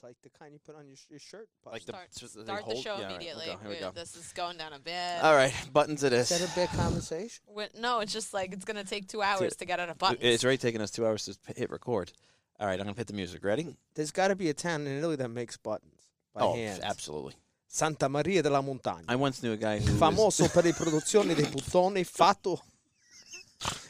buttons, 0.00 0.02
like 0.02 0.16
the 0.22 0.38
kind 0.38 0.52
you 0.52 0.58
put 0.64 0.76
on 0.76 0.86
your, 0.86 0.96
sh- 0.96 1.06
your 1.10 1.18
shirt. 1.18 1.48
Like 1.64 1.84
the- 1.84 1.92
buttons. 1.92 2.14
just 2.16 2.34
the 2.34 2.44
Start 2.44 2.60
the 2.66 2.72
hold- 2.72 2.84
show 2.84 2.90
yeah, 2.90 2.96
all 2.96 3.02
right, 3.02 3.10
immediately. 3.14 3.44
we'll 3.46 3.56
go, 3.56 3.60
here 3.62 3.70
we 3.70 3.76
Ooh, 3.76 3.80
go. 3.80 3.90
This 3.94 4.16
is 4.16 4.32
going 4.32 4.56
down 4.56 4.72
a 4.72 4.78
bit. 4.78 5.22
All 5.22 5.34
right, 5.34 5.52
buttons 5.72 6.02
it 6.04 6.12
is. 6.12 6.30
Is 6.30 6.38
that 6.40 6.50
a 6.50 6.54
big 6.54 6.68
conversation? 6.76 7.42
Wi- 7.48 7.70
No, 7.78 8.00
it's 8.00 8.12
just 8.12 8.32
like 8.34 8.52
it's 8.52 8.64
gonna 8.64 8.84
take 8.84 9.08
two 9.08 9.22
hours 9.22 9.56
to 9.56 9.64
get 9.64 9.80
out 9.80 9.88
of 9.88 9.96
It- 9.96 9.98
buttons. 9.98 10.20
It's 10.22 10.44
already 10.44 10.58
taken 10.58 10.80
us 10.80 10.90
two 10.90 11.06
hours 11.06 11.24
to 11.26 11.34
p- 11.46 11.54
hit 11.60 11.70
record. 11.70 12.12
All 12.60 12.66
right, 12.66 12.78
I'm 12.78 12.86
gonna 12.86 12.96
hit 12.96 13.06
the 13.06 13.12
music. 13.14 13.44
Ready? 13.44 13.76
There's 13.94 14.10
got 14.10 14.28
to 14.28 14.36
be 14.36 14.48
a 14.48 14.54
town 14.54 14.86
in 14.86 14.98
Italy 14.98 15.16
that 15.16 15.28
makes 15.28 15.56
buttons 15.56 15.94
by 16.34 16.40
oh, 16.42 16.54
hand. 16.54 16.82
absolutely. 16.82 17.34
Santa 17.68 18.08
Maria 18.08 18.42
della 18.42 18.60
Montagna. 18.62 19.04
I 19.08 19.14
once 19.14 19.42
knew 19.42 19.52
a 19.52 19.56
guy 19.56 19.78
who 19.78 19.90
was, 19.92 19.98
famoso 19.98 20.48
per 20.50 20.64
le 20.64 20.72
produzioni 20.72 21.34
dei 21.34 21.46
buttoni 21.46 22.02
fatto, 22.02 22.60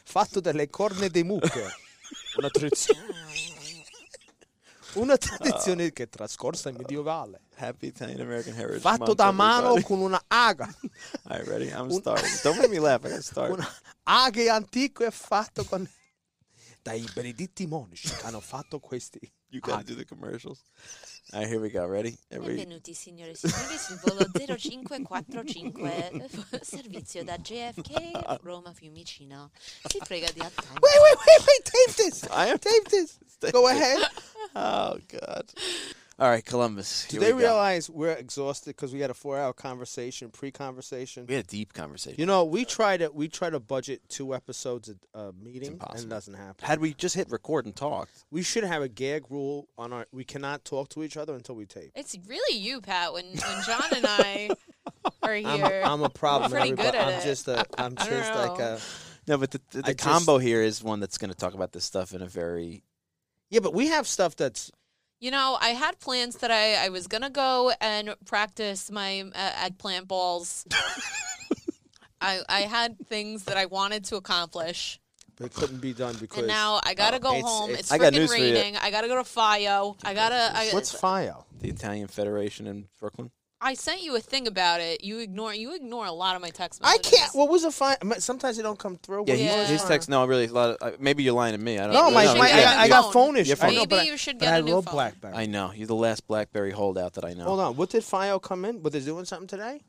fatto 0.03 0.39
dalle 0.41 0.69
corne 0.69 1.09
di 1.09 1.23
mucche. 1.23 1.65
Una 2.37 2.49
tradizione, 2.49 3.13
una 4.93 5.17
tradizione 5.17 5.91
che 5.91 6.03
è 6.03 6.09
trascorsa 6.09 6.69
in 6.69 6.75
medievale. 6.77 7.41
Happy 7.55 7.87
Italian 7.87 8.21
American 8.21 8.53
Heritage. 8.53 8.79
Fatto 8.79 9.03
Month, 9.05 9.15
da 9.15 9.31
mano 9.31 9.57
everybody. 9.69 9.83
con 9.83 9.99
una 10.01 10.21
aga. 10.27 10.65
All 11.23 11.37
right, 11.37 11.47
ready? 11.47 11.69
I'm 11.69 11.89
Un- 11.89 11.99
starting. 11.99 12.41
Don't 12.41 12.57
make 12.57 12.69
me 12.69 12.79
laugh. 12.79 13.03
I 13.03 13.09
gotta 13.09 13.21
start. 13.21 13.51
Una 13.51 13.67
aghe 14.03 14.49
antico 14.49 15.03
è 15.05 15.11
fatto 15.11 15.63
con... 15.65 15.87
Dai 16.81 17.05
benedetti 17.13 17.67
monaci 17.67 18.07
che 18.09 18.25
hanno 18.25 18.39
fatto 18.39 18.79
questi. 18.79 19.19
You 19.51 19.61
gotta 19.61 19.83
do 19.83 19.95
the 19.95 20.05
commercials. 20.05 20.63
All 21.33 21.39
right, 21.39 21.47
here 21.47 21.59
we 21.59 21.69
go. 21.69 21.85
Ready? 21.85 22.17
Every, 22.31 22.55
Benvenuti 22.55 22.93
signore 22.93 23.31
e 23.31 23.35
signori 23.35 23.77
sul 23.77 23.99
volo 24.03 24.25
0545 24.57 26.29
servizio 26.61 27.23
da 27.23 27.37
JFK 27.37 28.11
uh, 28.13 28.37
Roma 28.41 28.73
Fiumicino. 28.73 29.51
Si 29.87 29.99
prega 29.99 30.31
di 30.31 30.39
attendere. 30.39 30.79
Wait, 30.79 30.99
wait, 31.03 31.17
wait, 31.17 31.45
wait, 31.47 31.63
tape 31.63 31.93
this. 31.95 32.23
I 32.31 32.49
am 32.49 32.57
Tape 32.57 32.89
this. 32.89 33.17
Go 33.51 33.67
ahead. 33.67 34.01
Oh 34.55 34.97
God. 35.07 35.45
All 36.19 36.29
right, 36.29 36.43
Columbus. 36.43 37.05
Do 37.07 37.19
they 37.19 37.31
we 37.33 37.41
go. 37.41 37.47
realize 37.47 37.89
we're 37.89 38.11
exhausted 38.11 38.71
because 38.71 38.91
we 38.93 38.99
had 38.99 39.09
a 39.09 39.13
four-hour 39.13 39.53
conversation, 39.53 40.29
pre-conversation? 40.31 41.25
we 41.27 41.35
had 41.35 41.45
a 41.45 41.47
deep 41.47 41.73
conversation? 41.73 42.19
You 42.19 42.25
know, 42.25 42.43
we 42.43 42.65
try 42.65 42.97
to 42.97 43.09
we 43.09 43.27
try 43.29 43.49
to 43.49 43.59
budget 43.59 44.01
two 44.09 44.35
episodes 44.35 44.89
a 44.89 45.17
uh, 45.17 45.31
meeting, 45.41 45.79
and 45.89 45.99
it 45.99 46.09
doesn't 46.09 46.33
happen. 46.33 46.67
Had 46.67 46.79
we 46.79 46.93
just 46.93 47.15
hit 47.15 47.29
record 47.31 47.65
and 47.65 47.75
talked, 47.75 48.25
we 48.31 48.43
should 48.43 48.63
have 48.65 48.81
a 48.81 48.89
gag 48.89 49.23
rule 49.29 49.69
on 49.77 49.93
our. 49.93 50.05
We 50.11 50.23
cannot 50.25 50.65
talk 50.65 50.89
to 50.89 51.03
each 51.03 51.15
other 51.15 51.33
until 51.35 51.55
we 51.55 51.65
tape. 51.65 51.91
It's 51.95 52.17
really 52.27 52.59
you, 52.59 52.81
Pat. 52.81 53.13
When 53.13 53.25
when 53.25 53.63
John 53.65 53.83
and 53.95 54.05
I 54.05 54.49
are 55.23 55.33
I'm, 55.33 55.43
here, 55.43 55.81
I'm 55.85 56.03
a 56.03 56.09
problem. 56.09 56.51
pretty 56.51 56.71
good 56.71 56.79
everybody. 56.79 56.97
at 56.97 57.07
I'm 57.07 57.19
it. 57.21 57.23
just 57.23 57.47
a. 57.47 57.65
I'm 57.77 57.95
just 57.95 58.33
like 58.33 58.59
a. 58.59 58.79
no, 59.27 59.37
but 59.37 59.51
the, 59.51 59.61
the, 59.71 59.81
the 59.83 59.95
combo 59.95 60.37
just- 60.37 60.47
here 60.47 60.61
is 60.61 60.83
one 60.83 60.99
that's 60.99 61.17
going 61.17 61.31
to 61.31 61.37
talk 61.37 61.53
about 61.53 61.71
this 61.71 61.85
stuff 61.85 62.13
in 62.13 62.21
a 62.21 62.27
very 62.27 62.83
Yeah, 63.49 63.61
but 63.61 63.73
we 63.73 63.87
have 63.87 64.05
stuff 64.07 64.35
that's. 64.35 64.71
You 65.19 65.31
know, 65.31 65.57
I 65.59 65.69
had 65.69 65.99
plans 65.99 66.37
that 66.37 66.49
I, 66.51 66.85
I 66.85 66.89
was 66.89 67.07
gonna 67.07 67.29
go 67.29 67.71
and 67.81 68.15
practice 68.25 68.89
my 68.89 69.21
uh, 69.35 69.51
eggplant 69.65 70.07
balls. 70.07 70.65
I 72.21 72.41
I 72.47 72.61
had 72.61 72.97
things 73.07 73.43
that 73.45 73.57
I 73.57 73.65
wanted 73.65 74.05
to 74.05 74.15
accomplish, 74.17 74.99
It 75.41 75.53
couldn't 75.53 75.79
be 75.81 75.93
done 75.93 76.15
because. 76.19 76.39
and 76.39 76.47
now 76.47 76.79
I 76.83 76.93
gotta 76.93 77.19
go 77.19 77.31
it's- 77.31 77.45
home. 77.45 77.69
it's- 77.71 77.79
It's, 77.81 77.91
I 77.91 77.97
got 77.97 78.13
freaking 78.13 78.17
news 78.17 78.31
for 78.33 78.37
you. 78.37 78.53
raining. 78.53 78.77
I 78.77 78.91
gotta 78.91 79.07
go 79.07 79.15
to 79.15 79.23
FIO. 79.23 79.95
I 80.03 80.13
gotta. 80.13 80.51
I, 80.53 80.69
What's 80.73 80.93
FIO? 80.93 81.45
the 81.61 81.69
Italian 81.69 82.07
Federation 82.07 82.67
in 82.67 82.87
Brooklyn. 82.99 83.31
I 83.61 83.73
sent 83.73 84.01
you 84.03 84.15
a 84.15 84.21
thing 84.21 84.47
about 84.47 84.79
it. 84.79 85.03
You 85.03 85.19
ignore. 85.19 85.53
You 85.53 85.75
ignore 85.75 86.05
a 86.05 86.13
lot 86.13 86.35
of 86.37 86.41
my 86.41 86.49
text 86.49 86.79
I 86.81 86.91
messages. 86.95 87.11
can't. 87.19 87.35
What 87.35 87.49
was 87.49 87.65
a 87.65 87.71
FIO? 87.71 87.95
Sometimes 88.19 88.55
they 88.55 88.63
don't 88.63 88.79
come 88.79 88.95
through. 88.95 89.25
Yeah, 89.27 89.33
What 89.33 89.37
he's, 89.39 89.45
Yeah. 89.51 89.65
his 89.65 89.81
FIO? 89.81 89.87
text. 89.89 90.07
No, 90.09 90.25
really, 90.25 90.45
a 90.45 90.53
lot. 90.53 90.77
Of, 90.77 90.93
uh, 90.93 90.97
maybe 90.97 91.23
you're 91.23 91.33
lying 91.33 91.51
to 91.51 91.57
me. 91.57 91.77
I 91.77 91.83
don't. 91.83 91.93
No, 91.93 92.03
know. 92.03 92.11
my, 92.11 92.23
you 92.23 92.39
my 92.39 92.47
get 92.47 92.55
I, 92.55 92.59
a 92.59 92.63
got- 92.63 92.77
I 92.77 92.83
new 92.83 92.89
got 92.89 93.03
phone. 93.03 93.11
phone 93.13 93.35
issues. 93.35 93.47
Your 93.49 93.57
phone. 93.57 93.69
I 93.71 93.73
know, 93.75 93.85
but 93.85 93.95
Maybe 93.97 94.07
I- 94.09 94.11
you 94.11 94.17
should 94.17 94.39
but 94.39 94.45
get 94.45 94.53
I 94.53 94.57
a 94.59 94.61
new 94.61 94.75
love 94.75 94.85
phone. 94.85 94.93
BlackBerry. 94.93 95.33
I 95.35 95.45
know. 95.45 95.73
You're 95.73 95.87
the 95.87 95.95
last 95.95 96.25
BlackBerry 96.25 96.71
holdout 96.71 97.13
that 97.15 97.25
I 97.25 97.33
know. 97.33 97.43
Hold 97.43 97.59
on. 97.59 97.75
What 97.75 97.89
did 97.89 98.03
FIO 98.05 98.39
come 98.39 98.63
in? 98.63 98.81
Were 98.81 98.91
they 98.91 99.01
doing 99.01 99.25
something 99.25 99.47
today? 99.47 99.81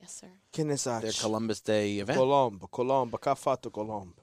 Yes, 0.00 0.12
sir. 0.20 0.28
Che 0.52 0.62
ne 0.62 0.76
sa? 0.76 1.00
Their 1.00 1.10
Columbus 1.10 1.60
Day 1.62 1.98
event. 1.98 2.16
Colombo, 2.16 2.68
Colombo, 2.68 3.18
che 3.18 3.30
ha 3.30 3.58
Colombo? 3.72 4.22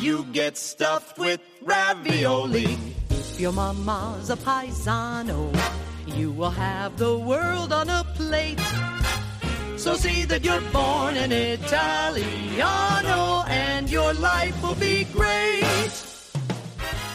You 0.00 0.24
get 0.32 0.56
stuffed 0.56 1.18
with 1.18 1.42
ravioli. 1.60 2.78
If 3.10 3.38
your 3.38 3.52
mama's 3.52 4.30
a 4.30 4.36
paisano, 4.36 5.52
you 6.06 6.32
will 6.32 6.48
have 6.48 6.96
the 6.96 7.18
world 7.18 7.70
on 7.70 7.90
a 7.90 8.02
plate. 8.14 8.58
So 9.76 9.96
see 9.96 10.24
that 10.24 10.42
you're 10.42 10.62
born 10.72 11.18
an 11.18 11.32
Italiano 11.32 12.64
and 13.46 13.90
your 13.90 14.14
life 14.14 14.62
will 14.62 14.74
be 14.76 15.04
great. 15.04 15.64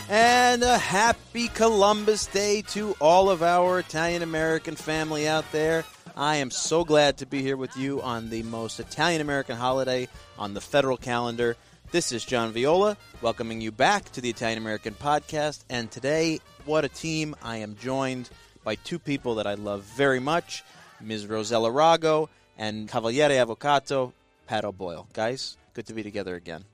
And 0.08 0.62
a 0.62 0.78
happy 0.78 1.48
Columbus 1.48 2.28
Day 2.28 2.62
to 2.70 2.96
all 3.02 3.32
of 3.32 3.42
our 3.42 3.80
Italian 3.80 4.22
American 4.22 4.76
family 4.76 5.28
out 5.28 5.52
there. 5.52 5.86
I 6.16 6.36
am 6.36 6.52
so 6.52 6.84
glad 6.84 7.18
to 7.18 7.26
be 7.26 7.42
here 7.42 7.58
with 7.58 7.76
you 7.76 8.04
on 8.04 8.30
the 8.30 8.44
most 8.44 8.80
Italian 8.80 9.22
American 9.22 9.58
holiday 9.58 10.08
on 10.38 10.54
the 10.54 10.62
federal 10.62 10.98
calendar. 10.98 11.58
This 11.92 12.12
is 12.12 12.26
John 12.26 12.52
Viola, 12.52 12.98
welcoming 13.22 13.62
you 13.62 13.72
back 13.72 14.12
to 14.14 14.22
the 14.22 14.30
Italian 14.30 14.58
American 14.58 14.94
podcast. 14.94 15.64
And 15.70 15.90
today, 15.90 16.40
what 16.66 16.84
a 16.84 16.90
team! 16.90 17.36
I 17.42 17.58
am 17.58 17.76
joined 17.78 18.30
by 18.64 18.76
two 18.76 19.00
people 19.00 19.36
that 19.36 19.48
I 19.48 19.54
love 19.54 19.84
very 19.84 20.20
much 20.20 20.64
Ms. 21.00 21.26
Rossella 21.26 21.72
Rago 21.72 22.28
and 22.58 22.90
Cavaliere 22.90 23.46
Avvocato, 23.46 24.12
Pat 24.48 24.66
O'Boyle. 24.66 25.08
Guys, 25.14 25.58
good 25.74 25.86
to 25.88 25.94
be 25.94 26.04
together 26.04 26.36
again. 26.36 26.66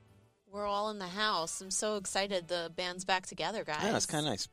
We're 0.50 0.66
all 0.66 0.90
in 0.90 0.98
the 0.98 1.06
house. 1.06 1.60
I'm 1.60 1.70
so 1.70 1.96
excited. 1.96 2.48
The 2.48 2.72
band's 2.74 3.04
back 3.04 3.26
together, 3.26 3.64
guys. 3.64 3.82
Yeah, 3.82 3.96
it's 3.96 4.06
kind 4.06 4.26
of 4.26 4.30
nice. 4.32 4.48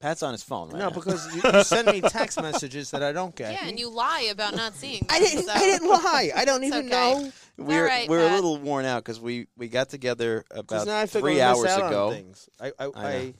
Pat's 0.00 0.22
on 0.22 0.30
his 0.32 0.42
phone 0.44 0.68
right 0.70 0.78
No, 0.78 0.88
now. 0.88 0.90
because 0.90 1.26
you, 1.34 1.40
you 1.52 1.64
send 1.64 1.88
me 1.88 2.00
text 2.00 2.40
messages 2.40 2.90
that 2.92 3.02
I 3.02 3.10
don't 3.12 3.34
get. 3.34 3.52
Yeah, 3.52 3.66
and 3.68 3.78
you 3.80 3.90
lie 3.90 4.28
about 4.30 4.54
not 4.54 4.74
seeing. 4.74 5.04
I 5.10 5.18
didn't. 5.18 5.44
so- 5.44 5.52
I 5.52 5.58
didn't 5.58 5.88
lie. 5.88 6.30
I 6.36 6.44
don't 6.44 6.62
even 6.70 6.86
okay. 6.86 6.90
know. 6.90 7.32
we're 7.56 7.80
all 7.80 7.86
right, 7.86 8.08
we're 8.08 8.24
a 8.24 8.28
Pat. 8.28 8.34
little 8.36 8.58
worn 8.58 8.84
out 8.84 9.02
because 9.04 9.20
we 9.20 9.46
we 9.56 9.66
got 9.68 9.88
together 9.88 10.44
Because 10.54 10.82
about 10.84 10.86
now 10.92 10.98
I 11.00 11.06
figure 11.06 11.20
three 11.22 11.30
we 11.34 11.38
miss 11.40 11.42
hours 11.44 11.66
out 11.66 11.82
on 11.82 11.88
ago. 11.92 12.10
things. 12.12 12.48
I, 12.60 12.66
I, 12.66 12.72
I 12.78 12.86
know. 12.86 12.90
I, 12.94 13.34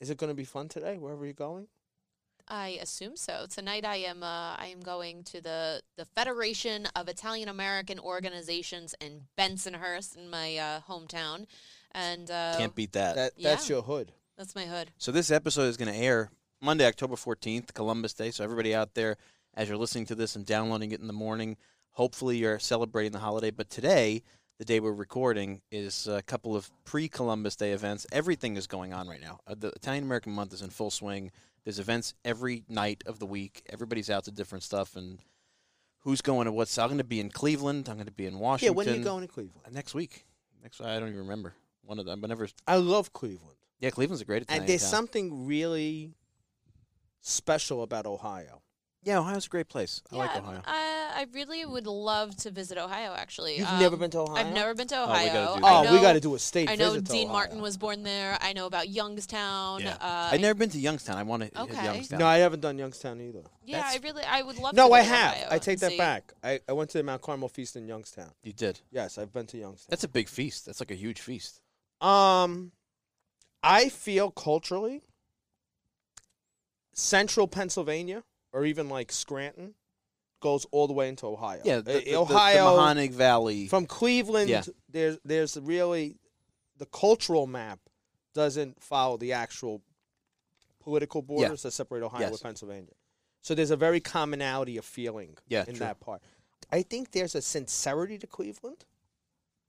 is 0.00 0.10
it 0.10 0.18
going 0.18 0.28
to 0.30 0.34
be 0.34 0.44
fun 0.44 0.68
today? 0.68 0.96
Wherever 0.96 1.24
you're 1.24 1.32
going. 1.34 1.66
I 2.48 2.78
assume 2.80 3.16
so. 3.16 3.46
Tonight, 3.50 3.84
I 3.84 3.96
am. 3.96 4.22
Uh, 4.22 4.54
I 4.56 4.68
am 4.72 4.78
going 4.78 5.24
to 5.24 5.40
the 5.40 5.82
the 5.96 6.04
Federation 6.04 6.86
of 6.94 7.08
Italian 7.08 7.48
American 7.48 7.98
Organizations 7.98 8.94
in 9.00 9.22
Bensonhurst, 9.36 10.16
in 10.16 10.30
my 10.30 10.56
uh, 10.56 10.80
hometown, 10.88 11.46
and 11.90 12.30
uh, 12.30 12.54
Can't 12.56 12.74
beat 12.76 12.92
that. 12.92 13.16
That 13.16 13.32
that's 13.36 13.68
Yeah. 13.68 13.76
your 13.76 13.82
hood. 13.82 14.12
That's 14.36 14.54
my 14.54 14.64
hood. 14.64 14.90
So 14.98 15.12
this 15.12 15.30
episode 15.30 15.62
is 15.62 15.76
going 15.76 15.92
to 15.92 15.98
air 15.98 16.30
Monday, 16.60 16.86
October 16.86 17.16
fourteenth, 17.16 17.74
Columbus 17.74 18.14
Day. 18.14 18.30
So 18.30 18.44
everybody 18.44 18.74
out 18.74 18.94
there, 18.94 19.16
as 19.54 19.68
you're 19.68 19.78
listening 19.78 20.06
to 20.06 20.14
this 20.14 20.36
and 20.36 20.44
downloading 20.44 20.92
it 20.92 21.00
in 21.00 21.06
the 21.06 21.12
morning, 21.12 21.56
hopefully 21.90 22.36
you're 22.38 22.58
celebrating 22.58 23.12
the 23.12 23.18
holiday. 23.18 23.50
But 23.50 23.70
today, 23.70 24.22
the 24.58 24.64
day 24.64 24.80
we're 24.80 24.92
recording, 24.92 25.60
is 25.70 26.06
a 26.06 26.22
couple 26.22 26.56
of 26.56 26.70
pre-Columbus 26.84 27.56
Day 27.56 27.72
events. 27.72 28.06
Everything 28.10 28.56
is 28.56 28.66
going 28.66 28.94
on 28.94 29.06
right 29.08 29.20
now. 29.20 29.38
Uh, 29.46 29.54
the 29.58 29.68
Italian 29.68 30.04
American 30.04 30.32
month 30.32 30.54
is 30.54 30.62
in 30.62 30.70
full 30.70 30.90
swing. 30.90 31.30
There's 31.64 31.78
events 31.78 32.14
every 32.24 32.64
night 32.68 33.02
of 33.06 33.18
the 33.18 33.26
week. 33.26 33.62
Everybody's 33.68 34.08
out 34.08 34.24
to 34.24 34.30
different 34.30 34.62
stuff, 34.62 34.96
and 34.96 35.18
who's 36.00 36.22
going 36.22 36.46
to 36.46 36.52
what's? 36.52 36.78
I'm 36.78 36.88
going 36.88 36.98
to 36.98 37.04
be 37.04 37.20
in 37.20 37.28
Cleveland. 37.28 37.88
I'm 37.88 37.96
going 37.96 38.06
to 38.06 38.12
be 38.12 38.26
in 38.26 38.38
Washington. 38.38 38.72
Yeah, 38.72 38.76
when 38.76 38.88
are 38.88 38.96
you 38.96 39.04
going 39.04 39.26
to 39.26 39.28
Cleveland? 39.28 39.74
Next 39.74 39.94
week. 39.94 40.24
Next, 40.62 40.80
I 40.80 40.98
don't 40.98 41.08
even 41.08 41.20
remember 41.20 41.54
one 41.82 41.98
of 41.98 42.06
them. 42.06 42.20
Whenever, 42.20 42.48
I 42.66 42.76
love 42.76 43.12
Cleveland. 43.12 43.55
Yeah, 43.80 43.90
Cleveland's 43.90 44.22
a 44.22 44.24
great 44.24 44.42
Italian 44.42 44.62
And 44.62 44.68
there's 44.68 44.82
town. 44.82 44.90
something 44.90 45.46
really 45.46 46.14
special 47.20 47.82
about 47.82 48.06
Ohio. 48.06 48.62
Yeah, 49.02 49.20
Ohio's 49.20 49.46
a 49.46 49.48
great 49.48 49.68
place. 49.68 50.02
I 50.10 50.16
yeah, 50.16 50.22
like 50.22 50.36
Ohio. 50.36 50.62
I, 50.66 51.12
I 51.18 51.26
really 51.32 51.64
would 51.64 51.86
love 51.86 52.36
to 52.38 52.50
visit 52.50 52.76
Ohio. 52.76 53.14
Actually, 53.16 53.56
You've 53.58 53.68
Um, 53.68 53.78
never 53.78 53.96
been 53.96 54.10
to 54.10 54.18
Ohio? 54.18 54.44
I've 54.44 54.52
never 54.52 54.74
been 54.74 54.88
to 54.88 54.96
Oh, 54.96 55.06
we 55.06 55.12
gotta 55.26 55.28
Ohio. 55.28 55.58
do 55.60 55.64
I 55.64 55.70
Oh, 55.70 55.80
we 55.92 55.96
know- 55.98 56.02
got 56.02 56.12
to 56.14 56.20
do 56.20 56.34
a 56.34 56.38
state 56.40 56.68
I 56.68 56.74
know 56.74 56.90
visit 56.90 57.06
to 57.06 57.12
Dean 57.12 57.28
Ohio. 57.28 57.32
Martin 57.32 57.60
was 57.62 57.76
born 57.76 58.02
there. 58.02 58.36
I 58.40 58.52
know 58.52 58.66
about 58.66 58.88
Youngstown. 58.88 59.82
Yeah. 59.82 59.94
Uh, 60.00 60.30
I've 60.32 60.40
never 60.40 60.58
been 60.58 60.70
to 60.70 60.78
Youngstown. 60.80 61.18
I 61.18 61.22
want 61.22 61.42
to 61.42 61.44
hit 61.46 61.56
Okay. 61.56 61.84
Youngstown. 61.84 62.18
No, 62.18 62.26
I 62.26 62.38
haven't 62.38 62.60
done 62.60 62.78
Youngstown 62.78 63.20
either. 63.20 63.44
Yeah, 63.64 63.76
That's- 63.78 63.94
I 63.94 63.98
really, 64.02 64.24
I 64.24 64.42
would 64.42 64.58
love. 64.58 64.72
To 64.72 64.76
No, 64.76 64.92
I 64.92 65.02
visit 65.02 65.14
have. 65.14 65.34
Ohio 65.36 65.48
I 65.52 65.58
take 65.60 65.78
that 65.78 65.90
see. 65.92 65.98
back. 65.98 66.32
I, 66.42 66.58
I 66.68 66.72
went 66.72 66.90
to 66.90 66.98
the 66.98 67.04
Mount 67.04 67.22
Carmel 67.22 67.48
Feast 67.48 67.76
in 67.76 67.86
Youngstown. 67.86 68.32
you 68.42 68.52
did. 68.52 68.80
Yes, 68.90 69.18
I've 69.18 69.32
been 69.32 69.46
to 69.46 69.56
Youngstown. 69.58 69.86
That's 69.88 70.02
a 70.04 70.08
big 70.08 70.28
feast. 70.28 70.66
That's 70.66 70.80
like 70.80 70.90
a 70.90 70.96
huge 70.96 71.20
feast. 71.20 71.60
Um, 72.00 72.72
I 73.66 73.88
feel 73.88 74.30
culturally, 74.30 75.02
central 76.92 77.48
Pennsylvania 77.48 78.22
or 78.52 78.64
even 78.64 78.88
like 78.88 79.12
Scranton 79.12 79.74
goes 80.40 80.66
all 80.70 80.86
the 80.86 80.92
way 80.92 81.08
into 81.08 81.26
Ohio. 81.26 81.60
Yeah, 81.64 81.80
the, 81.80 81.98
Uh, 81.98 82.00
the, 82.04 82.14
Ohio 82.16 82.76
the 82.76 82.80
Mahoning 82.82 83.12
Valley. 83.12 83.68
from 83.68 83.86
Cleveland. 83.86 84.48
Yeah. 84.50 84.62
There's 84.88 85.18
there's 85.24 85.56
really 85.58 86.16
the 86.78 86.86
cultural 86.86 87.46
map 87.46 87.80
doesn't 88.34 88.82
follow 88.82 89.16
the 89.16 89.32
actual 89.32 89.82
political 90.80 91.22
borders 91.22 91.62
that 91.62 91.72
separate 91.72 92.02
Ohio 92.04 92.20
Yes. 92.20 92.32
with 92.32 92.42
Pennsylvania. 92.42 92.92
So 93.40 93.54
there's 93.54 93.70
a 93.70 93.76
very 93.76 94.00
commonality 94.00 94.76
of 94.76 94.84
feeling 94.84 95.36
Yeah, 95.48 95.60
in 95.66 95.74
true. 95.76 95.78
that 95.86 96.00
part. 96.00 96.22
I 96.70 96.82
think 96.82 97.12
there's 97.12 97.34
a 97.34 97.42
sincerity 97.42 98.18
to 98.18 98.26
Cleveland. 98.26 98.84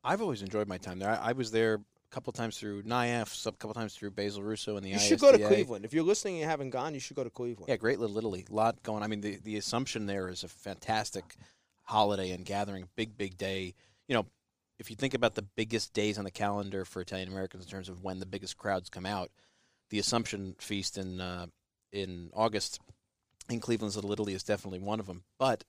I've 0.03 0.21
always 0.21 0.41
enjoyed 0.41 0.67
my 0.67 0.77
time 0.77 0.99
there. 0.99 1.09
I, 1.11 1.29
I 1.29 1.31
was 1.33 1.51
there 1.51 1.79
a 2.09 2.13
couple 2.13 2.31
times 2.33 2.57
through 2.57 2.83
NIAF, 2.83 3.45
a 3.45 3.51
couple 3.53 3.73
times 3.73 3.95
through 3.95 4.11
Basil 4.11 4.41
Russo 4.41 4.77
and 4.77 4.85
the 4.85 4.89
You 4.89 4.99
should 4.99 5.19
go 5.19 5.31
to 5.31 5.37
Cleveland. 5.37 5.85
If 5.85 5.93
you're 5.93 6.03
listening 6.03 6.35
and 6.35 6.41
you 6.41 6.47
haven't 6.47 6.69
gone, 6.69 6.93
you 6.93 6.99
should 6.99 7.15
go 7.15 7.23
to 7.23 7.29
Cleveland. 7.29 7.69
Yeah, 7.69 7.75
great 7.75 7.99
little 7.99 8.17
Italy. 8.17 8.45
A 8.49 8.53
lot 8.53 8.81
going. 8.83 9.03
I 9.03 9.07
mean, 9.07 9.21
the 9.21 9.37
the 9.43 9.57
Assumption 9.57 10.05
there 10.05 10.29
is 10.29 10.43
a 10.43 10.47
fantastic 10.47 11.35
holiday 11.83 12.31
and 12.31 12.45
gathering. 12.45 12.87
Big 12.95 13.17
big 13.17 13.37
day. 13.37 13.73
You 14.07 14.15
know, 14.15 14.25
if 14.79 14.89
you 14.89 14.95
think 14.95 15.13
about 15.13 15.35
the 15.35 15.41
biggest 15.41 15.93
days 15.93 16.17
on 16.17 16.23
the 16.23 16.31
calendar 16.31 16.85
for 16.85 17.01
Italian 17.01 17.29
Americans 17.29 17.65
in 17.65 17.69
terms 17.69 17.89
of 17.89 18.03
when 18.03 18.19
the 18.19 18.25
biggest 18.25 18.57
crowds 18.57 18.89
come 18.89 19.05
out, 19.05 19.29
the 19.89 19.99
Assumption 19.99 20.55
feast 20.59 20.97
in 20.97 21.19
uh, 21.19 21.47
in 21.91 22.29
August 22.33 22.79
in 23.49 23.59
Cleveland's 23.59 23.95
Little 23.95 24.11
Italy 24.11 24.33
is 24.33 24.43
definitely 24.43 24.79
one 24.79 24.99
of 24.99 25.07
them. 25.07 25.23
But 25.37 25.63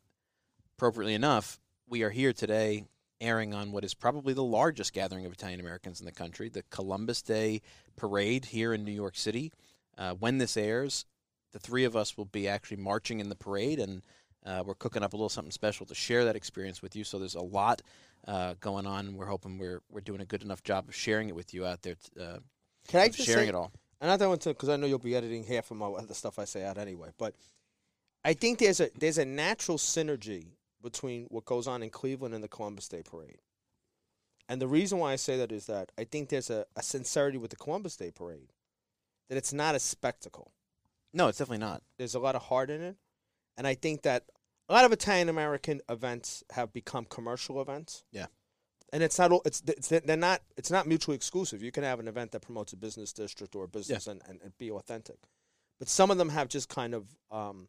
appropriately 0.76 1.14
enough, 1.14 1.58
we 1.88 2.02
are 2.02 2.11
here 2.11 2.32
today 2.32 2.85
airing 3.20 3.55
on 3.55 3.73
what 3.73 3.85
is 3.85 3.94
probably 3.94 4.32
the 4.32 4.43
largest 4.44 4.93
gathering 4.93 5.26
of 5.26 5.32
Italian 5.32 5.61
Americans 5.61 6.00
in 6.00 6.06
the 6.06 6.12
country, 6.12 6.49
the 6.49 6.62
Columbus 6.70 7.23
Day 7.23 7.61
Parade 7.97 8.47
here 8.47 8.73
in 8.73 8.85
New 8.85 8.93
York 8.93 9.17
City. 9.17 9.53
Uh, 9.97 10.12
when 10.15 10.38
this 10.38 10.56
airs, 10.56 11.05
the 11.53 11.59
three 11.59 11.85
of 11.85 11.97
us 11.97 12.17
will 12.17 12.26
be 12.26 12.47
actually 12.47 12.76
marching 12.76 13.19
in 13.20 13.29
the 13.29 13.35
parade, 13.35 13.81
and 13.81 14.03
uh, 14.47 14.62
we're 14.65 14.75
cooking 14.75 15.03
up 15.03 15.12
a 15.12 15.17
little 15.17 15.29
something 15.29 15.50
special 15.50 15.85
to 15.87 15.94
share 15.94 16.25
that 16.25 16.37
experience 16.37 16.81
with 16.82 16.94
you. 16.94 17.03
So 17.05 17.19
there's 17.19 17.35
a 17.35 17.41
lot 17.41 17.82
uh, 18.26 18.55
going 18.61 18.87
on, 18.87 19.09
and 19.09 19.17
we're 19.17 19.26
hoping 19.26 19.59
we're 19.59 19.81
we're 19.91 20.00
doing 20.00 20.21
a 20.21 20.25
good 20.25 20.43
enough 20.43 20.62
job 20.62 20.88
of 20.88 20.94
sharing 20.94 21.29
it 21.29 21.35
with 21.35 21.53
you 21.55 21.67
out 21.67 21.82
there. 21.82 21.94
t- 21.94 22.23
Uh, 22.23 22.38
Can 22.87 23.00
I 23.00 23.09
just 23.09 23.26
sharing 23.26 23.47
say, 23.47 23.49
it 23.49 23.55
all? 23.55 23.73
and 24.00 24.11
I 24.11 24.17
don't 24.17 24.29
want 24.29 24.43
to 24.43 24.50
because 24.50 24.69
I 24.69 24.76
know 24.76 24.87
you'll 24.87 24.99
be 24.99 25.17
editing 25.17 25.43
half 25.44 25.71
of 25.73 25.76
my 25.76 25.87
other 25.87 26.14
stuff 26.14 26.38
I 26.38 26.44
say 26.44 26.64
out 26.64 26.79
anyway, 26.79 27.11
but 27.19 27.35
I 28.25 28.35
think 28.35 28.59
there's 28.61 28.81
a 28.81 28.91
there's 28.97 29.19
a 29.19 29.25
natural 29.25 29.79
synergy 29.79 30.53
between 30.82 31.25
what 31.25 31.44
goes 31.44 31.66
on 31.66 31.82
in 31.82 31.90
Cleveland 31.90 32.34
and 32.34 32.42
the 32.44 32.48
Columbus 32.48 32.88
Day 32.88 33.02
Parade. 33.02 33.40
And 34.48 34.62
the 34.62 34.69
reason 34.69 34.98
why 34.98 35.12
I 35.12 35.16
say 35.16 35.36
that 35.36 35.52
is 35.52 35.66
that 35.66 35.92
I 35.98 36.04
think 36.04 36.28
there's 36.28 36.50
a, 36.50 36.64
a 36.76 36.82
sincerity 36.82 37.36
with 37.38 37.50
the 37.50 37.56
Columbus 37.56 37.96
Day 37.96 38.10
Parade 38.10 38.52
that 39.28 39.36
it's 39.36 39.52
not 39.52 39.75
a 39.75 39.78
spectacle. 39.78 40.52
No, 41.12 41.28
it's 41.28 41.38
definitely 41.38 41.66
not. 41.66 41.82
There's 41.98 42.14
a 42.14 42.19
lot 42.20 42.34
of 42.34 42.42
heart 42.42 42.70
in 42.70 42.80
it, 42.80 42.96
and 43.56 43.66
I 43.66 43.75
think 43.75 44.02
that 44.02 44.25
a 44.69 44.72
lot 44.72 44.84
of 44.84 44.92
Italian 44.92 45.28
American 45.28 45.80
events 45.88 46.44
have 46.52 46.72
become 46.72 47.04
commercial 47.06 47.60
events. 47.60 48.04
Yeah. 48.12 48.26
and 48.92 49.02
it's 49.02 49.19
not 49.19 49.32
it's 49.44 49.62
it's 49.66 49.88
they're 49.88 50.16
not 50.16 50.40
it's 50.56 50.70
not 50.70 50.86
mutually 50.86 51.14
exclusive. 51.16 51.62
You 51.62 51.72
can 51.72 51.84
have 51.84 52.00
an 52.00 52.08
event 52.08 52.32
that 52.32 52.40
promotes 52.40 52.72
a 52.72 52.76
business 52.76 53.12
district 53.12 53.54
or 53.54 53.64
a 53.64 53.69
business 53.69 54.06
and, 54.06 54.22
and, 54.28 54.40
and 54.42 54.56
be 54.58 54.70
authentic, 54.70 55.16
but 55.78 55.88
some 55.88 56.10
of 56.10 56.16
them 56.19 56.30
have 56.30 56.48
just 56.48 56.69
kind 56.70 56.94
of 56.94 57.06
um, 57.30 57.69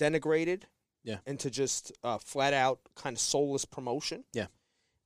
denigrated 0.00 0.62
Yeah. 1.06 1.18
into 1.24 1.48
just 1.50 1.92
uh, 2.04 2.18
flat 2.18 2.52
out 2.52 2.80
kind 2.96 3.14
of 3.16 3.20
soulless 3.20 3.64
promotion. 3.64 4.24
Yeah. 4.34 4.48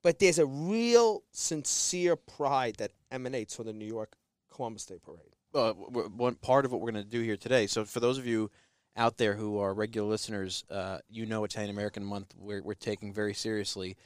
but 0.03 0.19
there's 0.19 0.39
a 0.41 0.47
real 0.47 1.23
sincere 1.31 2.17
pride 2.17 2.77
that 2.79 2.91
emanates 3.13 3.55
from 3.55 3.67
the 3.67 3.73
New 3.73 3.87
York 3.87 4.17
Columbus 4.51 4.87
Day 4.87 4.99
Parade. 5.05 5.37
uh, 5.55 5.69
w- 5.75 5.87
w- 5.93 6.11
one 6.17 6.35
part 6.37 6.65
of 6.65 6.73
what 6.73 6.81
we're 6.81 6.91
going 6.91 7.05
to 7.05 7.09
do 7.11 7.21
here 7.21 7.37
today. 7.37 7.67
So, 7.69 7.85
for 7.85 8.01
those 8.01 8.19
of 8.19 8.27
you 8.27 8.51
out 8.97 9.19
there 9.19 9.35
who 9.35 9.59
are 9.59 9.73
regular 9.75 10.09
listeners, 10.09 10.65
uh, 10.71 10.99
you 11.09 11.27
know 11.27 11.45
Italian 11.45 11.71
American 11.71 12.05
Month 12.05 12.35
we're, 12.37 12.63
we're 12.63 12.75
taking 12.75 13.13
very 13.13 13.35
seriously. 13.35 13.97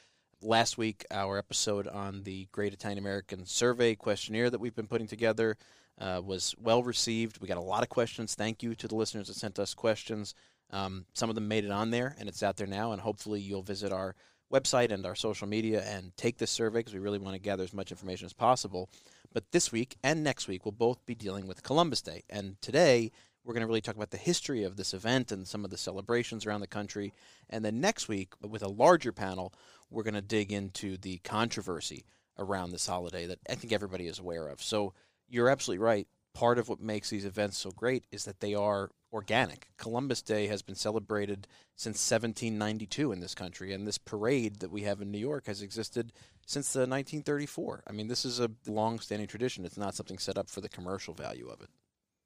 Last 0.43 0.77
week, 0.77 1.07
our 1.11 1.39
episode 1.39 1.87
on 1.89 2.23
the 2.25 2.49
Great 2.53 2.73
Italian 2.75 2.99
American 2.99 3.47
Survey 3.47 3.95
questionnaire 3.95 4.51
that 4.51 4.61
we've 4.61 4.75
been 4.75 4.87
putting 4.89 5.07
together 5.07 5.57
uh, 6.01 6.21
was 6.25 6.55
well 6.61 6.83
received. 6.83 7.41
We 7.41 7.49
got 7.49 7.57
a 7.57 7.63
lot 7.63 7.83
of 7.83 7.89
questions. 7.89 8.35
Thank 8.35 8.63
you 8.63 8.75
to 8.75 8.89
the 8.89 8.95
listeners 8.97 9.29
that 9.29 9.37
sent 9.37 9.59
us 9.59 9.73
questions. 9.75 10.35
Um, 10.71 11.07
some 11.15 11.29
of 11.29 11.35
them 11.35 11.49
made 11.49 11.65
it 11.65 11.71
on 11.71 11.91
there, 11.91 12.17
and 12.19 12.29
it's 12.29 12.43
out 12.43 12.57
there 12.57 12.67
now. 12.67 12.93
And 12.93 13.01
hopefully, 13.01 13.41
you'll 13.41 13.63
visit 13.63 13.93
our 13.93 14.15
website 14.53 14.91
and 14.91 15.05
our 15.07 15.15
social 15.15 15.47
media 15.47 15.83
and 15.85 16.17
take 16.17 16.39
this 16.39 16.51
survey 16.51 16.81
because 16.81 16.95
we 16.95 17.01
really 17.01 17.19
want 17.19 17.35
to 17.35 17.41
gather 17.41 17.65
as 17.65 17.75
much 17.75 17.91
information 17.91 18.27
as 18.27 18.33
possible. 18.33 18.89
But 19.33 19.51
this 19.51 19.73
week 19.73 19.97
and 20.03 20.23
next 20.23 20.47
week, 20.47 20.65
we'll 20.65 20.73
both 20.73 21.05
be 21.07 21.15
dealing 21.15 21.47
with 21.47 21.63
Columbus 21.63 22.03
Day. 22.03 22.23
And 22.31 22.61
today, 22.61 23.11
we're 23.45 23.53
going 23.53 23.63
to 23.63 23.67
really 23.67 23.81
talk 23.81 23.97
about 23.97 24.11
the 24.11 24.17
history 24.17 24.63
of 24.63 24.77
this 24.77 24.95
event 24.95 25.31
and 25.31 25.47
some 25.47 25.65
of 25.65 25.71
the 25.71 25.77
celebrations 25.77 26.47
around 26.47 26.61
the 26.61 26.67
country. 26.67 27.13
And 27.51 27.65
then 27.65 27.81
next 27.81 28.09
week, 28.09 28.33
with 28.41 28.63
a 28.63 28.69
larger 28.69 29.13
panel, 29.13 29.53
we're 29.91 30.03
going 30.03 30.15
to 30.15 30.23
dig 30.23 30.51
into 30.51 30.97
the 30.97 31.19
controversy 31.19 32.07
around 32.39 32.71
this 32.71 32.87
holiday 32.87 33.27
that 33.27 33.39
I 33.49 33.55
think 33.55 33.73
everybody 33.73 34.07
is 34.07 34.19
aware 34.19 34.49
of. 34.49 34.63
So 34.63 34.95
you're 35.29 35.49
absolutely 35.49 35.85
right. 35.85 36.09
Part 36.35 36.59
of 36.59 36.69
what 36.69 36.81
makes 36.81 37.11
these 37.11 37.25
events 37.25 37.59
so 37.59 37.71
great 37.71 38.05
is 38.11 38.25
that 38.25 38.41
they 38.41 38.55
are 38.55 38.91
organic. 39.13 39.69
Columbus 39.77 40.21
Day 40.21 40.49
has 40.49 40.63
been 40.63 40.75
celebrated 40.75 41.47
since 41.77 42.11
1792 42.11 43.13
in 43.13 43.21
this 43.21 43.37
country, 43.37 43.73
and 43.73 43.87
this 43.87 43.99
parade 43.99 44.59
that 44.59 44.73
we 44.73 44.83
have 44.83 45.01
in 45.01 45.13
New 45.13 45.19
York 45.19 45.47
has 45.47 45.63
existed 45.63 46.13
since 46.45 46.73
the 46.73 46.81
1934. 46.81 47.85
I 47.87 47.93
mean, 47.93 48.09
this 48.09 48.25
is 48.25 48.41
a 48.41 48.51
long-standing 48.67 49.29
tradition. 49.29 49.65
It's 49.65 49.79
not 49.79 49.95
something 49.95 50.19
set 50.19 50.37
up 50.37 50.51
for 50.51 50.61
the 50.61 50.69
commercial 50.69 51.15
value 51.15 51.49
of 51.49 51.61
it. 51.61 51.71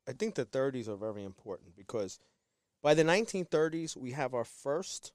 I 0.09 0.12
think 0.12 0.35
the 0.35 0.47
30s 0.47 0.88
are 0.88 0.97
very 0.97 1.23
important 1.23 1.76
because 1.76 2.18
by 2.82 2.94
the 2.94 3.04
1930s, 3.04 3.94
we 3.94 4.12
have 4.12 4.32
our 4.32 4.44
first, 4.44 5.12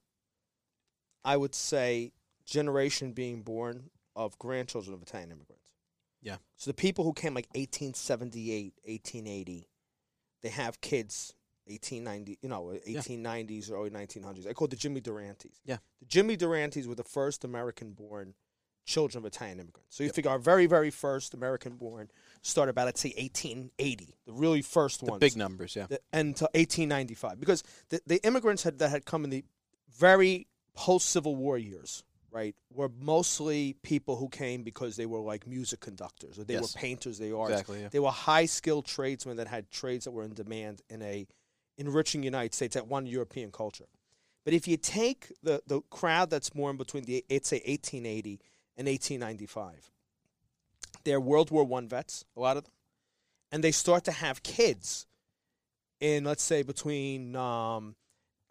I 1.26 1.36
would 1.36 1.56
say, 1.56 2.12
generation 2.46 3.14
being 3.14 3.42
born 3.42 3.90
of 4.16 4.38
grandchildren 4.38 4.94
of 4.94 5.02
Italian 5.02 5.32
immigrants. 5.32 5.63
Yeah. 6.24 6.38
So 6.58 6.72
the 6.72 6.76
people 6.76 7.04
who 7.04 7.14
came 7.14 7.34
like 7.34 7.48
1878, 7.54 8.74
1880, 8.86 9.68
they 10.42 10.50
have 10.50 10.82
kids 10.82 11.34
1890, 11.66 12.40
you 12.42 12.50
know, 12.50 12.76
1890s, 12.88 13.72
or 13.72 13.76
early 13.76 13.90
1900s. 13.90 14.48
I 14.48 14.54
call 14.54 14.66
it 14.66 14.72
the 14.72 14.78
Jimmy 14.78 15.02
Durantes. 15.02 15.60
Yeah. 15.66 15.78
The 16.00 16.06
Jimmy 16.06 16.36
Durantes 16.36 16.88
were 16.88 16.96
the 16.96 17.04
first 17.04 17.44
American 17.44 17.92
born 17.92 18.34
children 18.86 19.24
of 19.24 19.26
Italian 19.26 19.60
immigrants. 19.60 19.96
So 19.96 20.04
you 20.04 20.10
figure 20.10 20.30
our 20.30 20.40
very, 20.40 20.66
very 20.66 20.90
first 20.90 21.34
American 21.34 21.78
born 21.78 22.10
started 22.42 22.72
about, 22.72 22.86
let's 22.86 23.02
say, 23.02 23.14
1880, 23.18 24.16
the 24.26 24.34
really 24.34 24.62
first 24.62 25.00
The 25.00 25.12
ones 25.12 25.22
big 25.22 25.38
numbers, 25.38 25.76
yeah. 25.76 25.86
the, 25.88 26.00
until 26.12 26.50
1895 26.54 27.40
because 27.40 27.64
the, 27.90 28.02
the 28.06 28.26
immigrants 28.26 28.64
had, 28.64 28.80
that 28.80 28.90
had 28.90 29.06
come 29.06 29.24
in 29.24 29.30
the 29.30 29.46
very 29.98 30.48
post 30.76 31.10
Civil 31.10 31.36
War 31.36 31.58
years, 31.58 32.04
right, 32.34 32.56
were 32.74 32.90
mostly 33.00 33.76
people 33.84 34.16
who 34.16 34.28
came 34.28 34.64
because 34.64 34.96
they 34.96 35.06
were 35.06 35.20
like 35.20 35.46
music 35.48 35.80
conductors 35.80 36.40
or 36.40 36.44
they 36.44 36.56
Yes. 36.56 36.62
were 36.76 36.80
painters, 36.80 37.20
they 37.20 37.32
were 37.32 37.40
artists. 37.40 37.62
Exactly, 37.62 37.82
yeah. 37.84 37.90
They 37.90 38.00
were 38.00 38.12
high 38.12 38.46
skilled 38.48 38.86
tradesmen 38.86 39.38
that 39.38 39.48
had 39.48 39.70
trades 39.70 40.06
that 40.06 40.12
were 40.12 40.24
in 40.24 40.34
demand 40.34 40.82
in 40.90 41.02
a 41.02 41.28
enriching 41.78 42.24
United 42.24 42.54
States 42.54 42.74
that 42.74 42.88
one 42.88 43.06
European 43.06 43.52
culture. 43.52 43.86
But 44.46 44.54
if 44.54 44.68
you 44.68 44.78
take 44.78 45.32
the, 45.42 45.62
the 45.68 45.82
crowd 45.90 46.30
that's 46.30 46.54
more 46.54 46.70
in 46.70 46.78
between 46.78 47.04
the 47.06 47.24
it's 47.30 47.50
say 47.50 47.58
1880 47.66 48.40
and 48.78 48.88
1895, 48.88 49.92
they're 51.04 51.20
World 51.20 51.52
War 51.52 51.64
One 51.64 51.88
vets, 51.88 52.26
a 52.36 52.40
lot 52.40 52.58
of 52.58 52.64
them, 52.66 52.74
and 53.52 53.64
they 53.64 53.72
start 53.72 54.04
to 54.06 54.12
have 54.12 54.44
kids 54.44 55.06
in 56.00 56.24
let's 56.26 56.44
say 56.44 56.64
between 56.64 57.36
um, 57.36 57.96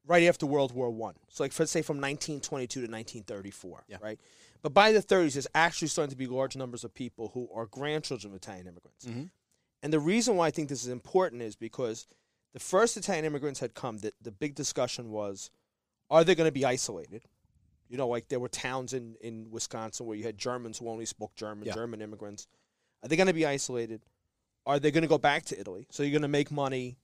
right 0.06 0.24
after 0.24 0.46
World 0.46 0.72
War 0.72 0.90
One. 0.90 1.14
So 1.28 1.44
like 1.44 1.58
let's 1.58 1.70
say 1.72 1.82
from 1.82 1.96
1922 1.98 2.80
to 2.80 2.86
1934, 2.90 3.84
Yeah. 3.88 3.96
right? 4.00 4.18
But 4.62 4.74
by 4.74 4.92
the 4.92 5.02
30s, 5.02 5.32
there's 5.34 5.46
actually 5.54 5.88
starting 5.88 6.10
to 6.10 6.16
be 6.16 6.26
large 6.26 6.56
numbers 6.56 6.84
of 6.84 6.94
people 6.94 7.30
who 7.34 7.48
are 7.54 7.66
grandchildren 7.66 8.32
of 8.32 8.36
Italian 8.36 8.66
immigrants. 8.66 9.04
Mhm. 9.06 9.30
And 9.82 9.92
the 9.92 9.98
reason 10.00 10.36
why 10.36 10.46
I 10.46 10.50
think 10.52 10.68
this 10.68 10.82
is 10.82 10.88
important 10.88 11.42
is 11.42 11.56
because 11.56 12.06
the 12.52 12.60
first 12.60 12.96
Italian 12.96 13.24
immigrants 13.24 13.58
had 13.60 13.74
come, 13.74 13.98
the, 13.98 14.12
the 14.20 14.30
big 14.30 14.54
discussion 14.54 15.10
was, 15.10 15.50
are 16.10 16.22
they 16.22 16.34
going 16.36 16.46
to 16.46 16.52
be 16.52 16.64
isolated? 16.64 17.24
You 17.88 17.96
know, 17.96 18.06
like 18.08 18.28
there 18.28 18.38
were 18.38 18.48
towns 18.48 18.92
in, 18.92 19.16
in 19.20 19.50
Wisconsin 19.50 20.06
where 20.06 20.16
you 20.16 20.22
had 20.24 20.38
Germans 20.38 20.78
who 20.78 20.88
only 20.88 21.06
spoke 21.06 21.34
German, 21.34 21.66
Yeah. 21.66 21.74
German 21.74 22.00
immigrants. 22.00 22.46
Are 23.02 23.08
they 23.08 23.16
going 23.16 23.26
to 23.26 23.32
be 23.32 23.44
isolated? 23.46 24.02
Are 24.64 24.78
they 24.78 24.92
going 24.92 25.02
to 25.02 25.08
go 25.08 25.18
back 25.18 25.44
to 25.46 25.58
Italy? 25.58 25.86
So 25.90 26.02
you're 26.04 26.12
going 26.12 26.22
to 26.22 26.28
make 26.28 26.50
money. 26.52 26.98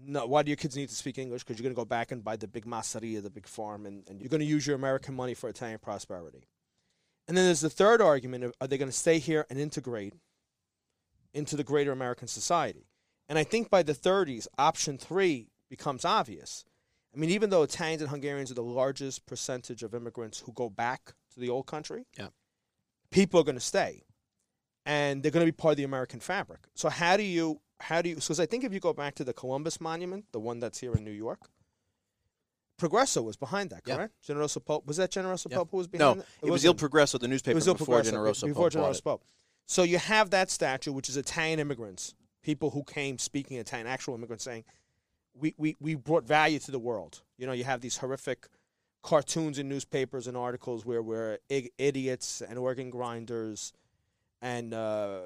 No, 0.00 0.26
why 0.26 0.42
do 0.42 0.50
your 0.50 0.56
kids 0.56 0.76
need 0.76 0.88
to 0.88 0.94
speak 0.94 1.18
English? 1.18 1.42
Because 1.44 1.58
you're 1.58 1.64
going 1.64 1.74
to 1.74 1.80
go 1.80 1.84
back 1.84 2.12
and 2.12 2.22
buy 2.22 2.36
the 2.36 2.46
big 2.48 2.64
masseria, 2.66 3.22
the 3.22 3.30
big 3.30 3.46
farm, 3.46 3.84
and, 3.86 4.04
and 4.08 4.20
you're 4.20 4.28
going 4.28 4.40
to 4.40 4.46
use 4.46 4.66
your 4.66 4.76
American 4.76 5.14
money 5.14 5.34
for 5.34 5.48
Italian 5.48 5.78
prosperity. 5.78 6.46
And 7.26 7.36
then 7.36 7.44
there's 7.44 7.60
the 7.60 7.70
third 7.70 8.00
argument 8.00 8.44
of 8.44 8.52
are 8.60 8.66
they 8.66 8.78
going 8.78 8.90
to 8.90 8.96
stay 8.96 9.18
here 9.18 9.44
and 9.50 9.58
integrate 9.58 10.14
into 11.34 11.56
the 11.56 11.64
greater 11.64 11.92
American 11.92 12.28
society? 12.28 12.86
And 13.28 13.38
I 13.38 13.44
think 13.44 13.68
by 13.70 13.82
the 13.82 13.92
30s, 13.92 14.46
option 14.56 14.96
three 14.98 15.48
becomes 15.68 16.04
obvious. 16.04 16.64
I 17.14 17.18
mean, 17.18 17.30
even 17.30 17.50
though 17.50 17.62
Italians 17.62 18.00
and 18.02 18.10
Hungarians 18.10 18.50
are 18.50 18.54
the 18.54 18.62
largest 18.62 19.26
percentage 19.26 19.82
of 19.82 19.94
immigrants 19.94 20.40
who 20.40 20.52
go 20.52 20.70
back 20.70 21.12
to 21.34 21.40
the 21.40 21.48
old 21.50 21.66
country, 21.66 22.06
Yeah. 22.18 22.28
people 23.10 23.40
are 23.40 23.44
going 23.44 23.56
to 23.56 23.60
stay, 23.60 24.04
and 24.86 25.22
they're 25.22 25.30
going 25.32 25.44
to 25.44 25.52
be 25.52 25.56
part 25.56 25.72
of 25.72 25.76
the 25.76 25.84
American 25.84 26.20
fabric. 26.20 26.60
So 26.74 26.88
how 26.88 27.16
do 27.16 27.22
you 27.22 27.60
how 27.80 28.02
do 28.02 28.08
you? 28.08 28.16
Because 28.16 28.40
I 28.40 28.46
think 28.46 28.64
if 28.64 28.72
you 28.72 28.80
go 28.80 28.92
back 28.92 29.14
to 29.16 29.24
the 29.24 29.32
Columbus 29.32 29.80
Monument, 29.80 30.24
the 30.32 30.40
one 30.40 30.58
that's 30.60 30.78
here 30.80 30.94
in 30.94 31.04
New 31.04 31.10
York, 31.12 31.48
Progresso 32.76 33.22
was 33.22 33.36
behind 33.36 33.70
that, 33.70 33.84
correct? 33.84 34.14
Generoso 34.26 34.64
Pope 34.64 34.86
was 34.86 34.96
that 34.98 35.10
Generoso 35.10 35.50
Yeah. 35.50 35.58
Pope 35.58 35.70
who 35.72 35.76
was 35.78 35.86
No, 35.92 35.98
behind? 35.98 36.20
that? 36.20 36.26
No, 36.42 36.48
it 36.48 36.50
was 36.50 36.64
Il. 36.64 36.74
Progresso, 36.74 37.18
the 37.18 37.26
newspaper 37.28 37.52
It 37.52 37.54
was 37.56 37.66
Il 37.66 37.74
before 37.74 38.02
Progresso, 38.02 38.16
Generoso 38.16 38.46
before 38.46 38.70
Pope 38.70 38.82
Generoso. 38.82 39.04
Pope. 39.04 39.24
So 39.66 39.82
you 39.82 39.98
have 39.98 40.30
that 40.30 40.50
statue, 40.50 40.92
which 40.92 41.08
is 41.08 41.16
Italian 41.16 41.58
immigrants, 41.58 42.14
people 42.42 42.70
who 42.70 42.84
came 42.84 43.18
speaking 43.18 43.58
Italian, 43.58 43.86
actual 43.86 44.14
immigrants 44.14 44.44
saying, 44.44 44.64
we, 45.34 45.54
we, 45.58 45.76
we 45.80 45.94
brought 45.94 46.24
value 46.24 46.58
to 46.60 46.70
the 46.70 46.78
world. 46.78 47.22
You 47.36 47.46
know, 47.46 47.52
you 47.52 47.64
have 47.64 47.80
these 47.80 47.98
horrific 47.98 48.48
cartoons 49.02 49.58
in 49.58 49.68
newspapers 49.68 50.26
and 50.26 50.36
articles 50.36 50.84
where 50.86 51.02
we're 51.02 51.38
idiots 51.48 52.40
and 52.42 52.58
organ 52.58 52.90
grinders, 52.90 53.72
and 54.40 54.72
uh, 54.72 55.20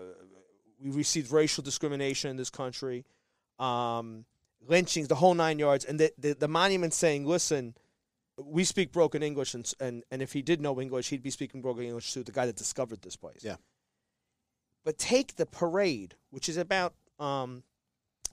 we 0.82 0.90
received 0.90 1.30
racial 1.30 1.62
discrimination 1.62 2.30
in 2.30 2.36
this 2.36 2.50
country, 2.50 3.04
um, 3.58 4.24
lynchings, 4.66 5.08
the 5.08 5.14
whole 5.14 5.34
nine 5.34 5.58
yards. 5.58 5.84
And 5.84 5.98
the, 5.98 6.12
the, 6.18 6.34
the 6.34 6.48
monument 6.48 6.94
saying, 6.94 7.26
listen, 7.26 7.74
we 8.42 8.64
speak 8.64 8.92
broken 8.92 9.22
English, 9.22 9.54
and, 9.54 9.70
and, 9.80 10.02
and 10.10 10.22
if 10.22 10.32
he 10.32 10.42
did 10.42 10.60
know 10.60 10.80
English, 10.80 11.08
he'd 11.10 11.22
be 11.22 11.30
speaking 11.30 11.60
broken 11.60 11.84
English 11.84 12.12
to 12.14 12.24
the 12.24 12.32
guy 12.32 12.46
that 12.46 12.56
discovered 12.56 13.02
this 13.02 13.16
place. 13.16 13.42
Yeah. 13.42 13.56
But 14.84 14.98
take 14.98 15.36
the 15.36 15.46
parade, 15.46 16.14
which 16.30 16.48
is 16.48 16.56
about 16.56 16.94
um, 17.20 17.62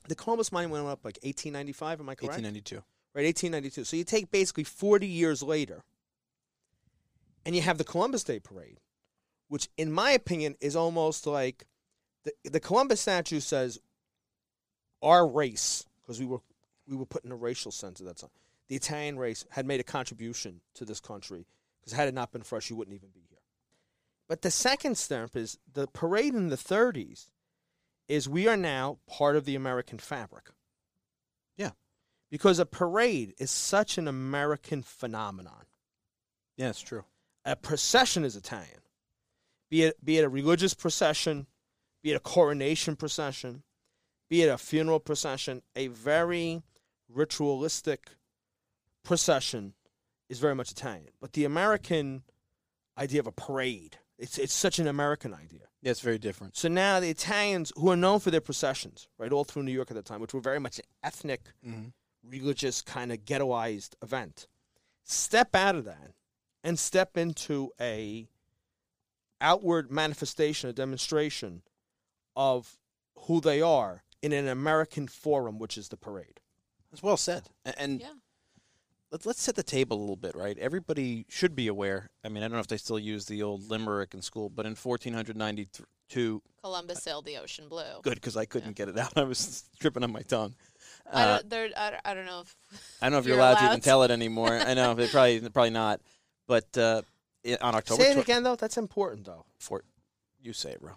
the 0.07 0.15
Columbus 0.15 0.51
Monument 0.51 0.83
went 0.83 0.93
up 0.93 1.05
like 1.05 1.19
1895. 1.21 1.99
Am 1.99 2.09
I 2.09 2.15
correct? 2.15 2.41
1892. 2.41 2.75
Right, 3.13 3.25
1892. 3.25 3.83
So 3.83 3.97
you 3.97 4.03
take 4.03 4.31
basically 4.31 4.63
40 4.63 5.07
years 5.07 5.43
later, 5.43 5.83
and 7.45 7.55
you 7.55 7.61
have 7.61 7.77
the 7.77 7.83
Columbus 7.83 8.23
Day 8.23 8.39
Parade, 8.39 8.79
which, 9.47 9.69
in 9.77 9.91
my 9.91 10.11
opinion, 10.11 10.55
is 10.59 10.75
almost 10.75 11.27
like 11.27 11.65
the 12.23 12.49
the 12.49 12.59
Columbus 12.59 13.01
statue 13.01 13.39
says 13.39 13.79
our 15.01 15.27
race, 15.27 15.85
because 16.01 16.19
we 16.19 16.25
were 16.25 16.41
we 16.87 16.95
were 16.95 17.05
put 17.05 17.23
in 17.23 17.31
a 17.31 17.35
racial 17.35 17.71
sense 17.71 17.99
at 17.99 18.07
that 18.07 18.17
time. 18.17 18.29
The 18.67 18.75
Italian 18.75 19.17
race 19.17 19.45
had 19.49 19.65
made 19.65 19.79
a 19.79 19.83
contribution 19.83 20.61
to 20.75 20.85
this 20.85 20.99
country 20.99 21.45
because 21.79 21.93
had 21.93 22.07
it 22.07 22.13
not 22.13 22.31
been 22.31 22.43
for 22.43 22.57
us, 22.57 22.69
you 22.69 22.75
wouldn't 22.75 22.95
even 22.95 23.09
be 23.09 23.23
here. 23.29 23.39
But 24.27 24.43
the 24.43 24.51
second 24.51 24.97
stamp 24.97 25.35
is 25.35 25.57
the 25.71 25.87
parade 25.87 26.35
in 26.35 26.49
the 26.49 26.55
30s 26.55 27.31
is 28.07 28.29
we 28.29 28.47
are 28.47 28.57
now 28.57 28.99
part 29.07 29.35
of 29.35 29.45
the 29.45 29.55
American 29.55 29.97
fabric. 29.97 30.49
Yeah. 31.57 31.71
Because 32.29 32.59
a 32.59 32.65
parade 32.65 33.33
is 33.39 33.49
such 33.49 33.97
an 33.97 34.07
American 34.07 34.83
phenomenon. 34.83 35.65
Yeah, 36.57 36.69
it's 36.69 36.81
true. 36.81 37.05
A 37.45 37.55
procession 37.55 38.23
is 38.23 38.35
Italian. 38.35 38.81
Be 39.69 39.83
it 39.83 40.03
be 40.03 40.17
it 40.17 40.25
a 40.25 40.29
religious 40.29 40.73
procession, 40.73 41.47
be 42.01 42.11
it 42.11 42.15
a 42.15 42.19
coronation 42.19 42.95
procession, 42.95 43.63
be 44.29 44.41
it 44.43 44.47
a 44.49 44.57
funeral 44.57 44.99
procession, 44.99 45.61
a 45.75 45.87
very 45.87 46.61
ritualistic 47.07 48.09
procession 49.03 49.73
is 50.29 50.39
very 50.39 50.55
much 50.55 50.71
Italian. 50.71 51.09
But 51.19 51.33
the 51.33 51.45
American 51.45 52.23
idea 52.97 53.19
of 53.19 53.27
a 53.27 53.31
parade, 53.31 53.97
it's 54.17 54.37
it's 54.37 54.53
such 54.53 54.79
an 54.79 54.87
American 54.87 55.33
idea. 55.33 55.61
Yeah, 55.81 55.91
it's 55.91 56.01
very 56.01 56.17
different. 56.19 56.57
So 56.57 56.67
now 56.67 56.99
the 56.99 57.09
Italians, 57.09 57.71
who 57.75 57.89
are 57.89 57.95
known 57.95 58.19
for 58.19 58.31
their 58.31 58.41
processions, 58.41 59.07
right, 59.17 59.31
all 59.31 59.45
through 59.45 59.63
New 59.63 59.71
York 59.71 59.89
at 59.91 59.95
the 59.95 60.03
time, 60.03 60.19
which 60.19 60.33
were 60.33 60.41
very 60.41 60.59
much 60.59 60.77
an 60.79 60.85
ethnic, 61.03 61.41
Mm-hmm. 61.65 61.87
religious 62.29 62.81
kind 62.81 63.11
of 63.11 63.19
ghettoized 63.25 63.95
event, 64.03 64.47
step 65.05 65.55
out 65.55 65.75
of 65.75 65.85
that 65.85 66.11
and 66.63 66.77
step 66.77 67.17
into 67.17 67.71
a 67.79 68.27
outward 69.41 69.89
manifestation, 69.89 70.69
a 70.69 70.73
demonstration 70.73 71.61
of 72.35 72.77
who 73.27 73.41
they 73.41 73.61
are 73.61 74.03
in 74.21 74.31
an 74.33 74.47
American 74.47 75.07
forum, 75.07 75.59
which 75.59 75.77
is 75.77 75.89
the 75.89 75.97
parade. 75.97 76.39
That's 76.91 77.03
well 77.03 77.17
said. 77.17 77.43
And 77.77 78.01
Yeah. 78.01 78.13
let's 79.11 79.25
let's 79.25 79.41
set 79.41 79.55
the 79.55 79.63
table 79.63 79.97
a 79.97 79.99
little 80.01 80.15
bit, 80.15 80.35
right? 80.35 80.57
Everybody 80.57 81.25
should 81.29 81.55
be 81.55 81.67
aware. 81.67 82.09
I 82.23 82.29
mean, 82.29 82.43
I 82.43 82.47
don't 82.47 82.53
know 82.53 82.59
if 82.59 82.67
they 82.67 82.77
still 82.77 82.99
use 82.99 83.25
the 83.25 83.43
old 83.43 83.69
limerick 83.69 84.13
in 84.13 84.21
school, 84.21 84.49
but 84.49 84.65
in 84.65 84.75
1492, 84.75 86.41
Columbus 86.63 87.03
sailed 87.03 87.25
the 87.25 87.37
ocean 87.37 87.67
blue. 87.69 88.01
good 88.01 88.15
because 88.15 88.35
I 88.35 88.45
couldn't 88.45 88.75
get 88.75 88.89
it 88.89 88.97
out. 88.97 89.13
I 89.17 89.23
was 89.23 89.63
tripping 89.79 90.03
on 90.03 90.11
my 90.11 90.21
tongue. 90.23 90.55
I 91.11 91.21
Uh, 91.23 91.37
don't. 91.37 91.49
There. 91.49 91.69
I, 91.77 91.89
don't- 91.91 92.01
I 92.05 92.13
don't 92.13 92.25
know 92.25 92.41
if. 92.41 92.55
I 93.01 93.05
don't 93.05 93.11
know 93.13 93.17
if 93.19 93.25
you're, 93.25 93.35
You're 93.35 93.45
allowed, 93.45 93.59
to 93.59 93.65
even 93.65 93.81
tell 93.81 94.03
it 94.03 94.11
anymore. 94.11 94.51
I 94.53 94.73
know 94.73 94.93
they 94.93 95.07
probably 95.07 95.39
probably 95.49 95.69
not. 95.71 96.01
But 96.47 96.75
uh, 96.77 97.03
on 97.61 97.75
October 97.75 98.01
Say 98.03 98.11
it 98.11 98.15
tw- 98.15 98.23
again, 98.23 98.43
though. 98.43 98.55
That's 98.55 98.77
important, 98.77 99.25
though. 99.25 99.45
four- 99.59 99.83
you 100.41 100.51
say 100.53 100.71
it, 100.71 100.81
bro. 100.81 100.93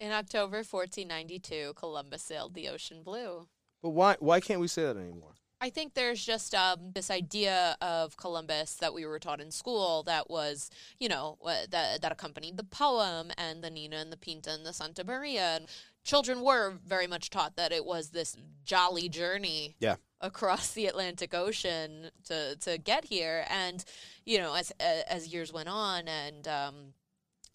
In 0.00 0.12
October 0.12 0.58
1492, 0.64 1.74
Columbus 1.76 2.22
sailed 2.22 2.54
the 2.54 2.68
ocean 2.68 3.02
blue. 3.02 3.46
But 3.82 3.90
why 3.90 4.16
why 4.18 4.40
can't 4.40 4.60
we 4.60 4.66
say 4.68 4.82
that 4.82 4.96
anymore? 4.96 5.34
I 5.62 5.68
think 5.68 5.92
there's 5.92 6.24
just 6.24 6.54
um, 6.54 6.92
this 6.94 7.10
idea 7.10 7.76
of 7.82 8.16
Columbus 8.16 8.76
that 8.76 8.94
we 8.94 9.04
were 9.04 9.18
taught 9.18 9.42
in 9.42 9.50
school 9.50 10.02
that 10.04 10.30
was, 10.30 10.70
you 10.98 11.06
know, 11.06 11.36
uh, 11.44 11.66
that, 11.68 12.00
that 12.00 12.12
accompanied 12.12 12.56
the 12.56 12.64
poem 12.64 13.30
and 13.36 13.62
the 13.62 13.68
Nina 13.68 13.96
and 13.96 14.10
the 14.10 14.16
Pinta 14.16 14.52
and 14.52 14.64
the 14.64 14.72
Santa 14.72 15.04
Maria. 15.04 15.56
And 15.56 15.66
children 16.02 16.40
were 16.40 16.78
very 16.82 17.06
much 17.06 17.28
taught 17.28 17.56
that 17.56 17.72
it 17.72 17.84
was 17.84 18.08
this 18.08 18.38
jolly 18.64 19.10
journey 19.10 19.76
Yeah. 19.80 19.96
across 20.22 20.72
the 20.72 20.86
Atlantic 20.86 21.34
Ocean 21.34 22.10
to, 22.24 22.56
to 22.56 22.78
get 22.78 23.04
here. 23.04 23.44
And, 23.50 23.84
you 24.24 24.38
know, 24.38 24.54
as 24.54 24.70
as 24.80 25.28
years 25.30 25.52
went 25.52 25.68
on 25.68 26.08
and 26.08 26.48
um, 26.48 26.74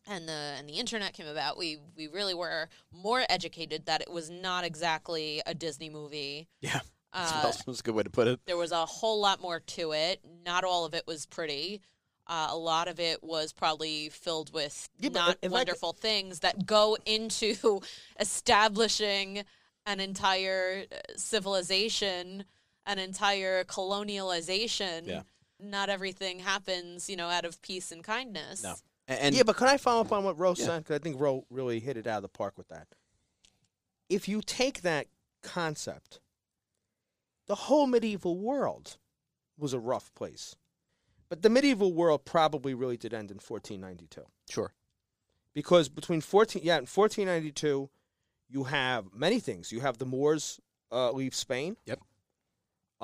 and 0.08 0.28
the 0.28 0.56
and 0.58 0.68
the 0.70 0.74
internet 0.74 1.14
came 1.14 1.28
about, 1.28 1.58
we 1.58 1.78
we 1.98 2.08
really 2.08 2.34
were 2.34 2.70
more 2.92 3.24
educated 3.30 3.86
that 3.88 4.02
it 4.02 4.12
was 4.12 4.30
not 4.30 4.64
exactly 4.64 5.42
a 5.46 5.54
Disney 5.54 5.90
movie. 5.90 6.48
Yeah, 6.62 6.80
Uh, 7.14 7.44
that's, 7.44 7.64
that's 7.64 7.80
a 7.80 7.84
good 7.84 7.96
way 7.96 8.04
to 8.04 8.10
put 8.10 8.28
it. 8.28 8.42
there 8.46 8.58
was 8.58 8.74
a 8.74 8.86
whole 8.86 9.22
lot 9.22 9.42
more 9.42 9.62
to 9.62 9.94
it. 9.94 10.20
Not 10.46 10.66
all 10.66 10.84
of 10.84 10.94
it 10.94 11.08
was 11.08 11.26
pretty. 11.26 11.82
Uh, 12.28 12.48
a 12.50 12.58
lot 12.58 12.88
of 12.90 13.00
it 13.00 13.24
was 13.24 13.54
probably 13.54 14.10
filled 14.10 14.52
with 14.54 14.90
Yeah, 15.00 15.10
not 15.12 15.30
I 15.30 15.34
could- 15.44 15.52
wonderful 15.52 15.94
things 15.94 16.40
that 16.42 16.66
go 16.66 16.98
into 17.06 17.80
establishing 18.20 19.44
an 19.86 20.00
entire 20.02 20.86
uh, 20.92 20.96
civilization, 21.16 22.44
an 22.86 23.00
entire 23.00 23.64
colonialization. 23.64 25.08
Yeah. 25.08 25.22
Not 25.60 25.90
everything 25.90 26.40
happens, 26.40 27.10
you 27.10 27.16
know, 27.16 27.30
out 27.30 27.46
of 27.46 27.62
peace 27.62 27.92
and 27.92 28.04
kindness. 28.04 28.64
No. 28.64 28.76
And 29.08 29.36
yeah, 29.36 29.44
but 29.44 29.56
can 29.58 29.68
I 29.68 29.78
follow 29.78 30.02
up 30.02 30.12
on 30.12 30.24
what 30.24 30.38
Ro 30.40 30.56
Yeah. 30.58 30.66
said? 30.66 30.84
Because 30.84 30.96
I 30.96 31.00
think 31.04 31.20
Ro 31.20 31.46
really 31.50 31.80
hit 31.80 31.98
it 31.98 32.08
out 32.08 32.18
of 32.18 32.22
the 32.24 32.30
park 32.30 32.58
with 32.58 32.68
that. 32.70 32.88
If 34.10 34.28
you 34.28 34.42
take 34.42 34.82
that 34.82 35.08
concept, 35.44 36.20
the 37.48 37.56
whole 37.56 37.86
medieval 37.88 38.38
world 38.38 38.98
was 39.58 39.74
a 39.74 39.80
rough 39.80 40.14
place. 40.16 40.56
But 41.30 41.42
the 41.42 41.50
medieval 41.50 41.94
world 41.94 42.26
probably 42.26 42.74
really 42.74 42.98
did 42.98 43.14
end 43.14 43.32
in 43.32 43.38
1492. 43.38 44.26
sure. 44.50 44.74
Because 45.54 45.88
between 45.88 46.20
14, 46.20 46.62
yeah, 46.66 46.74
in 46.76 46.82
1492, 46.86 47.90
you 48.50 48.64
have 48.66 49.06
many 49.14 49.40
things. 49.40 49.72
You 49.72 49.80
have 49.80 49.98
the 50.00 50.06
Moors 50.06 50.60
uh, 50.92 51.12
leave 51.12 51.34
Spain. 51.34 51.78
Yep. 51.86 52.00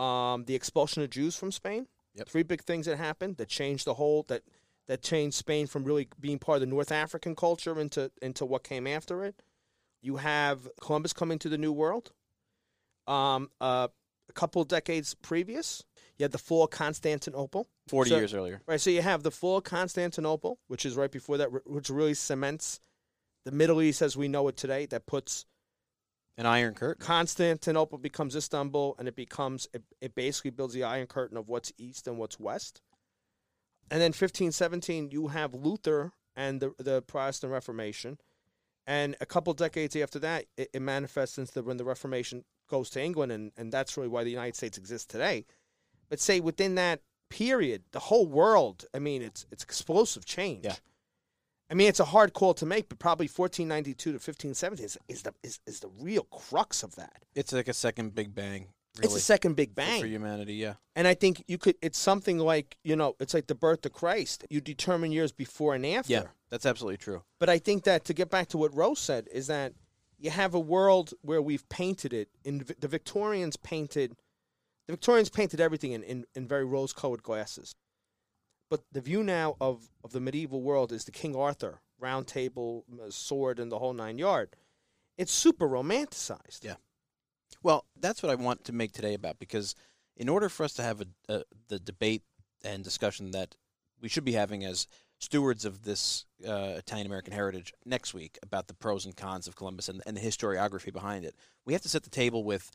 Um, 0.03 0.43
the 0.45 0.53
expulsion 0.55 1.01
of 1.01 1.09
Jews 1.09 1.35
from 1.37 1.51
Spain. 1.53 1.87
Yep. 2.15 2.27
Three 2.27 2.43
big 2.43 2.61
things 2.63 2.87
that 2.87 2.97
happened 2.97 3.37
that 3.37 3.47
changed 3.47 3.85
the 3.85 3.93
whole 3.93 4.23
that 4.23 4.43
that 4.91 5.01
changed 5.01 5.37
Spain 5.37 5.67
from 5.67 5.85
really 5.85 6.09
being 6.19 6.37
part 6.37 6.57
of 6.57 6.59
the 6.59 6.65
North 6.65 6.91
African 6.91 7.33
culture 7.33 7.79
into 7.79 8.11
into 8.21 8.45
what 8.45 8.65
came 8.65 8.85
after 8.85 9.23
it. 9.23 9.41
You 10.01 10.17
have 10.17 10.67
Columbus 10.81 11.13
coming 11.13 11.39
to 11.39 11.47
the 11.47 11.57
New 11.57 11.71
World. 11.71 12.11
Um, 13.07 13.49
uh, 13.61 13.87
a 14.27 14.33
couple 14.33 14.61
of 14.61 14.67
decades 14.67 15.13
previous, 15.13 15.85
you 16.17 16.25
had 16.25 16.33
the 16.33 16.37
fall 16.37 16.65
of 16.65 16.71
Constantinople. 16.71 17.69
40 17.87 18.09
So- 18.09 18.17
years 18.17 18.33
earlier. 18.33 18.61
Right, 18.67 18.81
so 18.81 18.89
you 18.89 19.01
have 19.01 19.23
the 19.23 19.31
fall 19.31 19.59
of 19.59 19.63
Constantinople, 19.63 20.59
which 20.67 20.85
is 20.85 20.97
right 20.97 21.09
before 21.11 21.37
that, 21.37 21.65
which 21.65 21.89
really 21.89 22.13
cements 22.13 22.81
the 23.45 23.53
Middle 23.53 23.81
East 23.81 24.01
as 24.01 24.17
we 24.17 24.27
know 24.27 24.49
it 24.49 24.57
today. 24.57 24.87
That 24.87 25.05
puts 25.05 25.45
An 26.37 26.45
Iron 26.45 26.73
Curtain. 26.73 27.05
Constantinople 27.05 27.97
becomes 27.97 28.35
Istanbul, 28.35 28.95
and 28.99 29.07
it 29.07 29.15
becomes 29.15 29.69
it, 29.73 29.83
it 30.01 30.15
basically 30.15 30.51
builds 30.51 30.73
the 30.73 30.83
Iron 30.83 31.07
Curtain 31.07 31.37
of 31.37 31.47
what's 31.47 31.71
east 31.77 32.07
and 32.07 32.17
what's 32.17 32.37
west. 32.37 32.81
And 33.89 33.99
then 33.99 34.09
1517, 34.09 35.11
you 35.11 35.27
have 35.27 35.53
Luther 35.53 36.13
and 36.35 36.61
the 36.61 36.73
the 36.77 37.01
Protestant 37.01 37.51
Reformation, 37.51 38.17
and 38.87 39.15
a 39.21 39.25
couple 39.25 39.53
decades 39.53 39.95
after 39.95 40.19
that, 40.19 40.45
it, 40.57 40.69
it 40.73 40.81
manifests 40.81 41.37
into 41.37 41.53
the, 41.53 41.63
when 41.63 41.77
the 41.77 41.83
Reformation 41.83 42.43
goes 42.69 42.89
to 42.91 43.03
England, 43.03 43.31
and, 43.31 43.51
and 43.57 43.71
that's 43.71 43.97
really 43.97 44.09
why 44.09 44.23
the 44.23 44.31
United 44.31 44.55
States 44.55 44.77
exists 44.77 45.05
today. 45.05 45.45
But 46.09 46.19
say 46.19 46.39
within 46.39 46.75
that 46.75 47.01
period, 47.29 47.83
the 47.91 47.99
whole 47.99 48.27
world, 48.27 48.85
I 48.93 48.99
mean, 48.99 49.21
it's 49.21 49.45
it's 49.51 49.63
explosive 49.63 50.25
change. 50.25 50.65
Yeah. 50.65 50.75
I 51.69 51.73
mean, 51.73 51.87
it's 51.87 52.01
a 52.01 52.05
hard 52.05 52.33
call 52.33 52.53
to 52.55 52.65
make, 52.65 52.89
but 52.89 52.99
probably 52.99 53.27
1492 53.27 53.95
to 53.95 54.15
1517 54.15 54.85
is, 54.85 54.97
is 55.07 55.21
the 55.23 55.33
is, 55.41 55.59
is 55.65 55.79
the 55.79 55.89
real 55.99 56.23
crux 56.23 56.83
of 56.83 56.95
that. 56.95 57.23
It's 57.33 57.53
like 57.53 57.69
a 57.69 57.73
second 57.73 58.13
Big 58.13 58.35
Bang. 58.35 58.67
It's 58.99 59.13
the 59.13 59.19
second 59.19 59.55
big 59.55 59.73
bang. 59.73 60.01
for 60.01 60.07
humanity. 60.07 60.55
Yeah. 60.55 60.73
And 60.95 61.07
I 61.07 61.13
think 61.13 61.43
you 61.47 61.57
could. 61.57 61.75
It's 61.81 61.97
something 61.97 62.37
like 62.37 62.77
you 62.83 62.95
know, 62.95 63.15
it's 63.19 63.33
like 63.33 63.47
the 63.47 63.55
birth 63.55 63.85
of 63.85 63.93
Christ. 63.93 64.45
You 64.49 64.59
determine 64.59 65.11
years 65.11 65.31
before 65.31 65.75
and 65.75 65.85
after. 65.85 66.11
Yeah, 66.11 66.23
that's 66.49 66.65
absolutely 66.65 66.97
true. 66.97 67.23
But 67.39 67.49
I 67.49 67.57
think 67.57 67.85
that 67.85 68.03
to 68.05 68.13
get 68.13 68.29
back 68.29 68.49
to 68.49 68.57
what 68.57 68.75
Rose 68.75 68.99
said 68.99 69.27
is 69.31 69.47
that 69.47 69.73
you 70.19 70.29
have 70.29 70.53
a 70.53 70.59
world 70.59 71.13
where 71.21 71.41
we've 71.41 71.67
painted 71.69 72.13
it. 72.13 72.29
In 72.43 72.65
the 72.79 72.87
Victorians 72.87 73.57
painted, 73.57 74.15
the 74.87 74.93
Victorians 74.93 75.29
painted 75.29 75.59
everything 75.59 75.93
in, 75.93 76.03
in, 76.03 76.25
in 76.35 76.47
very 76.47 76.65
rose-colored 76.65 77.23
glasses. 77.23 77.75
But 78.69 78.81
the 78.91 79.01
view 79.01 79.23
now 79.23 79.57
of, 79.59 79.89
of 80.03 80.11
the 80.11 80.19
medieval 80.19 80.61
world 80.61 80.91
is 80.91 81.05
the 81.05 81.11
King 81.11 81.35
Arthur 81.35 81.81
round 81.99 82.27
table, 82.27 82.85
sword, 83.09 83.59
and 83.59 83.71
the 83.71 83.79
whole 83.79 83.93
nine 83.93 84.17
yard. 84.17 84.55
It's 85.17 85.31
super 85.31 85.67
romanticized. 85.67 86.63
Yeah. 86.63 86.75
Well, 87.63 87.85
that's 87.99 88.23
what 88.23 88.31
I 88.31 88.35
want 88.35 88.63
to 88.65 88.73
make 88.73 88.91
today 88.91 89.13
about 89.13 89.39
because 89.39 89.75
in 90.17 90.29
order 90.29 90.49
for 90.49 90.63
us 90.63 90.73
to 90.73 90.83
have 90.83 91.01
a, 91.01 91.05
a, 91.29 91.43
the 91.67 91.79
debate 91.79 92.23
and 92.63 92.83
discussion 92.83 93.31
that 93.31 93.55
we 94.01 94.09
should 94.09 94.25
be 94.25 94.33
having 94.33 94.63
as 94.63 94.87
stewards 95.19 95.65
of 95.65 95.83
this 95.83 96.25
uh, 96.47 96.73
Italian 96.77 97.05
American 97.05 97.33
heritage 97.33 97.73
next 97.85 98.13
week 98.13 98.39
about 98.41 98.67
the 98.67 98.73
pros 98.73 99.05
and 99.05 99.15
cons 99.15 99.47
of 99.47 99.55
Columbus 99.55 99.87
and, 99.87 100.01
and 100.05 100.17
the 100.17 100.21
historiography 100.21 100.91
behind 100.91 101.25
it, 101.25 101.35
we 101.63 101.73
have 101.73 101.83
to 101.83 101.89
set 101.89 102.03
the 102.03 102.09
table 102.09 102.43
with 102.43 102.71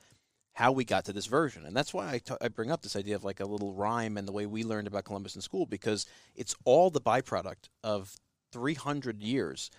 how 0.55 0.71
we 0.71 0.85
got 0.85 1.05
to 1.05 1.13
this 1.13 1.27
version. 1.27 1.67
And 1.67 1.77
that's 1.77 1.93
why 1.93 2.13
I 2.13 2.19
ta- 2.19 2.39
I 2.41 2.49
bring 2.49 2.71
up 2.71 2.83
this 2.83 2.97
idea 2.97 3.17
of 3.17 3.25
like 3.25 3.41
a 3.41 3.45
little 3.45 3.73
rhyme 3.75 4.17
and 4.17 4.27
the 4.27 4.33
way 4.33 4.47
we 4.47 4.63
learned 4.63 4.87
about 4.87 5.05
Columbus 5.05 5.35
in 5.35 5.43
school 5.43 5.67
because 5.67 6.07
it's 6.37 6.55
all 6.65 6.89
the 6.89 7.01
byproduct 7.01 7.69
of 7.83 8.17
300 8.53 9.21
years 9.21 9.71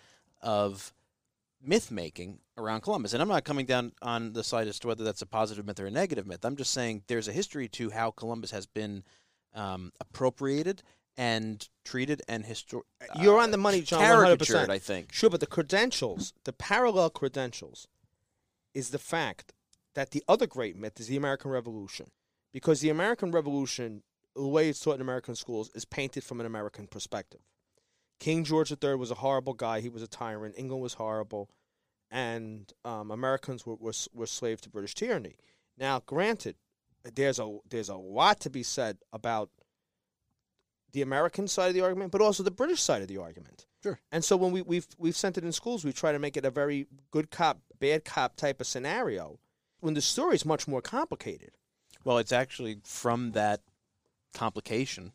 of 0.42 0.94
myth 1.64 1.90
making 1.90 2.40
around 2.58 2.82
Columbus. 2.82 3.14
And 3.14 3.22
I'm 3.22 3.28
not 3.28 3.44
coming 3.44 3.66
down 3.66 3.94
on 4.02 4.34
the 4.34 4.44
side 4.44 4.68
as 4.68 4.80
to 4.80 4.88
whether 4.88 5.04
that's 5.04 5.22
a 5.22 5.26
positive 5.26 5.66
myth 5.66 5.80
or 5.80 5.86
a 5.86 5.92
negative 5.92 6.26
myth. 6.26 6.44
I'm 6.44 6.56
just 6.56 6.74
saying 6.74 7.04
there's 7.08 7.28
a 7.28 7.32
history 7.32 7.68
to 7.70 7.92
how 7.92 8.12
Columbus 8.12 8.52
has 8.52 8.66
been 8.66 9.04
um, 9.54 9.92
appropriated 10.00 10.84
and 11.18 11.68
treated 11.84 12.22
and 12.28 12.46
histor- 12.46 12.82
You're 13.20 13.40
on 13.40 13.52
the 13.52 13.58
money, 13.58 13.82
John. 13.82 14.02
100%. 14.02 14.70
I 14.70 14.80
think. 14.80 15.12
Sure, 15.12 15.30
but 15.30 15.40
the 15.40 15.48
credentials, 15.48 16.34
the 16.44 16.54
parallel 16.54 17.10
credentials, 17.10 17.88
is 18.74 18.92
the 18.92 19.00
fact 19.00 19.54
that 19.96 20.12
the 20.12 20.24
other 20.28 20.46
great 20.46 20.78
myth 20.78 21.00
is 21.00 21.08
the 21.08 21.18
American 21.18 21.50
Revolution. 21.50 22.12
Because 22.54 22.82
the 22.82 22.90
American 22.90 23.32
Revolution, 23.32 24.04
the 24.36 24.48
way 24.48 24.70
it's 24.70 24.80
taught 24.80 24.96
in 24.96 25.02
American 25.02 25.36
schools, 25.36 25.72
is 25.74 25.86
painted 25.86 26.24
from 26.24 26.40
an 26.40 26.46
American 26.46 26.88
perspective. 26.88 27.42
King 28.20 28.44
George 28.44 28.72
III 28.72 28.96
was 28.96 29.12
a 29.12 29.16
horrible 29.16 29.54
guy. 29.54 29.80
He 29.80 29.90
was 29.90 30.02
a 30.02 30.08
tyrant. 30.08 30.56
England 30.58 30.82
was 30.82 30.94
horrible. 30.94 31.50
And 32.10 32.72
um, 32.86 33.12
Americans 33.12 33.66
were, 33.66 33.76
were, 33.76 33.94
were 34.14 34.28
slaves 34.28 34.62
to 34.62 34.70
British 34.70 34.96
tyranny. 34.96 35.36
Now, 35.78 36.02
granted, 36.06 36.56
there's 37.16 37.40
a, 37.40 37.58
there's 37.70 37.90
a 37.90 37.96
lot 37.96 38.40
to 38.42 38.50
be 38.50 38.64
said 38.64 38.98
about 39.12 39.50
the 40.94 41.02
American 41.02 41.48
side 41.48 41.68
of 41.68 41.74
the 41.74 41.82
argument, 41.82 42.12
but 42.12 42.22
also 42.22 42.44
the 42.44 42.52
British 42.52 42.82
side 42.82 43.02
of 43.02 43.08
the 43.08 43.18
argument. 43.18 43.66
Sure. 43.84 44.00
And 44.12 44.24
so 44.24 44.38
when 44.38 44.52
we, 44.52 44.62
we've 44.62 44.88
we've 44.98 45.16
sent 45.16 45.38
it 45.38 45.44
in 45.44 45.52
schools, 45.52 45.86
we 45.86 45.94
try 45.94 46.12
to 46.12 46.20
make 46.20 46.38
it 46.38 46.46
a 46.46 46.52
very 46.52 46.88
good 47.12 47.30
cop, 47.30 47.60
bad 47.80 48.06
cop 48.06 48.36
type 48.36 48.60
of 48.62 48.68
scenario. 48.68 49.40
When 49.80 49.94
the 49.94 50.02
story 50.02 50.36
is 50.36 50.46
much 50.46 50.68
more 50.68 50.82
complicated. 50.82 51.52
Well, 52.04 52.18
it's 52.18 52.32
actually 52.32 52.80
from 52.84 53.34
that 53.34 53.62
complication 54.34 55.12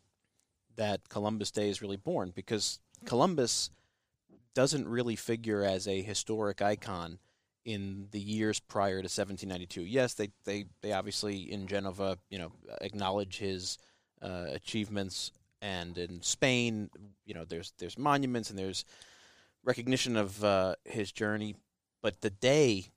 that 0.75 1.09
Columbus 1.09 1.51
Day 1.51 1.69
is 1.69 1.81
really 1.81 1.97
born 1.97 2.31
because 2.33 2.79
Columbus 3.05 3.69
doesn't 4.53 4.87
really 4.87 5.15
figure 5.15 5.63
as 5.63 5.87
a 5.87 6.01
historic 6.01 6.61
icon 6.61 7.19
in 7.65 8.07
the 8.11 8.19
years 8.19 8.59
prior 8.59 9.01
to 9.01 9.05
1792. 9.05 9.83
Yes, 9.83 10.13
they, 10.13 10.29
they, 10.45 10.65
they 10.81 10.91
obviously 10.91 11.51
in 11.51 11.67
Genova, 11.67 12.17
you 12.29 12.37
know, 12.37 12.51
acknowledge 12.81 13.37
his 13.37 13.77
uh, 14.21 14.45
achievements, 14.49 15.31
and 15.61 15.97
in 15.97 16.21
Spain, 16.21 16.89
you 17.25 17.33
know, 17.33 17.45
there's 17.45 17.73
there's 17.77 17.97
monuments 17.97 18.49
and 18.49 18.59
there's 18.59 18.83
recognition 19.63 20.17
of 20.17 20.43
uh, 20.43 20.75
his 20.83 21.11
journey. 21.11 21.55
But 22.01 22.21
the 22.21 22.29
day 22.29 22.87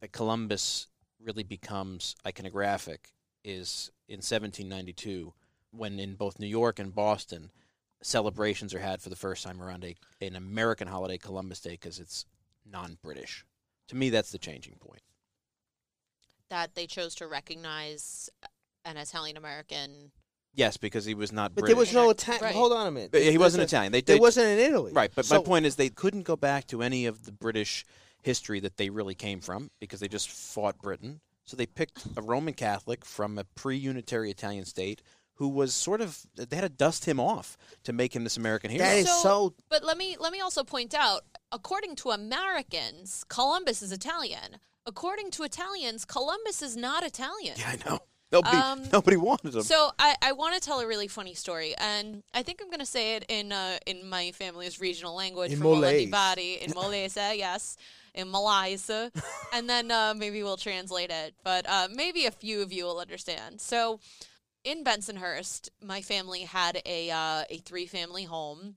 that 0.00 0.12
Columbus 0.12 0.88
really 1.18 1.44
becomes 1.44 2.14
iconographic 2.26 3.12
is 3.42 3.90
in 4.06 4.16
1792 4.16 5.32
when 5.70 5.98
in 5.98 6.14
both 6.14 6.38
New 6.38 6.46
York 6.46 6.78
and 6.78 6.94
Boston 6.94 7.50
celebrations 8.04 8.74
are 8.74 8.78
had 8.80 9.00
for 9.00 9.08
the 9.08 9.16
first 9.16 9.42
time 9.42 9.62
around 9.62 9.82
a 9.84 9.96
an 10.24 10.36
American 10.36 10.86
holiday 10.86 11.16
Columbus 11.18 11.60
Day 11.60 11.70
because 11.72 11.98
it's 11.98 12.26
non-British. 12.70 13.44
To 13.88 13.96
me 13.96 14.10
that's 14.10 14.30
the 14.30 14.38
changing 14.38 14.76
point. 14.78 15.00
that 16.50 16.74
they 16.74 16.86
chose 16.86 17.14
to 17.16 17.26
recognize 17.26 18.28
an 18.84 18.96
Italian 18.98 19.36
American. 19.36 20.12
Yes, 20.54 20.76
because 20.76 21.04
he 21.04 21.14
was 21.14 21.32
not 21.32 21.54
But 21.54 21.62
British. 21.62 21.68
there 21.74 21.78
was 21.80 21.92
no 21.94 22.10
Italian. 22.10 22.44
Right. 22.44 22.54
Hold 22.54 22.72
on 22.72 22.86
a 22.86 22.90
minute. 22.90 23.10
But 23.10 23.22
he 23.22 23.38
wasn't 23.38 23.62
a- 23.62 23.64
Italian. 23.64 23.90
They, 23.92 24.02
There 24.02 24.16
they 24.16 24.20
wasn't 24.20 24.46
in 24.48 24.58
Italy. 24.58 24.92
Right, 24.92 25.10
but 25.14 25.24
So- 25.24 25.38
my 25.38 25.42
point 25.42 25.66
is 25.66 25.74
they 25.76 25.88
couldn't 25.88 26.22
go 26.22 26.36
back 26.36 26.66
to 26.68 26.82
any 26.82 27.06
of 27.06 27.24
the 27.24 27.32
British 27.32 27.84
history 28.22 28.60
that 28.60 28.76
they 28.76 28.88
really 28.90 29.14
came 29.16 29.40
from 29.40 29.70
because 29.80 29.98
they 30.00 30.06
just 30.08 30.28
fought 30.28 30.78
Britain. 30.78 31.20
So 31.44 31.56
they 31.56 31.66
picked 31.66 32.04
a 32.16 32.22
Roman 32.22 32.54
Catholic 32.54 33.04
from 33.04 33.36
a 33.38 33.44
pre-unitary 33.44 34.30
Italian 34.30 34.64
state 34.64 35.02
who 35.34 35.48
was 35.48 35.74
sort 35.74 36.00
of 36.00 36.18
they 36.36 36.56
had 36.56 36.62
to 36.62 36.68
dust 36.68 37.04
him 37.06 37.18
off 37.20 37.56
to 37.82 37.92
make 37.92 38.14
him 38.14 38.24
this 38.24 38.36
American 38.36 38.70
hero. 38.70 38.84
That 38.84 38.98
is 38.98 39.10
so. 39.22 39.54
But 39.68 39.84
let 39.84 39.96
me 39.98 40.16
let 40.18 40.32
me 40.32 40.40
also 40.40 40.64
point 40.64 40.94
out, 40.94 41.22
according 41.52 41.96
to 41.96 42.10
Americans, 42.10 43.24
Columbus 43.28 43.82
is 43.82 43.92
Italian. 43.92 44.58
According 44.86 45.30
to 45.32 45.42
Italians, 45.44 46.04
Columbus 46.04 46.60
is 46.62 46.76
not 46.76 47.02
Italian. 47.04 47.54
yeah, 47.58 47.72
I 47.74 47.88
know. 47.90 47.98
Nobody, 48.32 48.56
Um, 48.56 48.82
nobody 48.92 49.16
wanted 49.16 49.54
him. 49.54 49.62
So 49.62 49.90
I, 49.98 50.16
I 50.20 50.32
want 50.32 50.54
to 50.54 50.60
tell 50.60 50.80
a 50.80 50.86
really 50.86 51.06
funny 51.08 51.34
story, 51.34 51.74
and 51.78 52.22
I 52.34 52.42
think 52.42 52.60
I'm 52.60 52.68
going 52.68 52.80
to 52.80 52.86
say 52.86 53.14
it 53.16 53.24
in 53.28 53.52
uh, 53.52 53.78
in 53.86 54.08
my 54.08 54.32
family's 54.32 54.80
regional 54.80 55.14
language, 55.14 55.52
In 55.52 55.58
from 55.58 55.68
Mola 55.68 55.92
Molese. 55.92 56.34
di 56.36 56.54
in 56.60 56.70
Molese, 56.78 57.36
yes, 57.38 57.76
in 58.14 58.30
Malaysia, 58.30 59.12
and 59.54 59.68
then 59.70 59.90
uh, 59.90 60.14
maybe 60.16 60.42
we'll 60.42 60.56
translate 60.56 61.10
it, 61.10 61.34
but 61.44 61.64
uh, 61.68 61.88
maybe 61.94 62.26
a 62.26 62.30
few 62.32 62.60
of 62.60 62.72
you 62.72 62.84
will 62.84 62.98
understand. 62.98 63.60
So, 63.60 64.00
in 64.64 64.82
Bensonhurst, 64.82 65.68
my 65.82 66.02
family 66.02 66.40
had 66.40 66.80
a 66.86 67.10
uh, 67.10 67.44
a 67.50 67.58
three 67.58 67.86
family 67.86 68.24
home. 68.24 68.76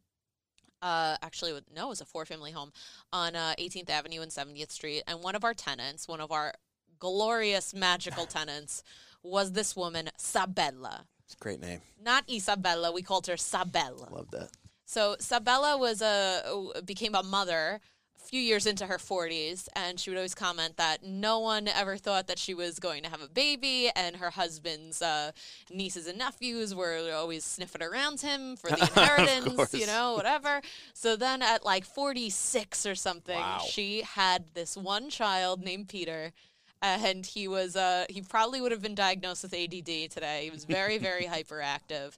Uh, 0.81 1.17
actually, 1.23 1.53
no, 1.75 1.87
it 1.87 1.89
was 1.89 2.01
a 2.01 2.05
four 2.05 2.25
family 2.25 2.51
home 2.51 2.71
on 3.11 3.35
uh, 3.35 3.55
18th 3.57 3.89
Avenue 3.89 4.21
and 4.21 4.31
70th 4.31 4.71
Street, 4.71 5.01
and 5.07 5.23
one 5.23 5.35
of 5.35 5.43
our 5.43 5.55
tenants, 5.55 6.07
one 6.07 6.21
of 6.21 6.31
our 6.31 6.53
glorious 6.99 7.73
magical 7.73 8.25
tenants, 8.37 8.83
was 9.23 9.53
this 9.53 9.75
woman 9.75 10.09
Sabella 10.17 11.05
It's 11.25 11.33
a 11.33 11.37
great 11.37 11.59
name. 11.61 11.81
not 11.99 12.29
Isabella. 12.29 12.91
We 12.91 13.01
called 13.01 13.25
her 13.27 13.37
Sabella. 13.37 14.09
Love 14.11 14.29
that. 14.31 14.49
So 14.85 15.15
Sabella 15.19 15.77
was 15.77 16.01
a 16.01 16.71
became 16.85 17.15
a 17.15 17.23
mother 17.23 17.81
few 18.17 18.41
years 18.41 18.65
into 18.65 18.85
her 18.87 18.97
40s, 18.97 19.67
and 19.75 19.99
she 19.99 20.09
would 20.09 20.17
always 20.17 20.35
comment 20.35 20.75
that 20.77 21.03
no 21.03 21.39
one 21.39 21.67
ever 21.67 21.95
thought 21.97 22.27
that 22.27 22.37
she 22.37 22.53
was 22.53 22.79
going 22.79 23.03
to 23.03 23.09
have 23.09 23.21
a 23.21 23.27
baby, 23.29 23.89
and 23.95 24.17
her 24.17 24.29
husband's 24.31 25.01
uh, 25.01 25.31
nieces 25.71 26.07
and 26.07 26.17
nephews 26.17 26.75
were 26.75 27.11
always 27.13 27.45
sniffing 27.45 27.81
around 27.81 28.19
him 28.21 28.55
for 28.57 28.69
the 28.69 28.81
inheritance, 28.81 29.73
you 29.73 29.85
know, 29.85 30.15
whatever. 30.15 30.61
So 30.93 31.15
then 31.15 31.41
at 31.41 31.63
like 31.63 31.85
46 31.85 32.85
or 32.85 32.95
something, 32.95 33.37
Wow. 33.39 33.59
she 33.69 34.01
had 34.01 34.45
this 34.53 34.75
one 34.75 35.09
child 35.09 35.63
named 35.63 35.87
Peter 35.87 36.33
and 36.81 37.25
he 37.25 37.47
was 37.47 37.75
uh 37.75 38.05
he 38.07 38.21
probably 38.21 38.61
would 38.61 38.71
have 38.71 38.83
been 38.83 38.93
diagnosed 38.93 39.41
with 39.41 39.53
ADD 39.53 40.11
today. 40.11 40.41
He 40.43 40.51
was 40.51 40.63
very 40.63 40.99
very 40.99 41.23
hyperactive, 41.33 42.15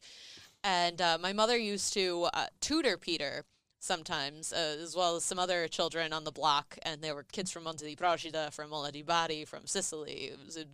and 0.66 1.02
uh, 1.02 1.18
my 1.22 1.32
mother 1.32 1.56
used 1.58 1.94
to 1.94 2.28
uh, 2.34 2.48
tutor 2.60 2.98
Peter 2.98 3.46
sometimes, 3.80 4.52
uh, 4.54 4.78
as 4.82 4.96
well 4.96 5.16
as 5.16 5.24
some 5.24 5.40
other 5.40 5.68
children 5.68 6.14
on 6.14 6.24
the 6.24 6.32
block, 6.32 6.78
and 6.84 7.02
there 7.02 7.16
were 7.16 7.24
kids 7.24 7.50
from 7.52 7.64
Monte 7.64 7.86
di 7.86 7.96
Procida, 7.96 8.52
from 8.52 8.70
Mola 8.70 8.92
di 8.92 9.02
Bari, 9.02 9.46
from 9.46 9.66
Sicily. 9.66 10.32
It 10.32 10.40
was 10.46 10.58
a, 10.58 10.66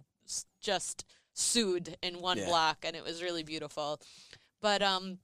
just 0.61 1.05
sued 1.33 1.97
in 2.01 2.19
one 2.19 2.37
Yeah. 2.39 2.45
block, 2.47 2.83
and 2.83 2.95
it 2.95 3.03
was 3.03 3.21
really 3.21 3.43
beautiful. 3.43 4.01
But 4.61 4.81
um, 4.81 5.19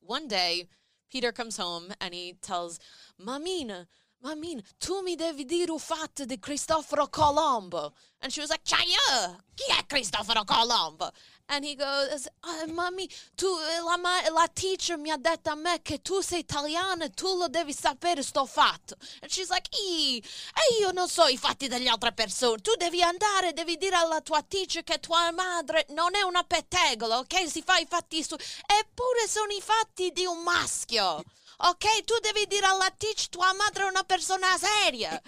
one 0.00 0.28
day, 0.28 0.68
Peter 1.10 1.32
comes 1.32 1.56
home 1.56 1.92
and 2.00 2.12
he 2.12 2.34
tells 2.42 2.78
Mamina, 3.18 3.86
Mamin, 4.22 4.60
tu 4.78 5.02
mi 5.02 5.14
devi 5.14 5.44
dire 5.44 5.70
un 5.70 5.78
fatto 5.78 6.24
di 6.24 6.38
Cristoforo 6.38 7.08
Colombo. 7.08 7.92
And 8.20 8.32
she 8.32 8.40
was 8.40 8.50
like, 8.50 8.62
Chaya, 8.64 9.36
chi 9.54 9.64
è 9.78 9.84
Cristoforo 9.86 10.42
Colombo? 10.44 11.12
And 11.48 11.64
he 11.64 11.76
goes, 11.76 12.26
"Ah, 12.40 12.66
Mami, 12.66 13.08
tu, 13.36 13.46
la, 13.84 13.96
ma- 13.98 14.28
la 14.30 14.48
teacher 14.48 14.96
mi 14.98 15.10
ha 15.10 15.16
detto 15.16 15.50
a 15.50 15.54
me 15.54 15.80
che 15.80 16.02
tu 16.02 16.20
sei 16.20 16.40
italiana 16.40 17.04
e 17.04 17.10
tu 17.10 17.36
lo 17.36 17.46
devi 17.46 17.72
sapere 17.72 18.24
sto 18.24 18.46
fatto. 18.46 18.96
And 19.20 19.30
she's 19.30 19.48
like, 19.50 19.68
"Ih, 19.70 20.16
e 20.18 20.80
io 20.80 20.90
non 20.90 21.08
so 21.08 21.26
i 21.26 21.36
fatti 21.38 21.68
delle 21.68 21.88
altre 21.88 22.12
persone. 22.12 22.60
Tu 22.62 22.74
devi 22.76 23.00
andare, 23.00 23.52
devi 23.52 23.76
dire 23.76 23.94
alla 23.94 24.20
tua 24.22 24.42
teacher 24.42 24.82
che 24.82 24.98
tua 24.98 25.30
madre 25.30 25.86
non 25.90 26.16
è 26.16 26.22
una 26.22 26.42
pettegola, 26.42 27.18
ok? 27.18 27.48
Si 27.48 27.62
fa 27.62 27.76
i 27.78 27.86
fatti 27.88 28.24
su... 28.24 28.34
Eppure 28.34 29.28
sono 29.28 29.52
i 29.52 29.60
fatti 29.60 30.10
di 30.10 30.24
un 30.26 30.42
maschio. 30.42 31.22
Ok, 31.58 32.04
tu 32.04 32.18
devi 32.20 32.46
dire 32.46 32.66
alla 32.66 32.90
teacher 32.96 33.28
tua 33.28 33.52
madre 33.54 33.84
è 33.84 33.88
una 33.88 34.04
persona 34.04 34.56
seria. 34.58 35.20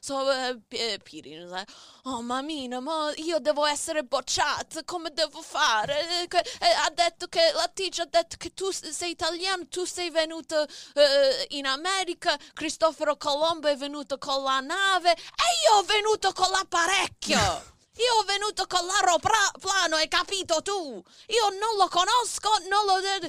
So, 0.00 0.14
uh, 0.14 0.60
eh, 0.68 0.98
Piri 1.02 1.38
was 1.38 1.50
like, 1.50 1.70
oh 2.04 2.22
mamina, 2.22 2.80
ma 2.80 3.12
io 3.16 3.40
devo 3.40 3.66
essere 3.66 4.04
bocciato, 4.04 4.82
come 4.84 5.10
devo 5.12 5.42
fare? 5.42 6.22
Eh, 6.22 6.28
eh, 6.60 6.70
ha 6.84 6.90
detto 6.90 7.26
che, 7.26 7.50
la 7.52 7.68
teacher 7.68 8.06
ha 8.06 8.08
detto 8.08 8.36
che 8.38 8.54
tu 8.54 8.70
sei 8.70 9.10
italiano, 9.10 9.66
tu 9.68 9.84
sei 9.84 10.10
venuto 10.10 10.62
eh, 10.94 11.46
in 11.50 11.66
America, 11.66 12.38
Cristoforo 12.54 13.16
Colombo 13.16 13.66
è 13.66 13.76
venuto 13.76 14.18
con 14.18 14.42
la 14.44 14.60
nave 14.60 15.10
e 15.10 15.68
io 15.68 15.78
ho 15.78 15.82
venuto 15.82 16.32
con 16.32 16.48
l'apparecchio. 16.50 17.76
Io 17.98 18.14
ho 18.20 18.22
venuto 18.22 18.68
con 18.68 18.86
l'aeroplano, 18.86 19.96
hai 19.96 20.06
capito 20.06 20.62
tu? 20.62 21.02
Io 21.26 21.48
non 21.48 21.76
lo 21.76 21.88
conosco, 21.88 22.48
non 22.68 22.86
lo... 22.86 23.28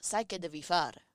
Sai 0.00 0.26
che 0.26 0.40
devi 0.40 0.64
fare? 0.64 1.09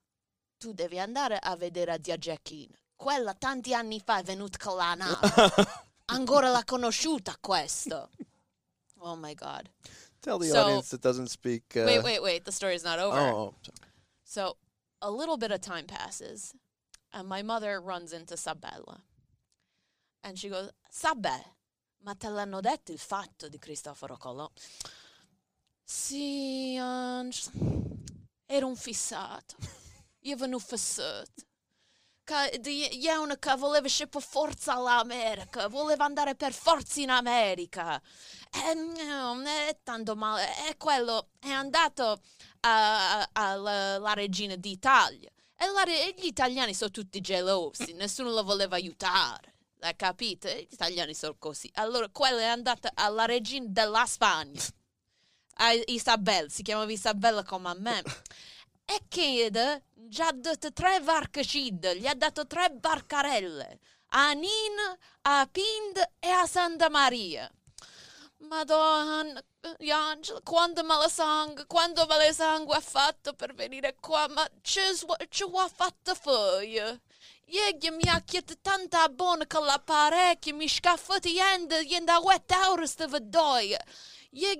Tu 0.57 0.73
devi 0.73 0.99
andare 0.99 1.37
a 1.37 1.55
vedere 1.55 1.91
a 1.93 1.99
zia 2.01 2.17
Jacquina. 2.17 2.77
Quella 2.95 3.33
tanti 3.33 3.73
anni 3.73 3.99
fa 3.99 4.19
è 4.19 4.23
venuta 4.23 4.57
con 4.57 4.77
la 4.77 4.93
nave. 4.95 5.29
Ancora 6.05 6.49
l'ha 6.49 6.63
conosciuta 6.63 7.35
questo. 7.39 8.09
Oh 8.99 9.15
my 9.15 9.33
god. 9.33 9.69
Tell 10.19 10.39
the 10.39 10.47
So- 10.47 10.59
audience 10.61 10.89
that 10.89 11.01
doesn't 11.01 11.29
speak. 11.29 11.75
Uh, 11.75 11.83
Wait, 11.85 12.01
wait, 12.03 12.21
wait. 12.21 12.43
The 12.43 12.51
story's 12.51 12.83
not 12.83 12.99
over. 12.99 13.19
Oh, 13.19 13.37
oh. 13.37 13.53
So 14.23 14.57
a 15.01 15.09
little 15.11 15.37
bit 15.37 15.51
of 15.51 15.59
time 15.61 15.85
passes, 15.85 16.53
and 17.11 17.27
my 17.27 17.41
mother 17.43 17.79
runs 17.79 18.11
into 18.13 18.35
Sabella. 18.37 19.01
And 20.23 20.37
she 20.39 20.49
goes, 20.49 20.71
Sabè, 20.91 21.43
ma 22.03 22.13
te 22.15 22.29
l'hanno 22.29 22.61
detto 22.61 22.91
il 22.91 22.97
fatto 22.99 23.47
di 23.49 23.59
Cristoforo 23.59 24.17
Colombo? 24.17 24.53
Sì, 25.83 26.75
Ange, 26.79 27.51
era 28.47 28.65
un 28.65 28.75
fissato. 28.75 29.55
Io 30.25 30.35
venuto 30.35 30.65
fissato. 30.65 31.31
Che 32.23 32.57
di- 32.59 33.05
È 33.05 33.15
uno 33.15 33.35
che 33.35 33.55
voleva 33.55 33.87
scegliere 33.87 34.09
per 34.09 34.21
forza 34.23 34.73
all'America, 34.73 35.67
voleva 35.67 36.05
andare 36.05 36.35
per 36.35 36.51
forza 36.53 36.99
in 36.99 37.11
America. 37.11 38.01
E, 38.51 38.75
mm, 38.75 39.45
è 39.45 39.77
tanto 39.83 40.15
male. 40.15 40.47
E 40.67 40.77
quello 40.77 41.29
è 41.39 41.49
andato 41.49 42.19
a- 42.61 43.29
alla 43.33 44.13
regina 44.13 44.55
d'Italia. 44.55 45.29
E 45.57 45.67
la 45.71 45.83
re- 45.83 46.13
gli 46.17 46.25
italiani 46.25 46.73
sono 46.73 46.89
tutti 46.91 47.21
gelosi, 47.21 47.93
nessuno 47.93 48.31
lo 48.31 48.43
voleva 48.43 48.75
aiutare. 48.75 49.53
Hai 49.81 49.95
capito? 49.95 50.47
Gli 50.49 50.67
italiani 50.71 51.13
sono 51.13 51.35
così. 51.37 51.69
Allora, 51.75 52.09
quella 52.09 52.41
è 52.41 52.45
andata 52.45 52.91
alla 52.95 53.25
regina 53.25 53.67
della 53.69 54.05
Spagna. 54.07 54.59
Isabella, 55.85 56.49
si 56.49 56.63
chiamava 56.63 56.91
Isabella 56.91 57.43
come 57.43 57.69
a 57.69 57.75
me. 57.77 58.03
E 58.85 59.05
chiede, 59.09 59.85
già 59.93 60.31
dato 60.31 60.71
tre 60.71 60.99
varcacide, 60.99 61.97
gli 61.97 62.05
ha 62.05 62.13
dato 62.13 62.45
tre 62.45 62.69
barcarelle. 62.69 63.79
A 64.09 64.31
Nina, 64.33 64.97
a 65.23 65.47
Pind 65.51 65.97
e 66.19 66.29
a 66.29 66.45
Santa 66.45 66.89
Maria. 66.89 67.49
Madonna, 68.47 69.43
Angela, 69.91 70.39
quando 70.43 70.83
me 70.83 70.97
la 70.97 71.09
sangue, 71.09 71.65
quando 71.65 72.05
me 72.05 72.17
la 72.17 72.31
sangue 72.31 72.75
ha 72.75 72.79
fatto 72.79 73.33
per 73.33 73.55
venire 73.55 73.95
qua, 73.99 74.27
ma 74.27 74.47
sua- 74.61 75.17
ce 75.29 75.49
l'ha 75.49 75.67
fatta 75.67 76.13
fare. 76.13 77.01
Ieri 77.47 77.89
mi 77.91 78.07
ha 78.07 78.21
chiesto 78.21 78.53
tanta 78.61 79.07
buona 79.09 79.47
con 79.47 79.65
l'apparecchio, 79.65 80.55
mi 80.55 80.67
scaffati 80.67 81.33
niente, 81.33 81.83
niente 81.83 82.11
a 82.11 82.19
wet 82.19 82.51
hour 82.51 82.87
stava 82.87 83.19
doi. 83.19 83.75
Ieri 84.37 84.59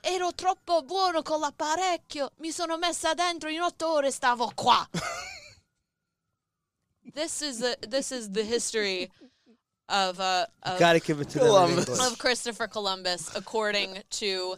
ero 0.00 0.32
troppo 0.32 0.82
buono 0.82 1.22
con 1.22 1.40
l'apparecchio, 1.40 2.32
mi 2.38 2.50
sono 2.50 2.78
messa 2.78 3.12
dentro 3.12 3.50
in 3.50 3.60
otto 3.60 3.92
ore 3.92 4.08
e 4.08 4.10
stavo 4.10 4.50
qua. 4.54 4.88
this 7.12 7.42
is 7.42 7.62
a, 7.62 7.76
this 7.86 8.12
is 8.12 8.30
the 8.30 8.42
history 8.42 9.10
of 9.90 10.18
uh, 10.20 10.46
of 10.62 10.78
Gotta 10.78 11.00
give 11.00 11.20
it 11.20 11.28
to 11.30 11.38
Columbus. 11.38 11.86
English. 11.86 12.06
of 12.06 12.18
Christopher 12.18 12.66
Columbus, 12.66 13.30
according 13.36 14.02
to 14.20 14.56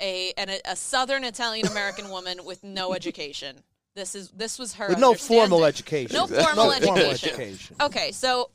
a 0.00 0.32
an, 0.36 0.48
a 0.64 0.74
Southern 0.74 1.22
Italian 1.22 1.68
American 1.68 2.10
woman 2.10 2.44
with 2.44 2.64
no 2.64 2.94
education. 2.94 3.62
This 3.94 4.16
is 4.16 4.30
this 4.30 4.58
was 4.58 4.74
her 4.74 4.88
With 4.88 4.98
no 4.98 5.14
formal 5.14 5.64
education. 5.64 6.16
No 6.16 6.26
No 6.26 6.42
formal 6.42 6.72
formal 6.72 6.74
education. 7.04 7.28
education. 7.28 7.76
Okay, 7.80 8.10
so 8.10 8.50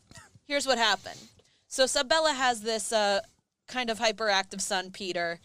here's 0.45 0.67
what 0.67 0.77
happened. 0.77 1.19
So 1.69 1.85
Sabella 1.85 2.33
has 2.33 2.61
this 2.61 2.91
uh, 2.91 3.21
kind 3.67 3.89
of 3.89 3.99
hyperactive 3.99 4.61
son, 4.61 4.91
Peter. 4.91 5.39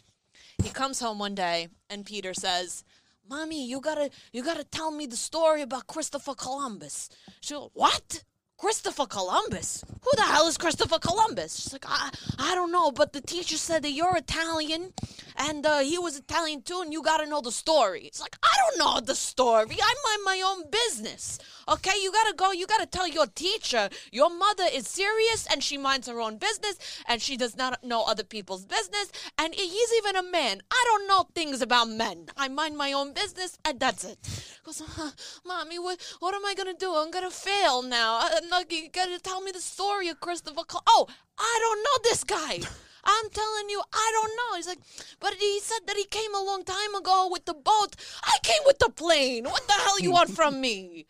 He 0.63 0.71
comes 0.71 1.01
home 1.01 1.19
one 1.19 1.35
day, 1.35 1.69
and 1.91 2.07
Peter 2.07 2.35
says, 2.35 2.85
"Mommy, 3.29 3.67
you 3.67 3.81
gotta, 3.81 4.11
you 4.33 4.43
gotta 4.43 4.65
tell 4.65 4.91
me 4.91 5.07
the 5.07 5.17
story 5.17 5.63
about 5.63 5.87
Christopher 5.87 6.35
Columbus." 6.35 7.09
She 7.41 7.55
goes, 7.55 7.71
"What? 7.75 8.25
Christopher 8.63 9.07
Columbus? 9.07 9.83
Who 10.03 10.11
the 10.15 10.23
hell 10.23 10.47
is 10.47 10.57
Christopher 10.57 11.01
Columbus?" 11.01 11.57
She's 11.57 11.73
like, 11.73 11.85
"I, 11.89 12.11
I 12.39 12.55
don't 12.55 12.71
know, 12.71 12.93
but 12.93 13.13
the 13.13 13.21
teacher 13.21 13.57
said 13.57 13.83
that 13.83 13.91
you're 13.91 14.17
Italian, 14.17 14.93
and 15.37 15.67
uh, 15.67 15.81
he 15.81 15.99
was 15.99 16.17
Italian 16.17 16.63
too, 16.63 16.81
and 16.81 16.93
you 16.93 17.03
gotta 17.03 17.27
know 17.27 17.41
the 17.41 17.51
story." 17.51 18.03
It's 18.03 18.21
like, 18.21 18.37
"I 18.41 18.55
don't 18.63 18.79
know 18.79 19.01
the 19.01 19.17
story. 19.17 19.77
I 19.83 19.95
mind 20.07 20.23
my 20.25 20.41
own 20.49 20.71
business." 20.71 21.41
Okay, 21.69 21.97
you 22.03 22.13
gotta 22.13 22.35
go. 22.37 22.53
You 22.53 22.67
gotta 22.69 22.87
tell 22.87 23.09
your 23.09 23.27
teacher 23.27 23.89
your 24.11 24.31
mother 24.31 24.65
is 24.73 24.87
serious 24.89 25.47
and 25.51 25.63
she 25.63 25.79
minds 25.79 26.09
her 26.09 26.21
own 26.21 26.37
business 26.39 26.77
and 27.07 27.23
she 27.23 27.37
does 27.37 27.57
not 27.57 27.83
know 27.85 28.03
other 28.05 28.25
people's 28.25 28.65
business. 28.65 29.11
And 29.39 29.55
he's 29.55 29.93
even 29.99 30.17
a 30.17 30.23
man. 30.23 30.63
I 30.71 30.83
don't 30.87 31.09
know 31.09 31.27
things 31.35 31.63
about 31.63 31.89
men. 31.89 32.27
I 32.37 32.49
mind 32.49 32.77
my 32.77 32.93
own 32.93 33.13
business 33.13 33.59
and 33.65 33.79
that's 33.79 34.05
it. 34.05 34.19
Goes, 34.65 34.83
"Huh, 34.85 35.13
mommy, 35.45 35.79
what 35.79 35.99
what 36.21 36.35
am 36.35 36.45
I 36.45 36.55
gonna 36.55 36.75
do? 36.75 36.95
I'm 36.95 37.11
gonna 37.11 37.31
fail 37.31 37.83
now. 37.83 38.21
I'm 38.23 38.49
not, 38.53 38.71
you 38.71 38.89
gotta 38.91 39.19
tell 39.19 39.41
me 39.41 39.51
the 39.51 39.61
story 39.61 40.09
of 40.09 40.21
Christopher. 40.21 40.65
Col- 40.65 40.83
oh, 40.87 41.07
I 41.39 41.59
don't 41.63 41.83
know 41.87 42.11
this 42.11 42.23
guy. 42.23 42.61
I'm 43.05 43.31
telling 43.31 43.69
you, 43.71 43.83
I 43.93 44.11
don't 44.13 44.33
know. 44.37 44.57
He's 44.57 44.69
like, 44.69 44.79
but 45.19 45.35
he 45.35 45.59
said 45.61 45.81
that 45.87 45.97
he 45.97 46.05
came 46.05 46.35
a 46.35 46.45
long 46.45 46.63
time 46.63 46.95
ago 46.95 47.29
with 47.33 47.47
the 47.47 47.55
boat. 47.55 47.97
I 48.23 48.37
came 48.43 48.63
with 48.67 48.79
the 48.79 48.91
plane. 48.91 49.45
What 49.45 49.67
the 49.67 49.73
hell 49.73 49.99
you 49.99 50.13
want 50.13 50.31
from 50.39 50.61
me? 50.61 51.07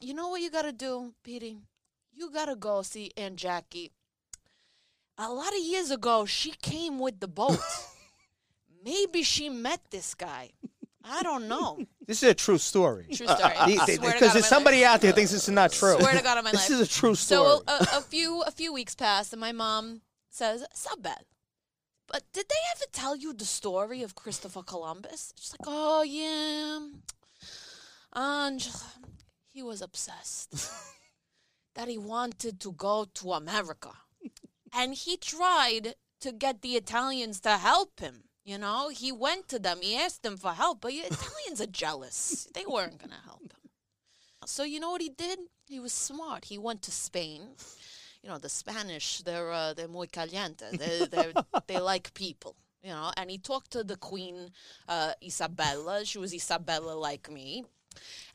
You 0.00 0.14
know 0.14 0.28
what 0.28 0.42
you 0.42 0.50
gotta 0.50 0.72
do, 0.72 1.14
Petey? 1.24 1.58
You 2.12 2.30
gotta 2.30 2.56
go 2.56 2.82
see 2.82 3.10
Aunt 3.16 3.36
Jackie. 3.36 3.90
A 5.18 5.32
lot 5.32 5.52
of 5.52 5.62
years 5.62 5.90
ago, 5.90 6.26
she 6.26 6.52
came 6.62 6.98
with 6.98 7.20
the 7.20 7.28
boat. 7.28 7.58
Maybe 8.84 9.22
she 9.22 9.48
met 9.48 9.80
this 9.90 10.14
guy. 10.14 10.50
I 11.04 11.22
don't 11.22 11.48
know. 11.48 11.78
This 12.10 12.24
is 12.24 12.30
a 12.30 12.34
true 12.34 12.58
story. 12.58 13.06
True 13.12 13.28
story. 13.28 13.40
Uh, 13.40 13.62
uh, 13.62 13.66
because 13.66 13.94
Swear 13.94 14.12
to 14.14 14.18
God 14.18 14.26
on 14.26 14.32
there's 14.34 14.46
somebody 14.46 14.80
life. 14.80 14.90
out 14.90 15.00
there 15.00 15.12
thinks 15.12 15.30
this 15.30 15.44
is 15.46 15.54
not 15.54 15.70
true. 15.70 15.96
Swear 16.00 16.16
to 16.16 16.22
God 16.24 16.38
on 16.38 16.42
my 16.44 16.50
this 16.56 16.68
life. 16.68 16.80
is 16.80 16.88
a 16.88 16.92
true 16.92 17.14
story. 17.14 17.48
So 17.48 17.62
a, 17.68 17.98
a 17.98 18.00
few 18.00 18.42
a 18.42 18.50
few 18.50 18.72
weeks 18.72 18.96
pass, 18.96 19.32
and 19.32 19.38
my 19.40 19.52
mom 19.52 20.00
says, 20.28 20.64
"Sabel, 20.74 21.14
but 22.08 22.24
did 22.32 22.46
they 22.48 22.62
ever 22.74 22.86
tell 22.90 23.14
you 23.14 23.32
the 23.32 23.44
story 23.44 24.02
of 24.02 24.16
Christopher 24.16 24.64
Columbus?" 24.64 25.32
She's 25.38 25.52
like, 25.52 25.68
"Oh 25.68 26.02
yeah, 26.02 26.80
Angela, 28.20 28.92
he 29.46 29.62
was 29.62 29.80
obsessed 29.80 30.50
that 31.76 31.86
he 31.86 31.96
wanted 31.96 32.58
to 32.58 32.72
go 32.72 33.06
to 33.14 33.34
America, 33.34 33.90
and 34.74 34.94
he 34.94 35.16
tried 35.16 35.94
to 36.22 36.32
get 36.32 36.62
the 36.62 36.74
Italians 36.74 37.38
to 37.42 37.50
help 37.58 38.00
him." 38.00 38.24
You 38.44 38.58
know, 38.58 38.88
he 38.88 39.12
went 39.12 39.48
to 39.48 39.58
them. 39.58 39.78
He 39.82 39.96
asked 39.96 40.22
them 40.22 40.36
for 40.36 40.52
help, 40.52 40.80
but 40.80 40.92
Italians 40.92 41.60
are 41.60 41.66
jealous. 41.66 42.48
They 42.54 42.64
weren't 42.66 42.98
going 42.98 43.10
to 43.10 43.26
help 43.26 43.42
him. 43.42 43.70
So 44.46 44.64
you 44.64 44.80
know 44.80 44.90
what 44.90 45.02
he 45.02 45.10
did? 45.10 45.38
He 45.66 45.78
was 45.78 45.92
smart. 45.92 46.46
He 46.46 46.58
went 46.58 46.82
to 46.82 46.90
Spain. 46.90 47.42
You 48.22 48.30
know, 48.30 48.38
the 48.38 48.48
Spanish, 48.48 49.22
they're 49.22 49.52
uh, 49.52 49.74
they're 49.74 49.88
muy 49.88 50.06
caliente. 50.06 50.64
They 50.72 51.06
they 51.06 51.32
they 51.66 51.78
like 51.78 52.12
people. 52.14 52.56
You 52.82 52.90
know, 52.90 53.12
and 53.16 53.30
he 53.30 53.38
talked 53.38 53.70
to 53.72 53.84
the 53.84 53.96
Queen 53.96 54.50
uh, 54.88 55.12
Isabella. 55.22 56.04
She 56.04 56.18
was 56.18 56.32
Isabella 56.34 56.92
like 56.92 57.30
me, 57.30 57.64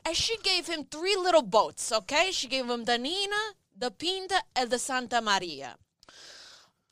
and 0.04 0.16
she 0.16 0.36
gave 0.38 0.66
him 0.68 0.84
three 0.84 1.16
little 1.16 1.42
boats. 1.42 1.92
Okay, 1.92 2.30
she 2.30 2.46
gave 2.46 2.70
him 2.70 2.84
the 2.84 2.98
Nina, 2.98 3.54
the 3.76 3.90
Pinta, 3.90 4.42
and 4.54 4.70
the 4.70 4.78
Santa 4.78 5.20
Maria. 5.20 5.76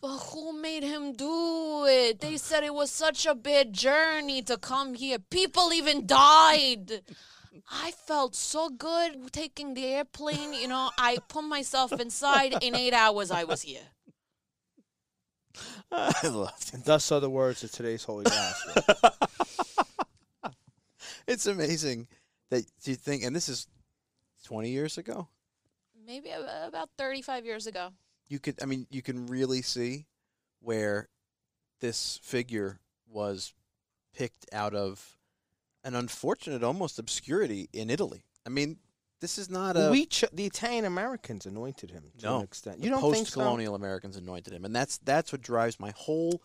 But 0.05 0.19
who 0.19 0.53
made 0.53 0.83
him 0.83 1.15
do 1.15 1.87
it? 1.87 2.21
They 2.21 2.37
said 2.37 2.63
it 2.63 2.75
was 2.75 2.91
such 2.91 3.25
a 3.25 3.35
bad 3.35 3.73
journey 3.73 4.43
to 4.43 4.59
come 4.59 4.93
here. 4.93 5.19
People 5.19 5.73
even 5.73 6.07
died. 6.07 7.01
I 7.73 7.91
felt 8.07 8.35
so 8.35 8.69
good 8.69 9.33
taking 9.33 9.73
the 9.73 9.87
airplane. 9.87 10.53
You 10.53 10.69
know, 10.69 10.91
I 10.99 11.17
put 11.31 11.45
myself 11.45 11.91
inside. 11.99 12.55
In 12.63 12.75
eight 12.77 12.93
hours, 12.93 13.31
I 13.31 13.45
was 13.45 13.63
here. 13.63 13.81
I 15.91 16.29
loved 16.29 16.69
it. 16.69 16.75
And 16.75 16.85
thus 16.85 17.11
are 17.11 17.21
the 17.21 17.31
words 17.31 17.65
of 17.65 17.73
today's 17.73 18.05
holy 18.05 18.25
gospel. 18.25 19.11
It's 21.27 21.47
amazing 21.47 22.09
that 22.51 22.67
you 22.83 22.95
think, 22.97 23.25
and 23.25 23.35
this 23.35 23.49
is 23.49 23.67
20 24.45 24.69
years 24.69 24.99
ago. 24.99 25.29
Maybe 26.07 26.29
a- 26.29 26.67
about 26.69 26.91
35 26.99 27.47
years 27.47 27.67
ago. 27.67 27.95
You 28.29 28.39
could, 28.39 28.63
I 28.63 28.67
mean, 28.67 28.87
you 28.91 29.03
can 29.03 29.27
really 29.27 29.63
see 29.63 30.07
where 30.61 31.09
this 31.81 32.19
figure 32.23 32.81
was 33.09 33.53
picked 34.15 34.47
out 34.53 34.75
of 34.75 35.17
an 35.83 35.95
unfortunate, 35.95 36.63
almost 36.63 36.99
obscurity 36.99 37.69
in 37.73 37.91
Italy. 37.91 38.25
I 38.47 38.49
mean, 38.51 38.79
this 39.21 39.39
is 39.39 39.51
not 39.51 39.77
a 39.77 39.91
we 39.91 40.07
ch- 40.07 40.25
the 40.33 40.47
Italian 40.47 40.85
Americans 40.85 41.47
anointed 41.47 41.91
him 41.91 42.05
to 42.19 42.27
No. 42.27 42.39
an 42.39 42.45
extent. 42.45 42.79
the 42.79 42.85
You 42.85 42.91
don't 42.91 43.01
think 43.03 43.17
so? 43.17 43.21
post-colonial 43.41 43.75
Americans 43.75 44.17
anointed 44.17 44.53
him, 44.53 44.65
and 44.65 44.75
that's 44.75 44.99
that's 44.99 45.33
what 45.33 45.41
drives 45.43 45.79
my 45.81 45.93
whole 45.97 46.43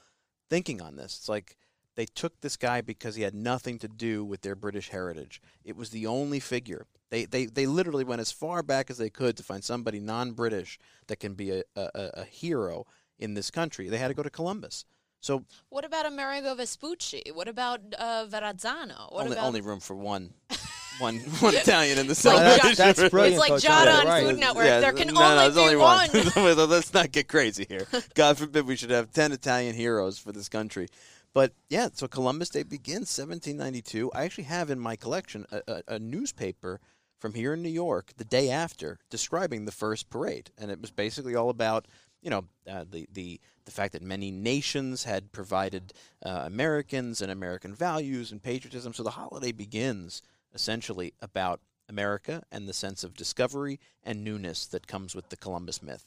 thinking 0.50 0.82
on 0.82 0.96
this. 0.96 1.18
It's 1.18 1.30
like 1.30 1.58
they 1.96 2.06
took 2.06 2.40
this 2.42 2.56
guy 2.58 2.82
because 2.82 3.16
he 3.16 3.24
had 3.24 3.34
nothing 3.36 3.80
to 3.80 3.88
do 3.88 4.24
with 4.24 4.42
their 4.42 4.56
British 4.56 4.90
heritage. 4.90 5.42
It 5.64 5.76
was 5.76 5.90
the 5.90 6.06
only 6.08 6.40
figure. 6.40 6.86
They 7.10 7.26
they 7.26 7.46
they 7.46 7.66
literally 7.66 8.04
went 8.04 8.22
as 8.22 8.32
far 8.32 8.62
back 8.64 8.90
as 8.90 8.98
they 8.98 9.10
could 9.10 9.36
to 9.38 9.44
find 9.44 9.64
somebody 9.64 10.00
non-British 10.00 10.78
that 11.08 11.20
can 11.20 11.34
be 11.34 11.52
a 11.52 11.64
a, 11.76 11.90
a- 11.96 12.12
a 12.22 12.24
hero 12.26 12.86
in 13.18 13.34
this 13.34 13.50
country. 13.52 13.90
They 13.90 13.98
had 13.98 14.10
to 14.10 14.14
go 14.14 14.24
to 14.24 14.30
Columbus. 14.30 14.86
So 15.22 15.44
What 15.70 15.84
about 15.84 16.06
Amerigo 16.06 16.56
Vespucci? 16.56 17.24
What 17.34 17.48
about 17.50 17.82
uh, 17.98 18.26
Verrazzano? 18.30 19.12
What 19.12 19.24
only 19.26 19.34
about 19.34 19.46
only 19.48 19.62
room 19.62 19.80
for 19.80 19.96
one. 19.96 20.34
One, 21.00 21.18
one 21.40 21.56
Italian 21.56 21.98
in 21.98 22.08
the 22.08 22.12
It's 22.12 22.26
like 22.26 22.62
South. 22.62 22.76
That's 22.76 23.10
brilliant. 23.10 23.38
It's 23.42 23.50
like 23.50 23.62
though, 23.62 23.70
Giada 23.70 23.86
John. 23.86 24.00
on 24.02 24.06
Right. 24.08 24.26
Food 24.26 24.38
Network. 24.38 24.66
Yeah, 24.66 24.80
there 24.82 24.92
can 24.92 25.08
no, 25.08 25.22
only 25.24 25.48
no, 25.48 25.52
be 25.54 25.60
only 25.62 25.76
one. 25.78 26.10
one. 26.10 26.70
Let's 26.70 26.94
not 26.94 27.14
get 27.14 27.30
crazy 27.30 27.66
here. 27.70 27.88
God 28.16 28.38
forbid 28.38 28.68
we 28.68 28.76
should 28.76 28.90
have 28.90 29.10
10 29.14 29.32
Italian 29.32 29.76
heroes 29.76 30.20
for 30.20 30.34
this 30.34 30.50
country. 30.50 30.90
But 31.34 31.54
yeah, 31.70 31.88
so 31.94 32.10
Columbus 32.10 32.50
Day 32.50 32.64
begins 32.64 33.18
1792. 33.18 34.12
I 34.14 34.26
actually 34.26 34.44
have 34.46 34.70
in 34.70 34.78
my 34.78 34.98
collection 34.98 35.46
a, 35.54 35.62
a, 35.70 35.84
a 35.96 36.00
newspaper 36.00 36.82
from 37.20 37.34
here 37.34 37.54
in 37.54 37.62
New 37.62 37.70
York 37.70 38.14
the 38.18 38.24
day 38.24 38.50
after 38.50 38.98
describing 39.10 39.66
the 39.66 39.72
first 39.72 40.10
parade. 40.10 40.52
And 40.58 40.72
it 40.72 40.82
was 40.82 40.92
basically 40.92 41.36
all 41.36 41.50
about, 41.50 41.88
you 42.22 42.30
know, 42.30 42.46
uh, 42.70 42.86
the, 42.90 43.08
the, 43.12 43.40
the 43.66 43.72
fact 43.72 43.94
that 43.94 44.02
many 44.02 44.32
nations 44.32 45.04
had 45.04 45.32
provided 45.32 45.94
uh, 46.26 46.44
Americans 46.46 47.22
and 47.22 47.32
American 47.32 47.74
values 47.74 48.32
and 48.32 48.42
patriotism. 48.42 48.94
So 48.94 49.04
the 49.04 49.12
holiday 49.12 49.52
begins 49.52 50.22
essentially 50.54 51.14
about 51.22 51.62
America 51.88 52.44
and 52.52 52.68
the 52.68 52.74
sense 52.74 53.04
of 53.04 53.16
discovery 53.16 53.80
and 54.04 54.24
newness 54.24 54.66
that 54.68 54.88
comes 54.88 55.16
with 55.16 55.30
the 55.30 55.38
Columbus 55.38 55.84
myth. 55.84 56.06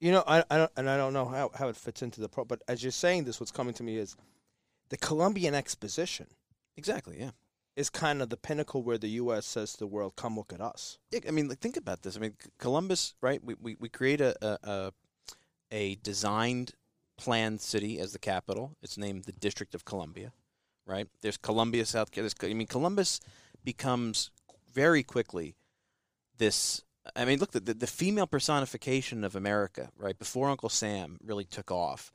You 0.00 0.12
know, 0.12 0.24
I, 0.26 0.42
I 0.50 0.56
don't, 0.58 0.72
and 0.76 0.90
I 0.90 0.96
don't 0.96 1.12
know 1.12 1.26
how, 1.26 1.50
how 1.54 1.68
it 1.68 1.76
fits 1.76 2.02
into 2.02 2.20
the 2.20 2.28
pro, 2.28 2.44
but 2.44 2.60
as 2.66 2.82
you're 2.82 2.90
saying 2.90 3.24
this, 3.24 3.38
what's 3.38 3.52
coming 3.52 3.74
to 3.74 3.84
me 3.84 3.98
is 3.98 4.16
the 4.88 4.96
Columbian 4.96 5.54
Exposition 5.54 6.26
Exactly, 6.76 7.18
yeah. 7.18 7.30
Is 7.76 7.90
kind 7.90 8.20
of 8.20 8.28
the 8.28 8.36
pinnacle 8.36 8.82
where 8.82 8.98
the 8.98 9.08
U.S. 9.08 9.46
says 9.46 9.72
to 9.72 9.78
the 9.78 9.86
world, 9.86 10.16
"Come 10.16 10.36
look 10.36 10.52
at 10.52 10.60
us." 10.60 10.98
Yeah, 11.10 11.20
I 11.26 11.30
mean, 11.30 11.48
think 11.50 11.76
about 11.76 12.02
this. 12.02 12.16
I 12.16 12.20
mean, 12.20 12.34
Columbus, 12.58 13.14
right? 13.20 13.42
We 13.42 13.54
we, 13.60 13.76
we 13.78 13.88
create 13.88 14.20
a, 14.20 14.34
a 14.62 14.92
a 15.70 15.94
designed, 15.96 16.72
planned 17.16 17.60
city 17.60 17.98
as 17.98 18.12
the 18.12 18.18
capital. 18.18 18.76
It's 18.82 18.98
named 18.98 19.24
the 19.24 19.32
District 19.32 19.74
of 19.74 19.84
Columbia, 19.84 20.32
right? 20.86 21.08
There's 21.22 21.38
Columbia, 21.38 21.86
South 21.86 22.10
Carolina. 22.10 22.34
I 22.42 22.54
mean, 22.54 22.66
Columbus 22.66 23.20
becomes 23.64 24.30
very 24.72 25.02
quickly 25.02 25.54
this. 26.38 26.82
I 27.16 27.24
mean, 27.24 27.38
look, 27.38 27.52
the 27.52 27.60
the 27.60 27.86
female 27.86 28.26
personification 28.26 29.24
of 29.24 29.34
America, 29.34 29.90
right? 29.96 30.18
Before 30.18 30.50
Uncle 30.50 30.68
Sam 30.68 31.18
really 31.24 31.44
took 31.44 31.70
off, 31.70 32.12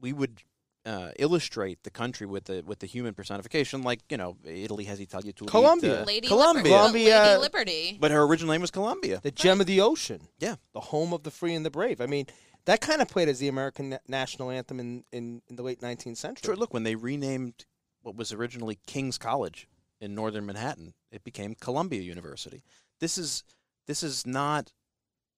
we 0.00 0.12
would. 0.12 0.42
Uh, 0.90 1.12
illustrate 1.20 1.78
the 1.84 1.90
country 1.90 2.26
with 2.26 2.44
the 2.46 2.64
with 2.66 2.80
the 2.80 2.86
human 2.86 3.14
personification, 3.14 3.82
like 3.82 4.00
you 4.10 4.16
know, 4.16 4.36
Italy 4.44 4.82
has 4.84 4.98
Italia 4.98 5.32
Turrita. 5.32 5.46
Colombia, 5.46 6.02
Lady 6.04 6.26
Columbia. 6.26 6.62
Liberty. 6.62 6.68
Columbia- 6.70 7.22
Lady 7.28 7.40
Liberty. 7.40 7.98
but 8.00 8.10
her 8.10 8.22
original 8.22 8.50
name 8.52 8.60
was 8.60 8.72
Colombia, 8.72 9.20
The 9.22 9.30
gem 9.30 9.60
of 9.60 9.68
the 9.68 9.80
ocean. 9.80 10.22
Yeah. 10.40 10.56
The 10.72 10.80
home 10.80 11.12
of 11.12 11.22
the 11.22 11.30
free 11.30 11.54
and 11.54 11.64
the 11.64 11.70
brave. 11.70 12.00
I 12.00 12.06
mean, 12.06 12.26
that 12.64 12.80
kind 12.80 13.00
of 13.00 13.08
played 13.08 13.28
as 13.28 13.38
the 13.38 13.46
American 13.46 13.98
national 14.08 14.50
anthem 14.50 14.80
in, 14.80 15.04
in, 15.12 15.42
in 15.48 15.54
the 15.54 15.62
late 15.62 15.80
19th 15.80 16.16
century. 16.16 16.42
Sure. 16.44 16.56
Look, 16.56 16.74
when 16.74 16.82
they 16.82 16.96
renamed 16.96 17.66
what 18.02 18.16
was 18.16 18.32
originally 18.32 18.78
King's 18.88 19.16
College 19.16 19.68
in 20.00 20.14
northern 20.16 20.44
Manhattan, 20.44 20.94
it 21.12 21.22
became 21.22 21.54
Columbia 21.54 22.00
University. 22.00 22.64
This 22.98 23.16
is 23.16 23.44
this 23.86 24.02
is 24.02 24.26
not 24.26 24.72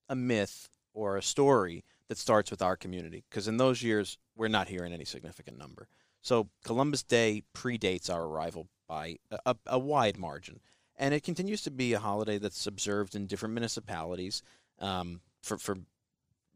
a 0.09 0.17
myth 0.17 0.71
or 0.95 1.19
a 1.19 1.23
story 1.23 1.85
that 2.09 2.19
starts 2.19 2.51
with 2.51 2.63
our 2.63 2.77
community 2.77 3.25
because 3.29 3.49
in 3.49 3.57
those 3.57 3.83
years 3.83 4.19
we're 4.37 4.49
not 4.49 4.69
here 4.69 4.85
in 4.85 4.93
any 4.93 5.05
significant 5.05 5.59
number. 5.59 5.89
So 6.21 6.49
Columbus 6.65 7.03
Day 7.03 7.43
predates 7.55 8.13
our 8.13 8.25
arrival 8.25 8.69
by 8.89 9.17
a, 9.45 9.57
a, 9.67 9.79
wide 9.79 10.19
margin, 10.19 10.61
and 10.97 11.15
it 11.15 11.25
continues 11.25 11.63
to 11.63 11.71
be 11.71 11.93
a 11.93 11.99
holiday 11.99 12.39
that's 12.39 12.67
observed 12.67 13.15
in 13.15 13.27
different 13.27 13.55
municipalities 13.55 14.43
um, 14.79 15.21
for 15.43 15.59
for 15.59 15.79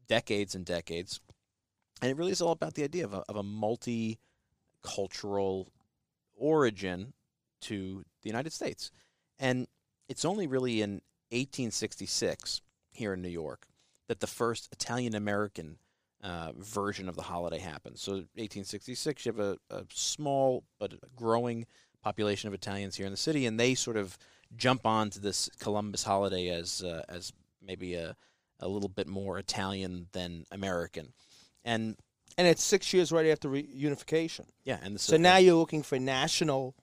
decades 0.07 0.55
and 0.55 0.65
decades. 0.65 1.21
And 2.01 2.11
it 2.11 2.17
really 2.17 2.33
is 2.33 2.43
all 2.43 2.53
about 2.53 2.75
the 2.75 2.85
idea 2.85 3.05
of 3.05 3.15
a, 3.15 3.25
of 3.29 3.37
a 3.37 3.43
multi 3.43 4.19
cultural 4.83 5.69
origin 6.37 7.13
to 7.63 8.05
the 8.23 8.29
United 8.29 8.53
States. 8.53 8.91
And 9.39 9.67
it's 10.09 10.25
only 10.25 10.47
really 10.47 10.83
in 10.83 11.01
1866 11.31 12.61
here 12.93 13.15
in 13.15 13.23
New 13.23 13.29
York 13.29 13.67
that 14.09 14.21
the 14.21 14.27
first 14.27 14.69
Italian 14.73 15.15
American 15.15 15.79
uh, 16.23 16.53
version 16.57 17.09
of 17.09 17.17
the 17.17 17.23
holiday 17.23 17.59
happened. 17.59 17.99
So 17.99 18.13
1866, 18.13 19.27
you 19.27 19.33
have 19.33 19.41
a, 19.41 19.59
a 19.71 19.85
small 19.93 20.65
but 20.79 20.95
growing 21.15 21.67
population 22.03 22.49
of 22.49 22.55
Italians 22.55 22.97
here 22.97 23.07
in 23.07 23.13
the 23.13 23.17
city, 23.19 23.47
and 23.47 23.59
they 23.59 23.75
sort 23.75 23.97
of 23.97 24.17
jump 24.57 24.87
onto 24.87 25.21
this 25.21 25.51
Columbus 25.59 26.05
holiday 26.05 26.49
as 26.49 26.83
uh, 26.83 27.03
as 27.09 27.33
maybe 27.63 27.95
a 27.95 28.17
a 28.61 28.69
little 28.69 28.89
bit 28.89 29.07
more 29.07 29.39
Italian 29.39 30.07
than 30.13 30.45
American. 30.51 31.13
And 31.65 31.97
and 32.39 32.47
it's 32.47 32.63
six 32.63 32.93
years 32.93 33.13
right 33.13 33.27
after 33.27 33.49
reunification. 33.49 34.47
yeah, 34.65 34.79
and 34.83 35.01
So 35.01 35.17
now 35.17 35.37
you're 35.39 35.55
looking 35.55 35.83
for 35.83 35.99
national, 35.99 36.75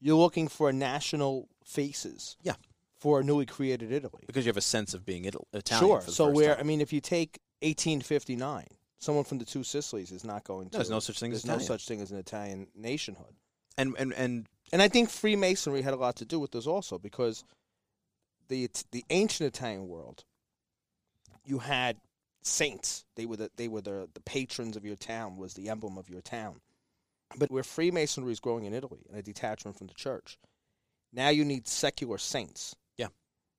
you're 0.00 0.16
looking 0.16 0.48
for 0.48 0.72
national 0.72 1.48
faces. 1.64 2.36
Yeah. 2.42 2.54
For 3.00 3.20
a 3.20 3.24
newly 3.24 3.46
created 3.46 3.90
Italy. 3.92 4.22
because 4.26 4.44
you 4.44 4.50
have 4.50 4.56
a 4.56 4.60
sense 4.62 4.92
of 4.94 5.04
being 5.06 5.26
Ital- 5.26 5.46
Italian. 5.54 5.86
Sure. 5.88 6.00
So 6.02 6.28
where 6.30 6.54
time. 6.54 6.60
I 6.60 6.66
mean, 6.66 6.80
if 6.80 6.92
you 6.92 7.00
take 7.00 7.38
1859, 7.62 8.66
someone 8.98 9.24
from 9.24 9.38
the 9.38 9.44
two 9.46 9.62
Sicilies 9.64 10.12
is 10.12 10.24
not 10.24 10.44
going 10.44 10.68
to. 10.70 10.78
there's 10.78 10.90
no 10.90 11.00
such 11.00 11.18
thing 11.18 11.32
as 11.32 11.42
There's 11.42 11.46
no 11.46 11.54
Italian. 11.54 11.66
such 11.78 11.88
thing 11.88 12.00
as 12.02 12.10
an 12.10 12.18
Italian 12.18 12.66
nationhood. 12.74 13.34
and 13.78 13.94
and 13.98 14.12
and 14.12 14.46
And 14.72 14.82
I 14.82 14.88
think 14.88 15.08
Freemasonry 15.10 15.82
had 15.82 15.94
a 15.94 15.96
lot 15.96 16.16
to 16.16 16.24
do 16.24 16.38
with 16.38 16.50
this 16.52 16.66
also 16.66 16.98
because 16.98 17.44
the 18.48 18.68
the 18.92 19.04
ancient 19.10 19.46
Italian 19.48 19.88
world, 19.88 20.24
you 21.44 21.58
had 21.60 21.96
saints. 22.42 23.04
They 23.16 23.24
were 23.26 23.36
the 23.36 23.50
they 23.56 23.68
were 23.68 23.80
the, 23.80 24.08
the 24.12 24.20
patrons 24.20 24.76
of 24.76 24.84
your 24.84 24.96
town. 24.96 25.36
Was 25.38 25.54
the 25.54 25.68
emblem 25.70 25.96
of 25.98 26.08
your 26.10 26.20
town. 26.20 26.60
But 27.38 27.50
where 27.50 27.62
Freemasonry 27.62 28.32
is 28.32 28.40
growing 28.40 28.64
in 28.64 28.74
Italy 28.74 29.06
and 29.08 29.16
a 29.18 29.22
detachment 29.22 29.78
from 29.78 29.86
the 29.86 29.94
church, 29.94 30.36
now 31.12 31.28
you 31.30 31.44
need 31.44 31.66
secular 31.68 32.18
saints. 32.18 32.74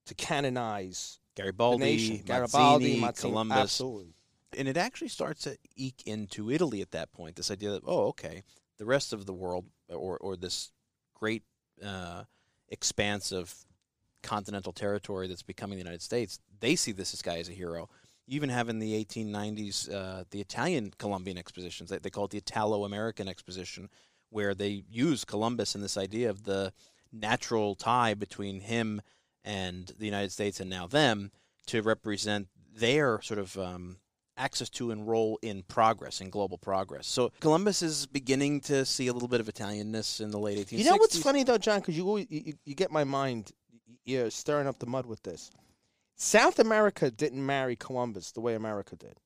To 0.08 0.16
canonize 0.16 1.20
Garibaldi, 1.36 1.84
nation. 1.84 2.22
Garibaldi, 2.26 2.96
Mazzini, 2.96 3.02
Mazzini, 3.02 3.22
Columbus, 3.22 3.58
absolutely. 3.58 4.14
and 4.58 4.68
it 4.68 4.78
actually 4.78 5.08
starts 5.08 5.44
to 5.44 5.58
eke 5.76 6.04
into 6.06 6.52
Italy 6.52 6.82
at 6.82 6.92
that 6.92 7.14
point. 7.14 7.36
This 7.36 7.52
idea 7.52 7.72
that 7.72 7.84
oh, 7.86 8.08
okay, 8.08 8.44
the 8.78 8.86
rest 8.86 9.14
of 9.14 9.26
the 9.26 9.34
world 9.34 9.66
or 9.90 10.18
or 10.18 10.36
this 10.36 10.72
great 11.14 11.44
uh, 11.86 12.24
expanse 12.70 13.32
of 13.32 13.54
continental 14.24 14.74
territory 14.74 15.28
that's 15.28 15.44
becoming 15.44 15.78
the 15.78 15.84
United 15.84 16.02
States, 16.02 16.40
they 16.60 16.76
see 16.76 16.92
this 16.92 17.22
guy 17.22 17.38
as 17.38 17.50
a 17.50 17.54
hero. 17.54 17.90
You 18.28 18.36
even 18.36 18.50
have 18.50 18.70
in 18.70 18.80
the 18.80 19.04
1890s 19.04 19.94
uh, 19.94 20.24
the 20.30 20.40
Italian 20.40 20.94
Columbian 20.98 21.38
expositions. 21.38 21.90
They, 21.90 21.98
they 21.98 22.10
call 22.10 22.26
it 22.26 22.32
the 22.32 22.38
Italo-American 22.38 23.28
exposition, 23.28 23.90
where 24.30 24.54
they 24.54 24.84
use 24.90 25.26
Columbus 25.26 25.76
and 25.76 25.84
this 25.84 25.98
idea 25.98 26.30
of 26.30 26.44
the 26.44 26.72
natural 27.12 27.76
tie 27.76 28.14
between 28.14 28.62
him 28.62 29.02
and 29.44 29.92
the 29.98 30.06
United 30.06 30.32
States 30.32 30.60
and 30.60 30.70
now 30.70 30.88
them 30.88 31.32
to 31.68 31.82
represent 31.82 32.48
their 32.74 33.22
sort 33.22 33.40
of 33.40 33.58
um, 33.58 33.98
access 34.38 34.70
to 34.70 34.92
and 34.92 35.08
role 35.08 35.38
in 35.42 35.64
progress, 35.64 36.22
in 36.22 36.30
global 36.30 36.58
progress. 36.58 37.06
So 37.08 37.32
Columbus 37.40 37.82
is 37.82 38.06
beginning 38.08 38.62
to 38.62 38.86
see 38.86 39.08
a 39.08 39.14
little 39.14 39.28
bit 39.28 39.40
of 39.42 39.48
Italianness 39.48 40.22
in 40.22 40.32
the 40.32 40.40
late 40.40 40.58
1860s. 40.58 40.78
You 40.78 40.86
know 40.86 40.96
what's 40.98 41.18
funny 41.22 41.44
though, 41.44 41.58
John? 41.58 41.80
Because 41.80 41.98
you, 41.98 42.08
always- 42.08 42.28
you 42.30 42.54
you- 42.66 42.76
get 42.76 42.92
my 42.92 43.04
mind, 43.04 43.52
you're 44.06 44.30
stirring 44.30 44.68
up 44.68 44.80
the 44.80 44.86
mud 44.88 45.06
with 45.06 45.22
this. 45.24 45.52
South 46.16 46.60
America 46.60 47.10
didn't 47.12 47.44
marry 47.46 47.76
Columbus 47.76 48.32
the 48.32 48.42
way 48.42 48.54
America 48.56 48.96
did. 48.96 49.18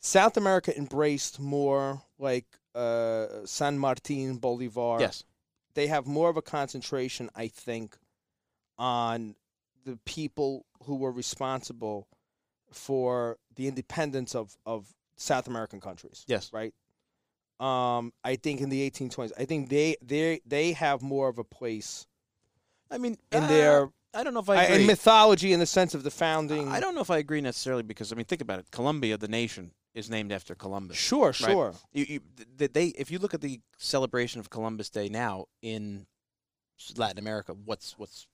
South 0.00 0.36
America 0.36 0.76
embraced 0.76 1.40
more 1.40 2.02
like 2.18 2.46
uh, 2.74 3.26
San 3.46 3.78
Martin, 3.78 4.36
Bolivar, 4.36 4.98
Yes. 5.00 5.24
they 5.74 5.86
have 5.86 6.06
more 6.06 6.28
of 6.28 6.36
a 6.36 6.42
concentration, 6.42 7.30
I 7.34 7.48
think, 7.48 7.96
on 8.78 9.34
the 9.84 9.98
people 10.04 10.66
who 10.84 10.96
were 10.96 11.12
responsible 11.12 12.08
for 12.70 13.38
the 13.56 13.68
independence 13.68 14.34
of, 14.34 14.56
of 14.66 14.86
South 15.16 15.46
American 15.46 15.80
countries. 15.80 16.24
Yes. 16.26 16.50
Right? 16.52 16.74
Um, 17.60 18.12
I 18.24 18.36
think 18.36 18.60
in 18.60 18.68
the 18.68 18.90
1820s, 18.90 19.32
I 19.38 19.44
think 19.44 19.68
they 19.68 19.96
they 20.02 20.40
they 20.44 20.72
have 20.72 21.02
more 21.02 21.28
of 21.28 21.38
a 21.38 21.44
place 21.44 22.06
I 22.90 22.98
mean, 22.98 23.16
in 23.32 23.44
uh, 23.44 23.46
their 23.46 23.88
I 24.12 24.22
don't 24.22 24.34
know 24.34 24.40
if 24.40 24.48
I 24.48 24.64
agree. 24.64 24.80
in 24.82 24.86
mythology 24.86 25.52
in 25.52 25.60
the 25.60 25.66
sense 25.66 25.94
of 25.94 26.02
the 26.02 26.10
founding. 26.10 26.68
I 26.68 26.80
don't 26.80 26.94
know 26.94 27.00
if 27.00 27.10
I 27.10 27.18
agree 27.18 27.40
necessarily 27.40 27.82
because 27.82 28.12
I 28.12 28.16
mean, 28.16 28.26
think 28.26 28.40
about 28.40 28.58
it. 28.58 28.70
Columbia, 28.70 29.16
the 29.16 29.28
nation, 29.28 29.72
is 29.94 30.10
named 30.10 30.32
after 30.32 30.54
Columbus. 30.54 30.96
Sure, 30.96 31.32
sure. 31.32 31.74
You, 31.92 32.06
you, 32.08 32.20
they, 32.56 32.86
if 32.88 33.10
you 33.10 33.18
look 33.18 33.34
at 33.34 33.40
the 33.40 33.60
celebration 33.78 34.40
of 34.40 34.50
Columbus 34.50 34.90
Day 34.90 35.08
now 35.08 35.46
in 35.62 36.06
Latin 36.96 37.18
America, 37.18 37.54
what's 37.64 37.98
what's 37.98 38.26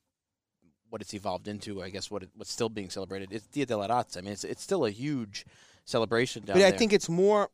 what 0.90 1.00
it's 1.00 1.14
evolved 1.14 1.48
into, 1.48 1.82
I 1.82 1.88
guess 1.90 2.10
what 2.10 2.22
it, 2.22 2.30
what's 2.36 2.52
still 2.52 2.68
being 2.68 2.90
celebrated 2.90 3.32
is 3.32 3.42
Dia 3.44 3.66
de 3.66 3.76
la 3.76 3.88
Raza. 3.88 4.18
I 4.18 4.20
mean, 4.20 4.32
it's 4.32 4.44
it's 4.44 4.62
still 4.62 4.84
a 4.84 4.90
huge 4.90 5.46
celebration 5.84 6.44
down 6.44 6.56
But 6.56 6.64
I 6.64 6.70
there. 6.70 6.78
think 6.78 6.92
it's 6.92 7.08
more. 7.08 7.48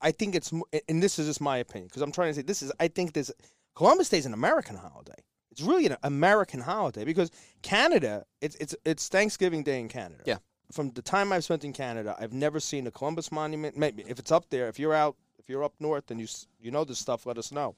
I 0.00 0.10
think 0.12 0.34
it's, 0.34 0.52
and 0.88 1.02
this 1.02 1.18
is 1.18 1.26
just 1.26 1.40
my 1.40 1.58
opinion 1.58 1.88
because 1.88 2.02
I'm 2.02 2.12
trying 2.12 2.30
to 2.30 2.34
say 2.34 2.42
this 2.42 2.62
is. 2.62 2.72
I 2.78 2.88
think 2.88 3.12
this 3.12 3.30
Columbus 3.74 4.08
Day 4.08 4.18
is 4.18 4.26
an 4.26 4.34
American 4.34 4.76
holiday. 4.76 5.14
It's 5.50 5.62
really 5.62 5.86
an 5.86 5.96
American 6.02 6.60
holiday 6.60 7.04
because 7.04 7.30
Canada, 7.62 8.24
it's 8.40 8.56
it's 8.56 8.74
it's 8.84 9.08
Thanksgiving 9.08 9.62
Day 9.62 9.80
in 9.80 9.88
Canada. 9.88 10.22
Yeah. 10.26 10.38
From 10.72 10.90
the 10.90 11.02
time 11.02 11.32
I've 11.32 11.44
spent 11.44 11.64
in 11.64 11.72
Canada, 11.72 12.16
I've 12.18 12.32
never 12.32 12.58
seen 12.58 12.86
a 12.86 12.90
Columbus 12.90 13.30
monument. 13.30 13.76
Maybe 13.76 14.02
if 14.08 14.18
it's 14.18 14.32
up 14.32 14.50
there, 14.50 14.68
if 14.68 14.78
you're 14.78 14.94
out, 14.94 15.16
if 15.38 15.48
you're 15.48 15.62
up 15.62 15.74
north 15.78 16.10
and 16.10 16.20
you 16.20 16.26
you 16.60 16.70
know 16.70 16.84
this 16.84 16.98
stuff, 16.98 17.26
let 17.26 17.38
us 17.38 17.52
know. 17.52 17.76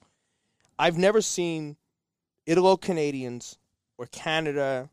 I've 0.79 0.97
never 0.97 1.21
seen 1.21 1.77
Italo 2.45 2.77
Canadians 2.77 3.57
or 3.97 4.05
Canada 4.07 4.89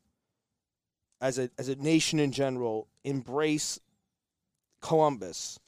as 1.21 1.38
a 1.38 1.51
as 1.59 1.69
a 1.69 1.77
nation 1.77 2.19
in 2.19 2.33
general 2.33 2.88
embrace 3.05 3.81
Columbus 4.81 5.59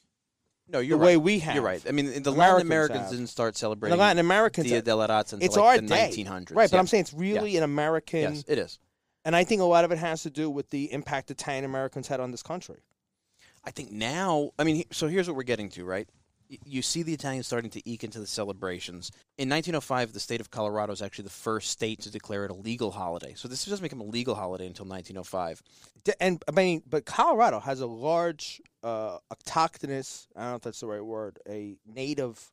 no, 0.68 0.80
you're 0.80 0.98
the 0.98 1.02
right. 1.04 1.06
way 1.10 1.16
we 1.16 1.38
have. 1.40 1.54
You're 1.54 1.62
right. 1.64 1.82
I 1.88 1.92
mean, 1.92 2.06
the 2.22 2.32
Latin 2.32 2.60
Americans 2.60 2.64
Americans 2.66 3.00
have. 3.02 3.10
didn't 3.10 3.26
start 3.28 3.56
celebrating 3.56 3.96
the 3.96 4.00
Latin 4.00 4.18
Americans, 4.18 4.66
Dia 4.66 4.82
de 4.82 4.96
la 4.96 5.06
Raza 5.06 5.34
until 5.34 5.46
it's 5.46 5.56
like 5.56 5.64
our 5.64 5.78
the 5.78 5.86
day. 5.86 6.10
1900s. 6.12 6.54
right? 6.54 6.68
But 6.70 6.72
Yeah. 6.72 6.78
I'm 6.80 6.86
saying 6.88 7.02
it's 7.02 7.12
really 7.14 7.56
an 7.56 7.62
American, 7.62 8.20
yes, 8.34 8.44
it 8.48 8.58
is. 8.58 8.78
and 9.24 9.36
I 9.36 9.44
think 9.44 9.60
a 9.62 9.64
lot 9.64 9.84
of 9.84 9.92
it 9.92 9.98
has 9.98 10.22
to 10.24 10.30
do 10.30 10.50
with 10.50 10.70
the 10.70 10.92
impact 10.92 11.30
Italian 11.30 11.64
Americans 11.64 12.08
had 12.08 12.18
on 12.18 12.32
this 12.32 12.42
country. 12.42 12.80
I 13.64 13.70
think 13.70 13.92
now, 13.92 14.50
I 14.58 14.64
mean, 14.64 14.84
so 14.90 15.06
here's 15.06 15.28
what 15.28 15.36
we're 15.36 15.44
getting 15.44 15.68
to, 15.70 15.84
right? 15.84 16.08
You 16.48 16.82
see 16.82 17.02
the 17.02 17.14
Italians 17.14 17.46
starting 17.46 17.70
to 17.70 17.88
eke 17.88 18.04
into 18.04 18.18
the 18.20 18.26
celebrations. 18.26 19.10
In 19.38 19.48
1905, 19.48 20.12
the 20.12 20.20
state 20.20 20.40
of 20.40 20.50
Colorado 20.50 20.92
is 20.92 21.02
actually 21.02 21.24
the 21.24 21.30
first 21.30 21.70
state 21.70 22.00
to 22.02 22.10
declare 22.10 22.44
it 22.44 22.50
a 22.50 22.54
legal 22.54 22.90
holiday. 22.92 23.34
So 23.36 23.48
this 23.48 23.64
doesn't 23.64 23.82
become 23.82 24.00
a 24.00 24.04
legal 24.04 24.34
holiday 24.34 24.66
until 24.66 24.86
1905. 24.86 25.62
And 26.20 26.42
I 26.48 26.50
mean, 26.52 26.82
but 26.88 27.04
Colorado 27.04 27.60
has 27.60 27.80
a 27.80 27.86
large 27.86 28.60
uh, 28.82 29.18
autochthonous, 29.32 30.26
I 30.36 30.42
don't 30.42 30.50
know 30.50 30.56
if 30.56 30.62
that's 30.62 30.80
the 30.80 30.86
right 30.86 31.04
word, 31.04 31.38
a 31.48 31.76
native 31.86 32.52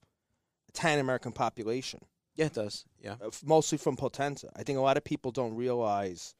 Italian 0.69 0.99
American 0.99 1.32
population, 1.32 1.99
Yeah, 2.36 2.47
it 2.47 2.53
does. 2.53 2.86
Yeah. 2.99 3.15
mostly 3.45 3.77
from 3.77 3.95
Potenza. 3.95 4.49
I 4.56 4.63
think 4.63 4.77
a 4.79 4.82
lot 4.82 4.97
of 4.97 5.03
people 5.03 5.32
don't 5.32 5.53
realize 5.53 6.34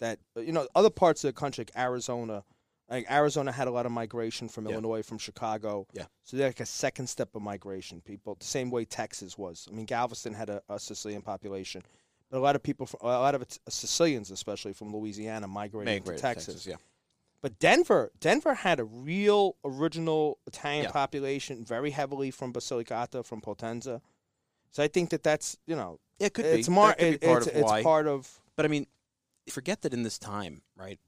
that, 0.00 0.18
you 0.36 0.52
know, 0.52 0.66
other 0.74 0.90
parts 0.90 1.24
of 1.24 1.28
the 1.28 1.40
country, 1.40 1.62
like 1.62 1.72
Arizona, 1.76 2.44
like 2.90 3.10
Arizona 3.10 3.50
had 3.52 3.66
a 3.68 3.70
lot 3.70 3.86
of 3.86 3.92
migration 3.92 4.48
from 4.48 4.66
Yeah. 4.66 4.72
Illinois, 4.72 5.02
from 5.02 5.18
Chicago. 5.18 5.86
Yeah. 5.92 6.04
So 6.22 6.36
they're 6.36 6.48
like 6.48 6.60
a 6.60 6.66
second 6.66 7.06
step 7.08 7.34
of 7.34 7.42
migration. 7.42 8.00
People, 8.00 8.36
the 8.38 8.44
same 8.44 8.70
way 8.70 8.84
Texas 8.84 9.38
was. 9.38 9.66
I 9.70 9.74
mean, 9.74 9.86
Galveston 9.86 10.34
had 10.34 10.50
a, 10.50 10.62
a 10.68 10.78
Sicilian 10.78 11.22
population, 11.22 11.82
but 12.30 12.38
a 12.38 12.40
lot 12.40 12.56
of 12.56 12.62
people, 12.62 12.86
from, 12.86 13.00
a 13.02 13.06
lot 13.06 13.34
of 13.34 13.44
Sicilians, 13.68 14.30
especially 14.30 14.72
from 14.74 14.94
Louisiana, 14.94 15.48
migrated, 15.48 15.94
Migrated 15.94 16.06
to 16.06 16.16
to 16.16 16.20
Texas. 16.34 16.66
yeah. 16.66 16.76
But 17.40 17.58
Denver, 17.58 18.10
Denver 18.20 18.54
had 18.54 18.80
a 18.80 18.84
real 18.84 19.56
original 19.64 20.38
Italian 20.46 20.84
Yeah. 20.84 20.90
population, 20.92 21.64
very 21.64 21.90
heavily 21.90 22.30
from 22.30 22.52
Basilicata, 22.54 23.24
from 23.24 23.40
Potenza. 23.42 24.00
So 24.70 24.82
I 24.82 24.88
think 24.88 25.10
that 25.10 25.22
that's 25.22 25.56
you 25.66 25.76
know 25.76 26.00
it 26.18 26.32
could 26.34 26.46
it's 26.46 26.68
be. 26.68 26.74
could 26.74 26.94
it- 26.98 27.20
be 27.20 27.26
part 27.26 27.42
it's, 27.42 27.46
of 27.48 27.56
it's 27.56 27.64
why. 27.70 27.82
part 27.82 28.06
of 28.06 28.40
But 28.56 28.64
I 28.64 28.68
mean, 28.68 28.86
forget 29.50 29.82
that 29.82 29.92
in 29.92 30.02
this 30.04 30.18
time, 30.18 30.62
right? 30.76 30.98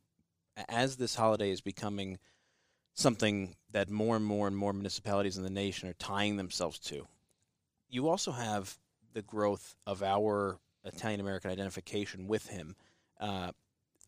As 0.68 0.96
this 0.96 1.14
holiday 1.14 1.50
is 1.50 1.60
becoming 1.60 2.18
something 2.94 3.56
that 3.72 3.90
more 3.90 4.16
and 4.16 4.24
more 4.24 4.46
and 4.46 4.56
more 4.56 4.72
municipalities 4.72 5.36
in 5.36 5.44
the 5.44 5.50
nation 5.50 5.88
are 5.88 5.94
tying 5.94 6.36
themselves 6.36 6.78
to, 6.78 7.06
you 7.88 8.08
also 8.08 8.32
have 8.32 8.78
the 9.12 9.22
growth 9.22 9.76
of 9.86 10.02
our 10.02 10.58
Italian 10.84 11.20
American 11.20 11.50
identification 11.50 12.26
with 12.26 12.48
him. 12.48 12.76
Uh, 13.20 13.52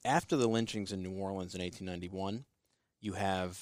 after 0.04 0.36
the 0.36 0.48
lynchings 0.48 0.92
in 0.92 1.02
New 1.02 1.12
Orleans 1.12 1.54
in 1.54 1.60
1891, 1.60 2.44
you 3.00 3.12
have 3.12 3.58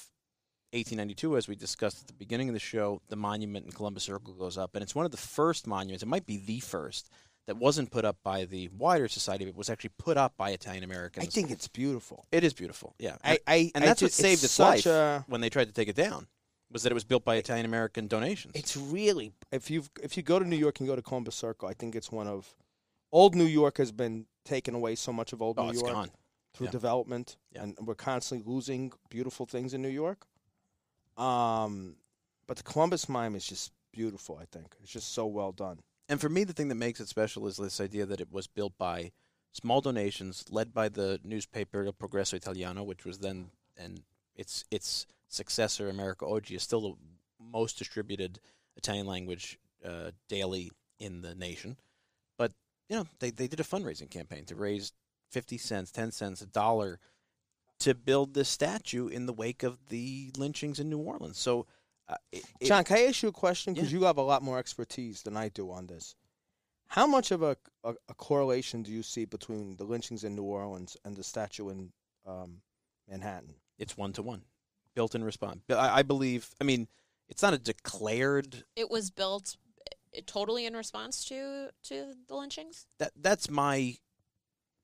1892, 0.73 1.37
as 1.37 1.47
we 1.47 1.55
discussed 1.55 2.01
at 2.01 2.07
the 2.07 2.13
beginning 2.13 2.49
of 2.49 2.53
the 2.53 2.59
show, 2.59 3.01
the 3.07 3.15
monument 3.15 3.65
in 3.65 3.71
Columbus 3.71 4.03
Circle 4.03 4.33
goes 4.33 4.57
up, 4.57 4.75
and 4.75 4.83
it's 4.83 4.95
one 4.95 5.05
of 5.05 5.11
the 5.11 5.17
first 5.17 5.65
monuments. 5.65 6.03
It 6.03 6.07
might 6.07 6.25
be 6.25 6.37
the 6.37 6.59
first 6.59 7.09
that 7.47 7.57
wasn't 7.57 7.89
put 7.91 8.05
up 8.05 8.17
by 8.23 8.45
the 8.45 8.67
wider 8.77 9.07
society, 9.07 9.45
but 9.45 9.55
was 9.55 9.69
actually 9.69 9.91
put 9.97 10.17
up 10.17 10.35
by 10.37 10.51
Italian 10.51 10.83
Americans. 10.83 11.25
I 11.25 11.29
think 11.29 11.49
it's 11.49 11.67
beautiful. 11.67 12.25
it 12.31 12.43
is 12.43 12.53
beautiful. 12.53 12.93
Yeah, 12.99 13.15
I, 13.23 13.39
I 13.47 13.71
and 13.73 13.83
that's 13.83 14.01
ju- 14.01 14.05
what 14.05 14.11
saved 14.13 14.43
it's 14.43 14.59
life 14.59 14.85
A, 14.85 15.23
when 15.27 15.41
they 15.41 15.49
tried 15.49 15.65
to 15.65 15.73
take 15.73 15.87
it 15.87 15.95
down. 15.95 16.27
Was 16.69 16.83
that 16.83 16.91
it 16.91 16.95
was 16.95 17.05
built 17.05 17.23
by 17.23 17.35
Italian 17.37 17.65
American 17.65 18.07
donations? 18.07 18.51
it's 18.55 18.75
really 18.75 19.31
if 19.51 19.71
you 19.71 19.83
if 20.03 20.17
you 20.17 20.23
go 20.23 20.37
to 20.37 20.45
New 20.45 20.57
York 20.57 20.79
and 20.79 20.87
go 20.87 20.95
to 20.97 21.01
Columbus 21.01 21.35
Circle, 21.35 21.69
I 21.69 21.73
think 21.73 21.95
it's 21.95 22.11
one 22.11 22.27
of 22.27 22.53
old 23.11 23.33
New 23.35 23.45
York 23.45 23.77
has 23.77 23.91
been 23.93 24.25
taken 24.43 24.75
away 24.75 24.95
so 24.95 25.13
much 25.13 25.31
of 25.31 25.41
old 25.41 25.57
oh, 25.57 25.63
New 25.63 25.69
it's 25.71 25.81
York 25.81 25.93
gone. 25.93 26.11
through 26.53 26.67
Yeah. 26.67 26.71
development, 26.71 27.37
Yeah. 27.53 27.63
and 27.63 27.77
we're 27.81 27.95
constantly 27.95 28.43
losing 28.53 28.91
beautiful 29.09 29.45
things 29.45 29.73
in 29.73 29.81
New 29.81 29.87
York. 29.87 30.27
Um, 31.15 31.95
but 32.47 32.57
the 32.57 32.63
Columbus 32.63 33.07
mime 33.09 33.35
is 33.35 33.47
just 33.47 33.71
beautiful. 33.93 34.37
I 34.41 34.45
think 34.45 34.75
it's 34.83 34.91
just 34.91 35.13
so 35.13 35.25
well 35.25 35.53
done. 35.53 35.79
And 36.09 36.21
for 36.21 36.29
me, 36.29 36.43
the 36.43 36.53
thing 36.53 36.69
that 36.69 36.75
makes 36.75 36.99
it 36.99 37.07
special 37.07 37.47
is 37.47 37.57
this 37.57 37.81
idea 37.81 38.05
that 38.05 38.21
it 38.21 38.31
was 38.31 38.47
built 38.47 38.77
by 38.77 39.11
small 39.51 39.81
donations 39.81 40.45
led 40.49 40.73
by 40.73 40.89
the 40.89 41.19
newspaper 41.23 41.83
Il 41.83 41.93
Progresso 41.93 42.37
Italiano, 42.37 42.83
which 42.83 43.05
was 43.05 43.19
then, 43.19 43.49
and 43.75 44.01
its 44.35 44.63
its 44.71 45.05
successor, 45.27 45.89
America 45.89 46.25
Oggi, 46.25 46.55
is 46.55 46.63
still 46.63 46.81
the 46.81 46.95
most 47.39 47.77
distributed 47.77 48.39
Italian 48.77 49.07
language 49.07 49.59
uh, 49.83 50.11
daily 50.29 50.71
in 50.99 51.21
the 51.21 51.35
nation. 51.35 51.77
But 52.37 52.53
you 52.89 52.95
know, 52.95 53.07
they 53.19 53.31
they 53.31 53.47
did 53.47 53.59
a 53.59 53.63
fundraising 53.63 54.09
campaign 54.09 54.45
to 54.45 54.55
raise 54.55 54.93
fifty 55.29 55.57
cents, 55.57 55.91
ten 55.91 56.11
cents, 56.11 56.41
a 56.41 56.47
dollar 56.47 56.99
to 57.79 57.93
build 57.93 58.33
this 58.33 58.49
statue 58.49 59.07
in 59.07 59.25
the 59.25 59.33
wake 59.33 59.63
of 59.63 59.77
the 59.89 60.31
lynchings 60.37 60.79
in 60.79 60.89
New 60.89 60.97
Orleans. 60.97 61.37
So, 61.37 61.67
uh, 62.09 62.15
it, 62.31 62.43
it- 62.59 62.67
John, 62.67 62.83
can 62.83 62.97
I 62.97 63.05
ask 63.05 63.21
you 63.23 63.29
a 63.29 63.33
question? 63.33 63.73
Because 63.73 63.91
Yeah. 63.91 63.99
you 63.99 64.05
have 64.05 64.17
a 64.17 64.21
lot 64.21 64.41
more 64.43 64.57
expertise 64.59 65.21
than 65.23 65.35
I 65.37 65.49
do 65.49 65.71
on 65.71 65.87
this. 65.87 66.15
How 66.87 67.05
much 67.05 67.31
of 67.31 67.43
a, 67.43 67.57
a, 67.83 67.95
a 68.07 68.13
correlation 68.13 68.81
do 68.81 68.91
you 68.91 69.03
see 69.03 69.25
between 69.25 69.75
the 69.75 69.83
lynchings 69.83 70.23
in 70.23 70.35
New 70.35 70.43
Orleans 70.43 70.95
and 71.03 71.15
the 71.17 71.23
statue 71.23 71.69
in 71.69 71.91
um, 72.25 72.61
Manhattan? 73.09 73.55
it's 73.77 73.95
one 73.95 74.11
to 74.13 74.23
one, 74.23 74.41
built 74.95 75.13
in 75.13 75.23
response. 75.23 75.61
I, 75.69 75.99
I 75.99 76.01
believe. 76.01 76.49
I 76.59 76.63
mean, 76.63 76.87
it's 77.29 77.43
not 77.43 77.53
a 77.53 77.57
declared. 77.59 78.63
It 78.75 78.89
was 78.89 79.11
built 79.11 79.55
uh, 80.15 80.21
totally 80.25 80.65
in 80.65 80.75
response 80.75 81.23
to 81.25 81.69
to 81.83 82.13
the 82.27 82.35
lynchings. 82.35 82.87
That 82.99 83.11
that's 83.15 83.49
my 83.51 83.97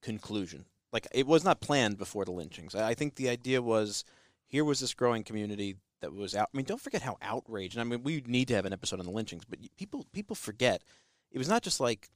conclusion. 0.01 0.65
Like 0.91 1.07
it 1.11 1.25
was 1.25 1.43
not 1.43 1.59
planned 1.61 1.97
before 1.97 2.25
the 2.25 2.31
lynchings. 2.31 2.75
I, 2.75 2.89
I 2.89 2.93
think 2.93 3.15
the 3.15 3.29
idea 3.29 3.61
was 3.61 4.03
here 4.45 4.63
was 4.63 4.79
this 4.79 4.93
growing 4.93 5.23
community 5.23 5.77
that 6.03 6.13
was 6.13 6.35
out. 6.35 6.49
I 6.53 6.57
mean, 6.57 6.65
don't 6.65 6.81
forget 6.81 7.01
how 7.01 7.17
outraged. 7.21 7.77
I 7.77 7.83
mean, 7.83 8.03
we 8.03 8.21
need 8.27 8.49
to 8.49 8.55
have 8.55 8.65
an 8.65 8.73
episode 8.73 8.99
on 8.99 9.05
the 9.05 9.11
lynchings, 9.11 9.45
but 9.45 9.59
people 9.77 10.05
people 10.11 10.35
forget 10.35 10.83
it 11.31 11.37
was 11.37 11.47
not 11.47 11.63
just 11.63 11.79
like 11.79 12.09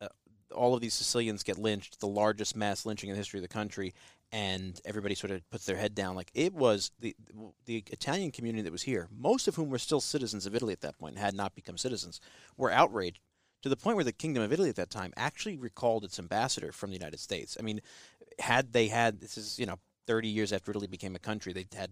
uh, 0.00 0.06
all 0.54 0.74
of 0.74 0.80
these 0.80 0.94
Sicilians 0.94 1.42
get 1.42 1.58
lynched, 1.58 2.00
the 2.00 2.06
largest 2.06 2.56
mass 2.56 2.86
lynching 2.86 3.10
in 3.10 3.14
the 3.14 3.18
history 3.18 3.38
of 3.38 3.42
the 3.42 3.48
country, 3.48 3.92
and 4.30 4.80
everybody 4.84 5.16
sort 5.16 5.32
of 5.32 5.48
puts 5.50 5.66
their 5.66 5.76
head 5.76 5.96
down. 5.96 6.14
Like 6.14 6.30
it 6.32 6.54
was 6.54 6.92
the 7.00 7.14
the 7.66 7.84
Italian 7.90 8.30
community 8.30 8.62
that 8.62 8.72
was 8.72 8.82
here, 8.82 9.08
most 9.10 9.48
of 9.48 9.56
whom 9.56 9.68
were 9.68 9.78
still 9.78 10.00
citizens 10.00 10.46
of 10.46 10.54
Italy 10.54 10.72
at 10.72 10.80
that 10.82 10.98
point, 10.98 11.16
and 11.16 11.24
had 11.24 11.34
not 11.34 11.56
become 11.56 11.76
citizens, 11.76 12.20
were 12.56 12.70
outraged 12.70 13.18
to 13.62 13.68
the 13.68 13.76
point 13.76 13.96
where 13.96 14.04
the 14.04 14.12
Kingdom 14.12 14.44
of 14.44 14.52
Italy 14.52 14.68
at 14.68 14.76
that 14.76 14.90
time 14.90 15.12
actually 15.16 15.56
recalled 15.56 16.04
its 16.04 16.20
ambassador 16.20 16.70
from 16.70 16.90
the 16.90 16.96
United 16.96 17.18
States. 17.18 17.56
I 17.58 17.62
mean, 17.62 17.80
had 18.38 18.72
they 18.72 18.86
had 18.86 19.20
this 19.20 19.36
is 19.36 19.58
you 19.58 19.66
know 19.66 19.80
30 20.06 20.28
years 20.28 20.52
after 20.52 20.70
Italy 20.70 20.86
became 20.86 21.16
a 21.16 21.20
country, 21.20 21.52
they 21.52 21.66
had 21.76 21.90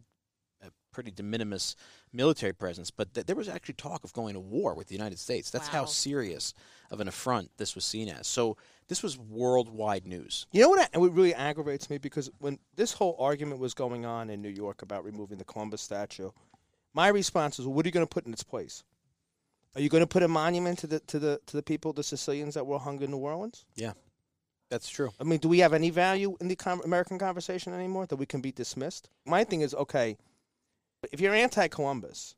a 0.63 0.71
pretty 0.93 1.11
de 1.11 1.23
minimis 1.23 1.77
military 2.13 2.53
presence, 2.53 2.91
but 2.91 3.15
th- 3.15 3.27
there 3.27 3.37
was 3.37 3.49
actually 3.49 3.75
talk 3.75 4.05
of 4.05 4.13
going 4.13 4.35
to 4.35 4.41
war 4.41 4.75
with 4.75 4.89
the 4.89 4.95
United 4.95 5.19
States. 5.19 5.51
That's 5.51 5.69
how 5.69 5.85
serious 5.85 6.55
of 6.91 7.01
an 7.01 7.09
affront 7.09 7.51
this 7.57 7.75
was 7.75 7.85
seen 7.85 8.09
as. 8.09 8.27
So 8.27 8.57
this 8.89 9.03
was 9.03 9.19
worldwide 9.19 10.07
news. 10.07 10.47
You 10.53 10.63
know 10.63 10.69
what? 10.71 10.91
What 10.95 11.15
really 11.15 11.35
aggravates 11.35 11.89
me 11.89 11.99
because 11.99 12.31
when 12.39 12.59
this 12.75 12.93
whole 12.93 13.17
argument 13.19 13.61
was 13.61 13.75
going 13.75 14.05
on 14.05 14.31
in 14.31 14.43
New 14.43 14.49
York 14.49 14.83
about 14.83 15.05
removing 15.05 15.39
the 15.39 15.45
Columbus 15.45 15.81
statue, 15.81 16.31
my 16.93 17.09
response 17.09 17.59
was, 17.59 17.67
"What 17.67 17.87
are 17.87 17.89
you 17.89 17.93
going 17.93 18.07
to 18.07 18.11
put 18.13 18.27
in 18.27 18.33
its 18.33 18.43
place?" 18.43 18.83
Are 19.77 19.81
you 19.81 19.89
going 19.89 20.03
to 20.03 20.07
put 20.07 20.25
a 20.25 20.29
monument 20.29 20.81
to 20.81 20.87
the 20.89 21.01
to 21.01 21.19
the 21.19 21.41
to 21.47 21.57
the 21.57 21.63
people, 21.63 21.93
the 21.93 22.03
Sicilians 22.03 22.55
that 22.55 22.67
were 22.67 22.79
hung 22.79 23.01
in 23.03 23.13
New 23.13 23.19
Orleans? 23.19 23.65
Yeah, 23.77 23.93
that's 24.69 24.89
true. 24.89 25.13
I 25.21 25.25
mean, 25.25 25.39
do 25.39 25.49
we 25.49 25.61
have 25.61 25.73
any 25.73 25.91
value 25.91 26.37
in 26.41 26.49
the 26.49 26.57
com- 26.57 26.83
American 26.85 27.19
conversation 27.19 27.73
anymore 27.73 28.07
that 28.07 28.17
we 28.17 28.27
can 28.27 28.41
be 28.41 28.51
dismissed? 28.51 29.09
My 29.25 29.45
thing 29.45 29.61
is, 29.61 29.73
okay, 29.75 30.17
if 31.13 31.21
you're 31.21 31.35
anti-Columbus, 31.35 32.35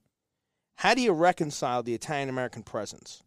how 0.77 0.95
do 0.95 1.03
you 1.03 1.13
reconcile 1.13 1.83
the 1.83 1.95
Italian 1.95 2.29
American 2.29 2.63
presence? 2.63 3.23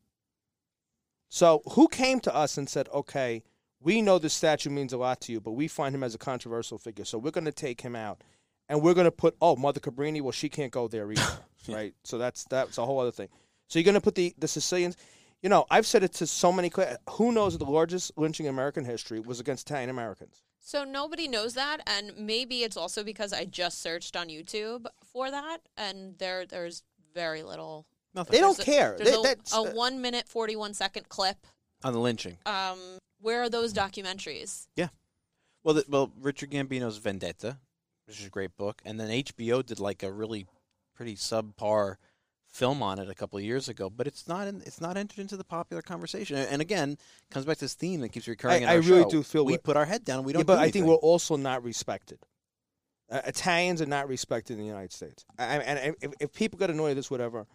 So, 1.30 1.62
who 1.72 1.88
came 1.88 2.20
to 2.22 2.34
us 2.34 2.58
and 2.58 2.70
said, 2.70 2.88
okay, 2.94 3.44
we 3.82 4.02
know 4.02 4.18
this 4.18 4.34
statue 4.34 4.70
means 4.70 4.94
a 4.94 4.98
lot 4.98 5.22
to 5.22 5.32
you, 5.32 5.40
but 5.40 5.52
we 5.52 5.68
find 5.68 5.94
him 5.94 6.04
as 6.04 6.16
a 6.16 6.18
controversial 6.18 6.78
figure, 6.78 7.06
so 7.06 7.18
we're 7.18 7.32
going 7.32 7.46
to 7.46 7.52
take 7.52 7.82
him 7.82 7.96
out, 7.96 8.22
and 8.70 8.82
we're 8.82 8.94
going 8.94 9.06
to 9.06 9.12
put, 9.12 9.36
oh, 9.42 9.56
Mother 9.56 9.80
Cabrini, 9.80 10.22
well, 10.22 10.32
she 10.32 10.50
can't 10.50 10.72
go 10.72 10.88
there 10.88 11.12
either, 11.12 11.40
right? 11.68 11.94
So 12.04 12.18
that's 12.18 12.46
that's 12.46 12.78
a 12.78 12.86
whole 12.86 13.00
other 13.00 13.12
thing. 13.12 13.30
So 13.68 13.80
you're 13.80 13.86
going 13.86 13.96
to 13.96 14.02
put 14.02 14.16
the 14.16 14.34
the 14.38 14.48
Sicilians. 14.48 14.98
You 15.42 15.50
know, 15.50 15.66
I've 15.70 15.86
said 15.86 16.04
it 16.04 16.14
to 16.14 16.28
so 16.28 16.52
many. 16.52 16.72
Who 17.12 17.32
knows 17.32 17.58
the 17.58 17.66
largest 17.66 18.12
lynching 18.18 18.48
in 18.48 18.52
American 18.52 18.86
history 18.86 19.20
was 19.20 19.40
against 19.40 19.70
Italian 19.70 19.90
Americans? 19.90 20.42
So 20.68 20.84
nobody 20.84 21.28
knows 21.28 21.54
that, 21.54 21.82
and 21.86 22.12
maybe 22.18 22.64
it's 22.64 22.76
also 22.76 23.04
because 23.04 23.32
I 23.32 23.46
just 23.46 23.84
searched 23.84 24.16
on 24.16 24.30
YouTube 24.30 24.88
for 25.04 25.30
that, 25.30 25.60
and 25.78 26.18
there 26.18 26.48
there's 26.48 26.82
very 27.14 27.44
little. 27.44 27.86
Nothing. 28.16 28.34
They 28.34 28.40
don't 28.42 28.58
There's 28.58 28.68
a- 28.68 28.72
care. 28.72 28.96
There's 28.98 29.12
They- 29.12 29.16
a, 29.16 29.22
that's, 29.22 29.54
a 29.54 29.58
uh, 29.58 29.72
one 29.74 30.02
minute 30.02 30.28
forty 30.28 30.56
one 30.56 30.74
second 30.74 31.08
clip. 31.08 31.46
on 31.84 31.94
the 31.94 32.00
lynching. 32.00 32.40
Um, 32.48 32.80
where 33.22 33.44
are 33.44 33.50
those 33.50 33.74
documentaries? 33.76 34.66
Yeah, 34.76 34.88
well, 35.64 35.76
the, 35.76 35.86
well, 35.88 36.12
Richard 36.20 36.50
Gambino's 36.50 36.98
Vendetta, 36.98 37.60
which 38.08 38.20
is 38.20 38.26
a 38.26 38.30
great 38.32 38.58
book, 38.58 38.82
and 38.84 39.00
then 39.00 39.10
HBO 39.10 39.64
did 39.64 39.80
like 39.80 40.02
a 40.02 40.12
really 40.12 40.48
pretty 40.96 41.16
subpar 41.16 41.98
film 42.56 42.82
on 42.82 43.00
it 43.00 43.10
a 43.10 43.14
couple 43.16 43.38
of 43.38 43.44
years 43.44 43.68
ago. 43.70 43.90
But 43.90 44.08
it's 44.08 44.28
not 44.28 44.48
in, 44.48 44.62
it's 44.66 44.80
not 44.82 44.98
entered 44.98 45.20
into 45.20 45.38
the 45.38 45.44
popular 45.44 45.82
conversation. 45.82 46.38
And 46.38 46.62
again, 46.62 46.98
comes 47.30 47.46
back 47.46 47.58
to 47.58 47.66
this 47.66 47.74
theme 47.74 48.02
that 48.02 48.10
keeps 48.10 48.28
recurring. 48.28 48.64
in 48.64 48.70
I 48.70 48.76
really 48.76 49.04
show. 49.04 49.10
do 49.10 49.24
feel 49.24 49.46
we 49.46 49.58
put 49.58 49.76
our 49.78 49.86
head 49.86 50.06
down. 50.06 50.24
We 50.24 50.34
don't. 50.34 50.40
yeah, 50.42 50.46
but 50.46 50.56
do 50.58 50.62
I 50.62 50.72
think 50.72 50.86
we're 50.86 50.96
also 50.96 51.36
not 51.36 51.64
respected. 51.64 52.20
Uh, 53.12 53.22
Italians 53.26 53.82
are 53.82 53.86
not 53.86 54.08
respected 54.08 54.54
in 54.54 54.60
the 54.60 54.66
United 54.66 54.92
States. 54.92 55.26
I, 55.38 55.44
I- 55.44 55.48
and 55.60 55.96
if, 56.02 56.12
if 56.20 56.34
people 56.34 56.58
get 56.58 56.70
annoyed 56.72 56.92
at 56.92 56.96
this, 56.96 57.12
whatever, 57.12 57.46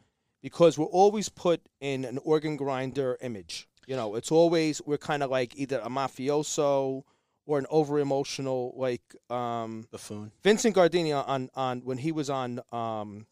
because 0.43 0.79
we're 0.79 0.85
always 0.87 1.29
put 1.29 1.61
in 1.81 2.05
an 2.05 2.19
organ 2.23 2.57
grinder 2.57 3.17
image. 3.21 3.69
You 3.87 3.97
know, 3.97 4.15
it's 4.15 4.31
always 4.31 4.81
we're 4.87 4.99
kind 4.99 5.23
of 5.25 5.31
like 5.31 5.57
either 5.57 5.81
a 5.81 5.89
mafioso 5.89 7.03
or 7.47 7.59
an 7.59 7.67
over 7.71 7.99
emotional 7.99 8.73
like 8.77 9.03
um, 9.31 9.89
buffoon. 9.91 10.31
Vincent 10.45 10.75
Gardenia 10.77 11.23
on 11.27 11.51
on 11.57 11.81
when 11.81 11.99
he 11.99 12.13
was 12.13 12.31
on 12.31 12.61
um, 12.71 13.27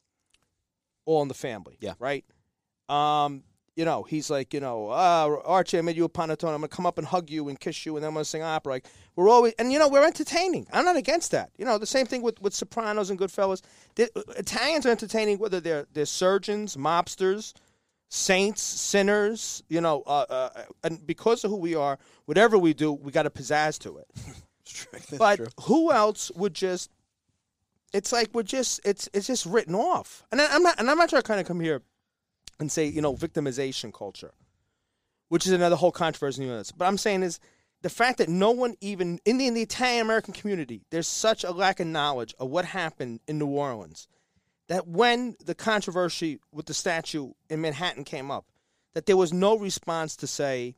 All 1.09 1.22
in 1.22 1.28
the 1.28 1.34
Family. 1.34 1.78
Yeah. 1.80 1.94
Right. 1.98 2.24
Um, 2.88 3.42
you 3.76 3.84
know, 3.84 4.02
he's 4.02 4.28
like, 4.28 4.52
you 4.52 4.61
know, 4.61 4.90
uh, 4.90 5.40
Archie, 5.44 5.78
I 5.78 5.82
made 5.82 5.96
you 5.96 6.04
a 6.04 6.09
panettone. 6.09 6.48
I'm 6.48 6.56
gonna 6.56 6.68
come 6.68 6.84
up 6.84 6.98
and 6.98 7.06
hug 7.06 7.30
you 7.30 7.48
and 7.48 7.59
kiss 7.59 7.86
you, 7.86 7.96
and 7.96 8.02
then 8.02 8.09
I'm 8.09 8.14
gonna 8.14 8.24
sing 8.24 8.42
opera. 8.42 8.72
Like 8.72 8.86
we're 9.14 9.28
always, 9.28 9.54
and 9.59 9.72
you 9.72 9.78
know, 9.78 9.88
we're 9.88 10.04
entertaining. 10.04 10.66
I'm 10.72 10.84
not 10.84 10.96
against 10.96 11.30
that. 11.30 11.50
You 11.56 11.64
know, 11.64 11.78
the 11.78 11.86
same 11.86 12.04
thing 12.04 12.20
with 12.22 12.42
with 12.42 12.54
Sopranos 12.54 13.09
and 13.09 13.18
Goodfellas. 13.18 13.62
The, 13.94 14.11
Italians 14.36 14.84
are 14.84 14.90
entertaining, 14.90 15.38
whether 15.38 15.61
they're 15.61 15.86
they're 15.92 16.06
surgeons, 16.06 16.76
mobsters, 16.76 17.54
saints, 18.09 18.62
sinners. 18.62 19.62
You 19.68 19.80
know, 19.80 20.02
uh, 20.06 20.26
uh, 20.28 20.62
and 20.82 21.06
because 21.06 21.44
of 21.44 21.52
who 21.52 21.56
we 21.59 21.76
are, 21.76 21.98
whatever 22.26 22.59
we 22.59 22.74
do, 22.74 22.92
we 22.92 23.12
got 23.12 23.26
a 23.26 23.30
pizzazz 23.30 23.78
to 23.80 23.98
it 23.98 24.09
but 25.18 25.40
who 25.62 25.92
else 25.92 26.30
would 26.34 26.54
just 26.54 26.90
it's 27.93 28.12
like 28.12 28.28
we're 28.32 28.43
just 28.43 28.80
it's 28.84 29.09
it's 29.12 29.26
just 29.26 29.47
written 29.47 29.74
off 29.74 30.24
and 30.30 30.41
I- 30.41 30.55
i'm 30.55 30.62
not 30.62 30.78
and 30.78 30.91
i'm 30.91 30.99
not 30.99 31.09
trying 31.09 31.22
to 31.22 31.26
kind 31.26 31.41
of 31.41 31.47
come 31.47 31.61
here 31.61 31.82
and 32.61 32.70
say 32.70 32.86
you 32.86 33.01
know 33.01 33.14
victimization 33.14 33.93
culture 33.93 34.32
which 35.28 35.47
is 35.47 35.53
another 35.53 35.76
whole 35.76 35.93
controversy 35.93 36.47
but 36.76 36.86
i'm 36.86 36.99
saying 36.99 37.22
is 37.22 37.41
the 37.80 37.91
fact 37.91 38.18
that 38.18 38.28
no 38.28 38.51
one 38.51 38.74
even 38.80 39.20
in 39.24 39.39
the, 39.39 39.47
in 39.47 39.55
the 39.55 39.62
italian 39.62 40.03
american 40.03 40.34
community 40.34 40.82
there's 40.91 41.09
such 41.09 41.45
a 41.45 41.51
lack 41.51 41.80
of 41.80 41.86
knowledge 41.86 42.34
of 42.39 42.51
what 42.51 42.64
happened 42.64 43.20
in 43.26 43.39
new 43.39 43.47
orleans 43.47 44.09
that 44.68 44.86
when 44.86 45.36
the 45.45 45.55
controversy 45.55 46.39
with 46.53 46.66
the 46.66 46.74
statue 46.74 47.32
in 47.49 47.61
manhattan 47.61 48.05
came 48.05 48.30
up 48.30 48.47
that 48.95 49.07
there 49.07 49.16
was 49.16 49.32
no 49.32 49.57
response 49.57 50.16
to 50.16 50.26
say 50.26 50.74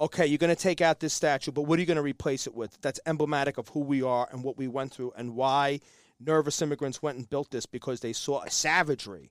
okay, 0.00 0.26
you're 0.26 0.38
going 0.38 0.54
to 0.54 0.60
take 0.60 0.80
out 0.80 1.00
this 1.00 1.12
statue, 1.12 1.52
but 1.52 1.62
what 1.62 1.78
are 1.78 1.80
you 1.80 1.86
going 1.86 1.96
to 1.96 2.02
replace 2.02 2.46
it 2.46 2.54
with? 2.54 2.80
That's 2.80 2.98
emblematic 3.04 3.58
of 3.58 3.68
who 3.68 3.80
we 3.80 4.02
are 4.02 4.26
and 4.32 4.42
what 4.42 4.56
we 4.56 4.66
went 4.66 4.92
through 4.92 5.12
and 5.16 5.36
why 5.36 5.80
nervous 6.20 6.60
immigrants 6.62 7.02
went 7.02 7.18
and 7.18 7.28
built 7.28 7.50
this 7.50 7.66
because 7.66 8.00
they 8.00 8.12
saw 8.12 8.42
a 8.42 8.50
savagery 8.50 9.30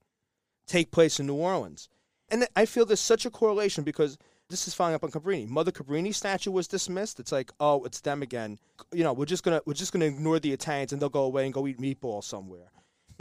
take 0.67 0.91
place 0.91 1.19
in 1.19 1.27
New 1.27 1.35
Orleans. 1.35 1.89
And 2.31 2.47
I 2.55 2.65
feel 2.65 2.85
there's 2.85 2.99
such 2.99 3.25
a 3.25 3.31
correlation 3.31 3.83
because 3.83 4.17
this 4.49 4.67
is 4.67 4.73
following 4.73 4.95
up 4.95 5.03
on 5.03 5.11
Cabrini. 5.11 5.47
Mother 5.47 5.71
Cabrini's 5.71 6.17
statue 6.17 6.51
was 6.51 6.67
dismissed. 6.67 7.19
It's 7.19 7.31
like, 7.31 7.51
oh, 7.59 7.83
it's 7.85 8.01
them 8.01 8.21
again. 8.21 8.59
You 8.91 9.03
know, 9.03 9.13
we're 9.13 9.25
just 9.25 9.43
gonna 9.43 9.61
we're 9.65 9.73
just 9.73 9.93
gonna 9.93 10.05
ignore 10.05 10.39
the 10.39 10.51
Italians 10.53 10.91
and 10.91 11.01
they'll 11.01 11.09
go 11.09 11.23
away 11.23 11.45
and 11.45 11.53
go 11.53 11.67
eat 11.67 11.79
meatballs 11.79 12.23
somewhere. 12.25 12.71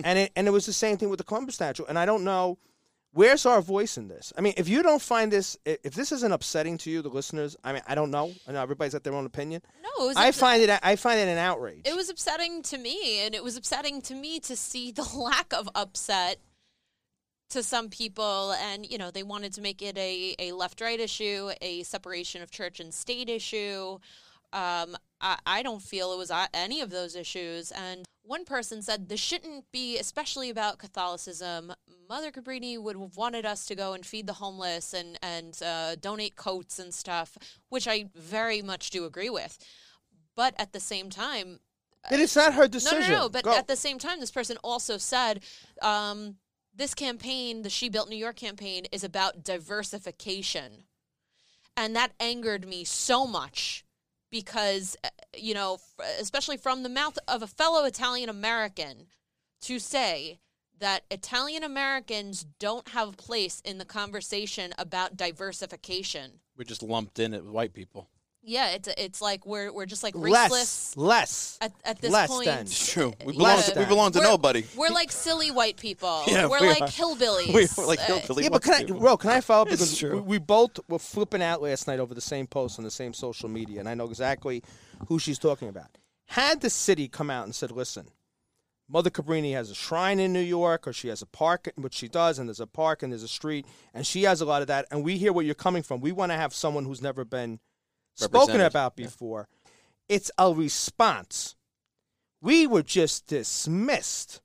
and 0.04 0.18
it 0.18 0.32
and 0.36 0.46
it 0.46 0.50
was 0.50 0.66
the 0.66 0.72
same 0.72 0.96
thing 0.96 1.10
with 1.10 1.18
the 1.18 1.24
Columbus 1.24 1.54
statue. 1.54 1.84
And 1.88 1.98
I 1.98 2.06
don't 2.06 2.24
know 2.24 2.58
where's 3.12 3.46
our 3.46 3.60
voice 3.60 3.96
in 3.96 4.08
this? 4.08 4.32
I 4.36 4.40
mean, 4.40 4.54
if 4.56 4.68
you 4.68 4.82
don't 4.82 5.02
find 5.02 5.32
this, 5.32 5.56
if 5.64 5.94
this 5.94 6.12
isn't 6.12 6.32
upsetting 6.32 6.78
to 6.78 6.90
you, 6.90 7.02
the 7.02 7.08
listeners, 7.08 7.56
I 7.64 7.72
mean, 7.72 7.82
I 7.86 7.94
don't 7.94 8.10
know. 8.10 8.32
I 8.46 8.52
know 8.52 8.62
everybody's 8.62 8.92
got 8.92 9.04
their 9.04 9.14
own 9.14 9.26
opinion. 9.26 9.62
No, 9.82 10.08
I 10.16 10.28
upset- 10.28 10.34
find 10.34 10.62
it, 10.62 10.80
I 10.82 10.96
find 10.96 11.18
it 11.18 11.28
an 11.28 11.38
outrage. 11.38 11.82
It 11.84 11.96
was 11.96 12.08
upsetting 12.08 12.62
to 12.62 12.78
me, 12.78 13.20
and 13.24 13.34
it 13.34 13.42
was 13.42 13.56
upsetting 13.56 14.02
to 14.02 14.14
me 14.14 14.40
to 14.40 14.56
see 14.56 14.92
the 14.92 15.02
lack 15.16 15.52
of 15.52 15.68
upset 15.74 16.38
to 17.50 17.62
some 17.62 17.88
people. 17.88 18.52
And, 18.52 18.84
you 18.84 18.98
know, 18.98 19.10
they 19.10 19.22
wanted 19.22 19.54
to 19.54 19.60
make 19.60 19.82
it 19.82 19.96
a, 19.96 20.34
a 20.38 20.52
left 20.52 20.80
right 20.80 21.00
issue, 21.00 21.50
a 21.60 21.82
separation 21.82 22.42
of 22.42 22.50
church 22.50 22.80
and 22.80 22.92
state 22.92 23.28
issue. 23.28 23.98
Um, 24.52 24.96
I, 25.20 25.38
I 25.46 25.62
don't 25.62 25.82
feel 25.82 26.12
it 26.12 26.18
was 26.18 26.30
uh, 26.30 26.46
any 26.54 26.80
of 26.80 26.90
those 26.90 27.16
issues. 27.16 27.70
And 27.72 28.04
one 28.22 28.44
person 28.44 28.82
said 28.82 29.08
this 29.08 29.20
shouldn't 29.20 29.64
be, 29.72 29.98
especially 29.98 30.50
about 30.50 30.78
Catholicism. 30.78 31.72
Mother 32.08 32.30
Cabrini 32.30 32.80
would 32.80 32.96
have 32.96 33.16
wanted 33.16 33.44
us 33.46 33.66
to 33.66 33.74
go 33.74 33.94
and 33.94 34.04
feed 34.04 34.26
the 34.26 34.34
homeless 34.34 34.94
and 34.94 35.18
and 35.22 35.60
uh, 35.62 35.96
donate 35.96 36.36
coats 36.36 36.78
and 36.78 36.92
stuff, 36.92 37.36
which 37.68 37.88
I 37.88 38.06
very 38.14 38.62
much 38.62 38.90
do 38.90 39.04
agree 39.04 39.30
with. 39.30 39.58
But 40.36 40.54
at 40.58 40.72
the 40.72 40.80
same 40.80 41.10
time, 41.10 41.60
But 42.08 42.20
it's 42.20 42.36
not 42.36 42.54
her 42.54 42.62
no, 42.62 42.68
decision. 42.68 43.12
no, 43.12 43.22
no. 43.22 43.28
But 43.28 43.44
Go. 43.44 43.54
at 43.54 43.66
the 43.66 43.76
same 43.76 43.98
time, 43.98 44.20
this 44.20 44.30
person 44.30 44.56
also 44.62 44.98
said 44.98 45.42
um, 45.82 46.36
this 46.74 46.94
campaign, 46.94 47.62
the 47.62 47.70
She 47.70 47.88
Built 47.88 48.08
New 48.08 48.16
York 48.16 48.36
campaign, 48.36 48.84
is 48.92 49.02
about 49.02 49.42
diversification. 49.42 50.84
And 51.76 51.94
that 51.96 52.12
angered 52.20 52.68
me 52.68 52.84
so 52.84 53.26
much 53.26 53.84
because, 54.30 54.96
uh, 55.04 55.08
you 55.36 55.54
know, 55.54 55.78
especially 56.20 56.56
from 56.56 56.82
the 56.82 56.88
mouth 56.88 57.18
of 57.26 57.42
a 57.42 57.46
fellow 57.46 57.84
Italian 57.84 58.28
American, 58.28 59.06
to 59.62 59.78
say 59.78 60.38
that 60.78 61.02
Italian 61.10 61.64
Americans 61.64 62.46
don't 62.58 62.88
have 62.88 63.08
a 63.08 63.12
place 63.12 63.60
in 63.64 63.78
the 63.78 63.84
conversation 63.84 64.72
about 64.78 65.16
diversification. 65.16 66.40
We're 66.56 66.64
just 66.64 66.82
lumped 66.82 67.18
in 67.18 67.34
at 67.34 67.44
white 67.44 67.72
people. 67.72 68.08
Yeah, 68.48 68.68
it's 68.70 68.88
it's 68.96 69.20
like 69.20 69.44
we're 69.46 69.70
we're 69.72 69.86
just 69.86 70.02
like 70.02 70.14
less, 70.16 70.50
raceless 70.50 70.96
less. 70.96 71.58
at, 71.60 71.72
at 71.84 72.00
this 72.00 72.10
Less 72.10 72.28
point. 72.30 72.46
than. 72.46 72.60
It's 72.62 72.92
true. 72.92 73.12
We 73.24 73.34
Yeah. 73.34 73.38
belong, 73.38 73.62
to, 73.62 73.78
we 73.78 73.84
belong 73.84 74.12
to 74.12 74.18
We're- 74.20 74.30
nobody. 74.30 74.64
We're 74.76 74.88
like 74.88 75.12
silly 75.12 75.50
white 75.50 75.76
people. 75.76 76.22
Yeah, 76.26 76.46
we're 76.46 76.60
we 76.60 76.68
like 76.68 76.82
are. 76.82 76.86
hillbillies. 77.00 77.76
We're 77.76 77.86
like 77.86 78.00
Uh, 78.08 78.20
Yeah, 78.38 78.48
but 78.48 78.62
can 78.62 78.72
I, 78.74 78.76
white 78.78 78.86
people. 78.86 79.00
bro? 79.00 79.16
Can 79.18 79.30
I 79.30 79.40
follow 79.42 79.62
up 79.62 79.68
It's 79.68 79.76
because 79.82 79.98
true. 79.98 80.14
we, 80.16 80.20
we 80.20 80.38
both 80.38 80.80
were 80.88 80.98
flipping 80.98 81.42
out 81.42 81.60
last 81.62 81.86
night 81.86 82.00
over 82.00 82.14
the 82.14 82.20
same 82.20 82.46
post 82.46 82.78
on 82.78 82.84
the 82.84 82.90
same 82.90 83.12
social 83.12 83.48
media, 83.48 83.80
and 83.80 83.88
I 83.88 83.94
know 83.94 84.06
exactly 84.06 84.62
who 85.08 85.18
she's 85.18 85.38
talking 85.38 85.68
about. 85.68 85.88
Had 86.26 86.60
the 86.62 86.70
city 86.70 87.06
come 87.08 87.28
out 87.30 87.44
and 87.44 87.54
said, 87.54 87.70
"Listen, 87.70 88.08
Mother 88.88 89.10
Cabrini 89.10 89.52
has 89.52 89.70
a 89.70 89.74
shrine 89.74 90.18
in 90.18 90.32
New 90.32 90.40
York, 90.40 90.86
or 90.88 90.94
she 90.94 91.08
has 91.08 91.20
a 91.20 91.26
park, 91.26 91.70
which 91.76 91.94
she 91.94 92.08
does, 92.08 92.38
and 92.38 92.48
there's 92.48 92.60
a 92.60 92.66
park 92.66 93.02
and 93.02 93.12
there's 93.12 93.22
a 93.22 93.28
street, 93.28 93.66
and 93.92 94.06
she 94.06 94.22
has 94.22 94.40
a 94.40 94.46
lot 94.46 94.62
of 94.62 94.68
that, 94.68 94.86
and 94.90 95.04
we 95.04 95.18
hear 95.18 95.32
where 95.34 95.44
you're 95.44 95.54
coming 95.54 95.82
from. 95.82 96.00
We 96.00 96.12
want 96.12 96.32
to 96.32 96.36
have 96.36 96.54
someone 96.54 96.86
who's 96.86 97.02
never 97.02 97.24
been 97.26 97.60
spoken 98.24 98.60
about 98.60 98.94
yeah. 98.96 99.06
before. 99.06 99.48
It's 100.08 100.30
a 100.38 100.52
response. 100.52 101.56
We 102.40 102.66
were 102.66 102.82
just 102.82 103.26
dismissed. 103.26 104.40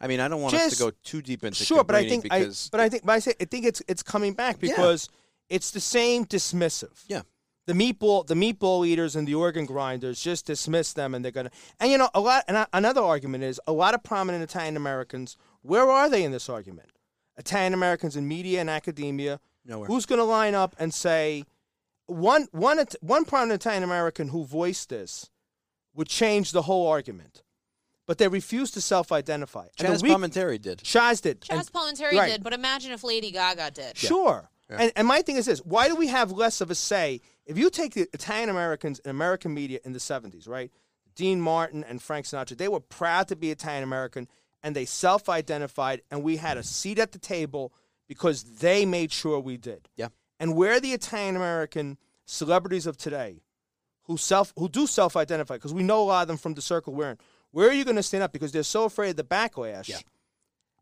I 0.00 0.06
mean, 0.06 0.20
I 0.20 0.28
don't 0.28 0.40
want 0.40 0.54
us 0.54 0.76
to 0.76 0.82
go 0.82 0.92
too 1.02 1.22
deep 1.22 1.44
into 1.44 1.64
sure, 1.64 1.84
but 1.84 1.96
I 1.96 2.04
Cabrini 2.04 2.08
think 2.08 2.26
I, 2.30 2.46
but 2.70 2.80
I 2.80 2.88
think, 2.88 3.06
but 3.06 3.12
I 3.12 3.18
say, 3.20 3.34
I 3.40 3.44
think 3.44 3.64
it's 3.64 3.82
it's 3.86 4.02
coming 4.02 4.34
back 4.34 4.56
Yeah. 4.60 4.70
because 4.70 5.08
it's 5.48 5.70
the 5.70 5.80
same 5.80 6.24
dismissive. 6.24 7.04
Yeah. 7.06 7.22
The 7.66 7.72
meatball, 7.72 8.26
the 8.26 8.34
meatball 8.34 8.86
eaters 8.86 9.16
and 9.16 9.26
the 9.26 9.34
organ 9.34 9.64
grinders 9.64 10.20
just 10.20 10.46
dismiss 10.46 10.92
them, 10.92 11.14
and 11.14 11.24
they're 11.24 11.32
gonna. 11.32 11.50
And 11.80 11.90
you 11.90 11.98
know, 11.98 12.10
a 12.14 12.20
lot. 12.20 12.44
And 12.48 12.66
another 12.72 13.00
argument 13.00 13.44
is 13.44 13.60
a 13.66 13.72
lot 13.72 13.94
of 13.94 14.02
prominent 14.02 14.42
Italian 14.42 14.76
Americans. 14.76 15.36
Where 15.62 15.88
are 15.88 16.10
they 16.10 16.24
in 16.24 16.32
this 16.32 16.48
argument? 16.48 16.90
Italian 17.36 17.72
Americans 17.74 18.16
in 18.16 18.28
media 18.28 18.60
and 18.60 18.68
academia. 18.68 19.40
Nowhere. 19.64 19.86
Who's 19.86 20.06
going 20.06 20.18
to 20.18 20.24
line 20.24 20.54
up 20.54 20.76
and 20.78 20.92
say 20.92 21.44
one 22.06 22.48
one 22.52 22.78
It- 22.78 22.96
one 23.00 23.24
prominent 23.24 23.62
Italian 23.62 23.82
American 23.82 24.28
who 24.28 24.44
voiced 24.44 24.88
this 24.88 25.30
would 25.94 26.08
change 26.08 26.52
the 26.52 26.62
whole 26.62 26.86
argument? 26.86 27.42
but 28.06 28.18
they 28.18 28.28
refused 28.28 28.74
to 28.74 28.82
self-identify. 28.82 29.66
And 29.78 29.88
the 29.88 29.92
Chaz 29.94 30.02
week- 30.02 30.12
Palminteri 30.12 30.60
did. 30.60 30.80
Chaz 30.80 31.22
did. 31.22 31.40
Chaz 31.40 31.56
And- 31.58 31.72
Palminteri 31.72 32.12
right. 32.12 32.32
did, 32.32 32.42
but 32.44 32.52
imagine 32.52 32.92
if 32.92 33.02
Lady 33.02 33.30
Gaga 33.30 33.70
did. 33.70 33.96
Sure. 33.96 34.50
And, 34.68 34.92
and 34.94 35.08
my 35.08 35.22
thing 35.22 35.36
is 35.36 35.46
this 35.46 35.60
why 35.60 35.88
do 35.88 35.94
we 35.96 36.08
have 36.08 36.30
less 36.30 36.60
of 36.60 36.70
a 36.70 36.74
say? 36.74 37.22
If 37.46 37.56
you 37.56 37.70
take 37.70 37.94
the 37.94 38.06
Italian 38.12 38.50
Americans 38.50 38.98
in 38.98 39.10
American 39.10 39.54
media 39.54 39.80
in 39.86 39.94
the 39.94 39.98
70s, 40.00 40.46
right? 40.46 40.70
Dean 41.14 41.40
Martin 41.40 41.82
and 41.82 42.02
Frank 42.02 42.26
Sinatra, 42.26 42.58
they 42.58 42.68
were 42.68 42.80
proud 42.80 43.28
to 43.28 43.36
be 43.36 43.50
Italian 43.50 43.84
American 43.84 44.28
and 44.62 44.76
they 44.76 44.84
self 44.84 45.30
identified, 45.30 46.02
and 46.10 46.22
we 46.22 46.36
had 46.36 46.58
a 46.58 46.62
seat 46.62 46.98
at 46.98 47.12
the 47.12 47.18
table 47.18 47.72
because 48.06 48.44
they 48.58 48.84
made 48.84 49.12
sure 49.12 49.40
we 49.40 49.56
did. 49.56 49.88
Yeah. 49.96 50.08
And 50.40 50.56
where 50.56 50.74
are 50.74 50.80
the 50.80 50.92
Italian 50.92 51.36
American 51.36 51.98
celebrities 52.26 52.86
of 52.86 52.96
today 52.96 53.42
who 54.04 54.16
self 54.16 54.52
who 54.56 54.68
do 54.68 54.86
self 54.86 55.16
identify, 55.16 55.54
because 55.54 55.74
we 55.74 55.82
know 55.82 56.02
a 56.02 56.04
lot 56.04 56.22
of 56.22 56.28
them 56.28 56.36
from 56.36 56.54
the 56.54 56.62
circle 56.62 56.94
we're 56.94 57.10
in, 57.10 57.18
where 57.52 57.68
are 57.68 57.72
you 57.72 57.84
going 57.84 57.96
to 57.96 58.02
stand 58.02 58.22
up? 58.24 58.32
Because 58.32 58.52
they're 58.52 58.62
so 58.62 58.84
afraid 58.84 59.10
of 59.10 59.16
the 59.16 59.24
backlash. 59.24 59.88
Yeah. 59.88 59.98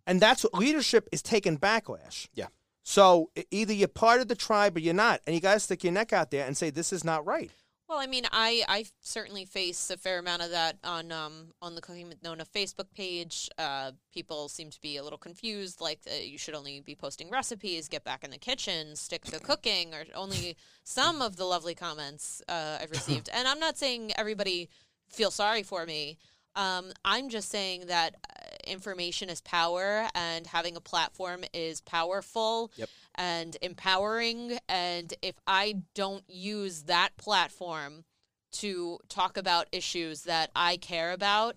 And 0.07 0.21
that's 0.21 0.43
what 0.43 0.55
leadership 0.55 1.09
is 1.13 1.23
taking 1.23 1.59
backlash. 1.59 2.29
Yeah. 2.35 2.47
So 2.83 3.31
either 3.51 3.73
you're 3.73 3.89
part 3.89 4.21
of 4.21 4.29
the 4.29 4.35
tribe 4.35 4.77
or 4.77 4.81
you're 4.81 4.95
not, 4.95 5.21
and 5.27 5.35
you 5.35 5.41
got 5.41 5.55
to 5.55 5.61
stick 5.61 5.85
your 5.85 5.93
neck 5.93 6.13
out 6.13 6.31
there 6.31 6.47
and 6.47 6.57
say 6.57 6.71
this 6.71 6.93
is 6.93 7.05
not 7.05 7.25
right. 7.25 7.53
Well, 7.89 7.99
I 7.99 8.07
mean, 8.07 8.25
I 8.33 8.65
I 8.69 8.87
certainly 9.01 9.45
face 9.45 9.91
a 9.91 9.99
fair 9.99 10.19
amount 10.19 10.41
of 10.43 10.51
that 10.51 10.79
on 10.83 11.13
um 11.13 11.49
on 11.61 11.75
the 11.75 11.81
Cooking 11.83 12.09
with 12.09 12.23
Nonna 12.23 12.45
Facebook 12.45 12.87
page. 12.97 13.51
Uh, 13.59 13.93
people 14.15 14.49
seem 14.49 14.71
to 14.71 14.81
be 14.81 14.97
a 14.97 15.03
little 15.03 15.19
confused, 15.19 15.81
like 15.81 16.01
uh, 16.11 16.15
you 16.23 16.39
should 16.39 16.55
only 16.55 16.81
be 16.81 16.95
posting 16.95 17.29
recipes, 17.29 17.89
get 17.89 18.03
back 18.05 18.25
in 18.25 18.31
the 18.31 18.39
kitchen, 18.39 18.97
stick 18.97 19.25
to 19.25 19.39
cooking, 19.41 19.93
or 19.95 20.05
only 20.15 20.57
some 20.85 21.21
of 21.21 21.37
the 21.37 21.45
lovely 21.45 21.75
comments 21.75 22.41
uh, 22.49 22.79
I've 22.81 22.91
received. 22.91 23.29
and 23.35 23.47
I'm 23.47 23.59
not 23.61 23.77
saying 23.77 24.13
everybody 24.17 24.71
feel 25.09 25.31
sorry 25.31 25.63
for 25.63 25.85
me. 25.85 26.17
Um, 26.55 26.93
I'm 27.05 27.29
just 27.31 27.49
saying 27.51 27.87
that 27.87 28.15
uh, 28.15 28.71
information 28.71 29.29
is 29.31 29.41
power, 29.41 30.07
and 30.15 30.47
having 30.47 30.77
a 30.77 30.81
platform 30.81 31.45
is 31.53 31.81
powerful 31.83 32.71
Yep. 32.77 32.89
And 33.15 33.57
empowering. 33.63 34.59
And 34.69 35.13
if 35.23 35.35
I 35.47 35.83
don't 35.95 36.25
use 36.29 36.85
that 36.85 37.17
platform 37.17 38.05
to 38.53 38.99
talk 39.09 39.37
about 39.37 39.67
issues 39.73 40.23
that 40.23 40.51
I 40.55 40.77
care 40.77 41.13
about, 41.13 41.57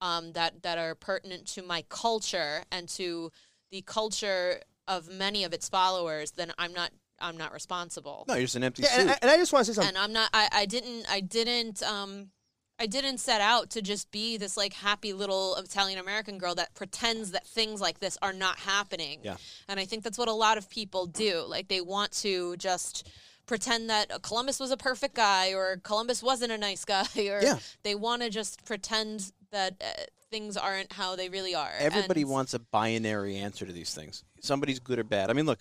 um, 0.00 0.32
that 0.32 0.62
that 0.62 0.78
are 0.78 0.94
pertinent 0.94 1.46
to 1.48 1.62
my 1.62 1.84
culture 1.88 2.64
and 2.72 2.88
to 2.90 3.30
the 3.70 3.82
culture 3.82 4.60
of 4.88 5.08
many 5.08 5.44
of 5.44 5.52
its 5.52 5.68
followers, 5.68 6.32
then 6.32 6.52
I'm 6.58 6.72
not 6.72 6.90
I'm 7.22 7.36
not 7.36 7.52
responsible 7.52 8.24
No, 8.28 8.34
you're 8.34 8.44
just 8.44 8.56
an 8.56 8.64
empty 8.64 8.82
Yeah, 8.82 8.88
suit. 8.96 9.00
and, 9.08 9.18
and 9.20 9.30
I 9.30 9.36
just 9.36 9.52
want 9.52 9.66
to 9.66 9.72
say 9.72 9.76
something. 9.76 9.88
and 9.94 9.98
I'm 9.98 10.12
not. 10.12 10.30
I, 10.32 10.48
I 10.52 10.66
didn't. 10.66 11.04
I 11.10 11.20
didn't. 11.20 11.82
Um, 11.82 12.30
I 12.80 12.86
didn't 12.86 13.18
set 13.18 13.40
out 13.42 13.70
to 13.70 13.82
just 13.82 14.10
be 14.10 14.38
this 14.38 14.56
like 14.56 14.72
happy 14.72 15.12
little 15.12 15.54
Italian 15.56 15.98
American 15.98 16.38
girl 16.38 16.54
that 16.54 16.74
pretends 16.74 17.32
that 17.32 17.46
things 17.46 17.80
like 17.80 18.00
this 18.00 18.16
are 18.22 18.32
not 18.32 18.58
happening. 18.58 19.20
Yeah. 19.22 19.36
And 19.68 19.78
I 19.78 19.84
think 19.84 20.02
that's 20.02 20.16
what 20.18 20.28
a 20.28 20.32
lot 20.32 20.56
of 20.58 20.68
people 20.70 21.06
do. 21.06 21.44
Like 21.46 21.68
they 21.68 21.82
want 21.82 22.10
to 22.22 22.56
just 22.56 23.08
pretend 23.46 23.90
that 23.90 24.22
Columbus 24.22 24.58
was 24.58 24.70
a 24.70 24.76
perfect 24.76 25.14
guy 25.14 25.52
or 25.52 25.78
Columbus 25.82 26.22
wasn't 26.22 26.52
a 26.52 26.58
nice 26.58 26.84
guy 26.84 27.04
or 27.16 27.40
Yeah. 27.42 27.58
they 27.82 27.94
want 27.94 28.22
to 28.22 28.30
just 28.30 28.64
pretend 28.64 29.30
that 29.52 29.74
uh, 29.80 30.02
things 30.30 30.56
aren't 30.56 30.92
how 30.92 31.16
they 31.16 31.28
really 31.28 31.54
are. 31.54 31.72
Everybody 31.78 32.22
And- 32.22 32.30
wants 32.30 32.54
a 32.54 32.60
binary 32.60 33.36
answer 33.36 33.66
to 33.66 33.72
these 33.72 33.92
things. 33.92 34.24
Somebody's 34.40 34.78
good 34.78 34.98
or 34.98 35.04
bad. 35.04 35.28
I 35.28 35.32
mean, 35.34 35.44
look, 35.46 35.58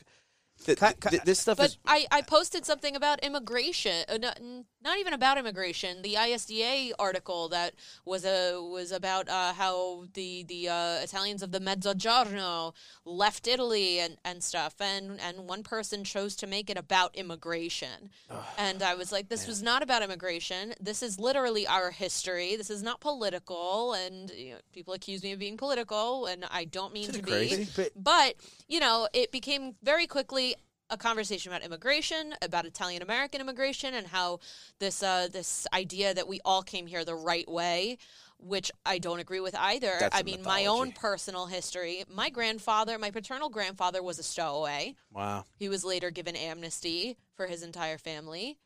th- 0.64 0.78
th- 0.80 0.96
th- 1.10 1.24
this 1.24 1.40
stuff 1.40 1.58
But 1.58 1.66
is. 1.72 1.78
I, 1.86 2.06
I 2.12 2.22
posted 2.22 2.66
something 2.66 2.96
about 2.96 3.22
immigration, 3.24 4.06
uh, 4.08 4.20
n- 4.38 4.66
not 4.84 4.98
even 5.00 5.14
about 5.14 5.38
immigration. 5.38 6.02
The 6.02 6.16
ISDA 6.16 6.92
article 6.98 7.50
that 7.50 7.74
was 8.06 8.26
a 8.26 8.60
was 8.62 8.92
about 8.92 9.28
uh, 9.30 9.54
how 9.54 10.06
the 10.14 10.44
the 10.44 10.70
uh, 10.70 10.96
Italians 11.04 11.44
of 11.44 11.52
the 11.52 11.60
Mezzogiorno 11.60 12.74
left 13.06 13.48
Italy 13.48 14.00
and, 14.00 14.18
and 14.24 14.44
stuff, 14.44 14.76
and 14.80 15.20
and 15.20 15.48
one 15.48 15.64
person 15.64 16.04
chose 16.04 16.36
to 16.38 16.48
make 16.48 16.70
it 16.70 16.78
about 16.78 17.16
immigration, 17.16 18.10
and 18.58 18.82
I 18.82 18.96
was 18.96 19.12
like, 19.12 19.30
this 19.30 19.48
was 19.48 19.62
not 19.62 19.84
about 19.84 20.02
immigration. 20.04 20.74
This 20.80 21.04
is 21.04 21.20
literally 21.20 21.68
our 21.68 21.92
history. 21.92 22.56
This 22.56 22.70
is 22.70 22.82
not 22.84 23.00
political, 23.02 23.94
and 23.94 24.30
you 24.32 24.52
know, 24.54 24.60
people 24.74 24.94
accuse 24.94 25.24
me 25.24 25.32
of 25.34 25.40
being 25.40 25.58
political, 25.58 26.26
and 26.26 26.46
I 26.50 26.66
don't 26.66 26.94
mean 26.94 27.10
Isn't 27.10 27.26
to 27.26 27.34
it 27.34 27.50
be. 27.50 27.68
But- 27.76 27.92
But, 27.96 28.36
you 28.68 28.80
know, 28.80 29.08
it 29.14 29.32
became 29.32 29.76
very 29.84 30.08
quickly 30.08 30.56
a 30.90 30.98
conversation 30.98 31.52
about 31.52 31.64
immigration, 31.64 32.34
about 32.42 32.66
Italian 32.66 33.02
American 33.02 33.42
immigration, 33.42 33.94
and 33.94 34.08
how 34.08 34.40
this 34.80 35.04
uh, 35.04 35.28
this 35.32 35.68
idea 35.74 36.14
that 36.14 36.28
we 36.28 36.40
all 36.44 36.64
came 36.64 36.88
here 36.88 37.06
the 37.06 37.16
right 37.16 37.48
way, 37.50 37.98
which 38.40 38.72
I 38.86 38.98
don't 39.00 39.20
agree 39.20 39.40
with 39.40 39.56
either. 39.56 39.96
That's 40.00 40.16
I 40.18 40.24
mean, 40.24 40.42
my 40.44 40.66
own 40.66 40.92
personal 40.92 41.46
history. 41.46 42.04
My 42.14 42.30
grandfather, 42.30 42.98
my 42.98 43.12
paternal 43.12 43.50
grandfather, 43.50 44.02
was 44.02 44.20
a 44.20 44.24
stowaway. 44.24 44.96
wow. 45.14 45.46
He 45.58 45.70
was 45.70 45.84
later 45.84 46.10
given 46.12 46.36
amnesty 46.36 47.18
for 47.36 47.48
his 47.48 47.64
entire 47.64 47.98
family. 47.98 48.58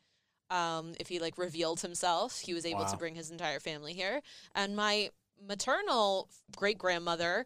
Um, 0.50 0.92
if 1.00 1.08
he 1.08 1.18
like 1.18 1.38
revealed 1.38 1.80
himself, 1.80 2.40
he 2.40 2.54
was 2.54 2.64
able 2.66 2.80
Wow. 2.80 2.90
to 2.92 2.96
bring 2.96 3.14
his 3.14 3.30
entire 3.30 3.60
family 3.60 3.92
here. 3.94 4.20
And 4.54 4.76
my 4.76 5.10
maternal 5.46 6.28
great 6.56 6.78
grandmother 6.78 7.44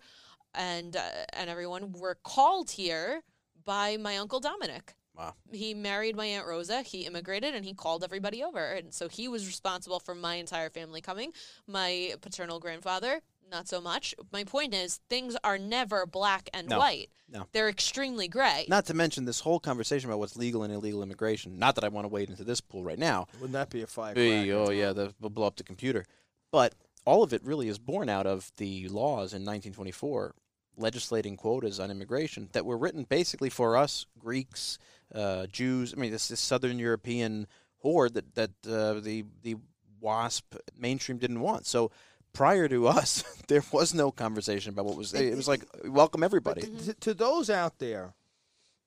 and 0.55 0.97
uh, 0.97 1.01
and 1.33 1.49
everyone 1.49 1.93
were 1.93 2.17
called 2.23 2.71
here 2.73 3.23
by 3.65 3.97
my 3.97 4.17
uncle 4.19 4.41
Dominic. 4.41 4.95
Wow. 5.17 5.35
He 5.51 5.75
married 5.75 6.15
my 6.15 6.27
aunt 6.27 6.47
Rosa. 6.47 6.83
He 6.83 7.05
immigrated 7.05 7.55
and 7.55 7.65
he 7.65 7.75
called 7.75 8.05
everybody 8.05 8.43
over, 8.45 8.65
and 8.65 8.95
so 8.95 9.09
he 9.09 9.27
was 9.27 9.47
responsible 9.47 9.99
for 9.99 10.15
my 10.15 10.37
entire 10.37 10.71
family 10.71 11.01
coming. 11.01 11.33
My 11.67 12.15
paternal 12.21 12.61
grandfather, 12.61 13.21
not 13.51 13.67
so 13.67 13.81
much. 13.81 14.15
My 14.33 14.45
point 14.45 14.75
is, 14.75 15.01
things 15.11 15.37
are 15.43 15.59
never 15.59 16.07
black 16.07 16.49
and 16.55 16.69
No. 16.69 16.79
white. 16.79 17.11
No. 17.29 17.47
They're 17.53 17.69
extremely 17.69 18.29
gray. 18.29 18.67
Not 18.69 18.87
to 18.87 18.95
mention 18.95 19.25
this 19.25 19.41
whole 19.41 19.59
conversation 19.59 20.09
about 20.09 20.21
what's 20.21 20.37
legal 20.37 20.63
and 20.63 20.73
illegal 20.73 21.03
immigration. 21.03 21.59
Not 21.59 21.75
that 21.75 21.85
I 21.85 21.89
want 21.89 22.05
to 22.05 22.09
wade 22.09 22.31
into 22.31 22.45
this 22.45 22.61
pool 22.61 22.85
right 22.85 22.99
now. 22.99 23.27
Wouldn't 23.35 23.53
that 23.53 23.71
be 23.71 23.83
a 23.83 23.87
fire? 23.89 24.15
Hey, 24.15 24.51
oh 24.53 24.71
yeah, 24.71 24.93
that 24.93 25.15
will 25.21 25.31
blow 25.31 25.47
up 25.49 25.57
the 25.57 25.65
computer. 25.65 26.05
But 26.53 26.75
all 27.05 27.23
of 27.25 27.33
it 27.33 27.45
really 27.45 27.69
is 27.69 27.79
born 27.79 28.09
out 28.09 28.27
of 28.27 28.53
the 28.57 28.89
laws 28.89 29.33
in 29.35 29.45
1924 29.45 30.35
legislating 30.79 31.37
quotas 31.37 31.81
on 31.81 31.91
immigration 31.91 32.49
that 32.53 32.65
were 32.65 32.79
written 32.79 33.05
basically 33.05 33.51
for 33.51 33.77
us 33.77 34.07
Greeks, 34.19 34.79
uh, 35.15 35.47
Jews. 35.47 35.95
I 35.97 36.01
mean, 36.01 36.11
this 36.11 36.25
Southern 36.39 36.79
European 36.79 37.47
horde 37.79 38.15
that 38.15 38.35
that 38.35 38.51
uh, 38.69 39.01
the 39.01 39.25
the 39.43 39.57
WASP 40.01 40.57
mainstream 40.79 41.19
didn't 41.19 41.41
want. 41.41 41.67
So 41.67 41.91
prior 42.33 42.69
to 42.69 42.87
us, 42.87 43.23
there 43.49 43.65
was 43.73 43.95
no 43.95 44.11
conversation 44.11 44.73
about 44.73 44.87
what 44.87 44.97
was. 44.97 45.15
It 45.15 45.37
was 45.37 45.49
like 45.49 45.65
welcome 45.85 46.23
everybody. 46.23 46.63
To, 46.63 46.95
to 46.95 47.15
those 47.15 47.51
out 47.51 47.79
there 47.79 48.15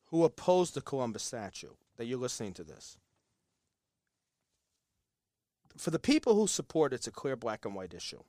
who 0.05 0.23
oppose 0.23 0.71
the 0.71 0.81
Columbus 0.81 1.23
statue, 1.23 1.71
that 1.97 2.05
you're 2.05 2.19
listening 2.19 2.53
to 2.53 2.63
this, 2.63 2.97
for 5.77 5.91
the 5.91 5.99
people 5.99 6.35
who 6.35 6.47
support 6.47 6.93
it, 6.93 6.97
it's 6.97 7.07
a 7.07 7.11
clear 7.11 7.35
black 7.35 7.65
and 7.65 7.75
white 7.75 7.93
issue. 7.93 8.21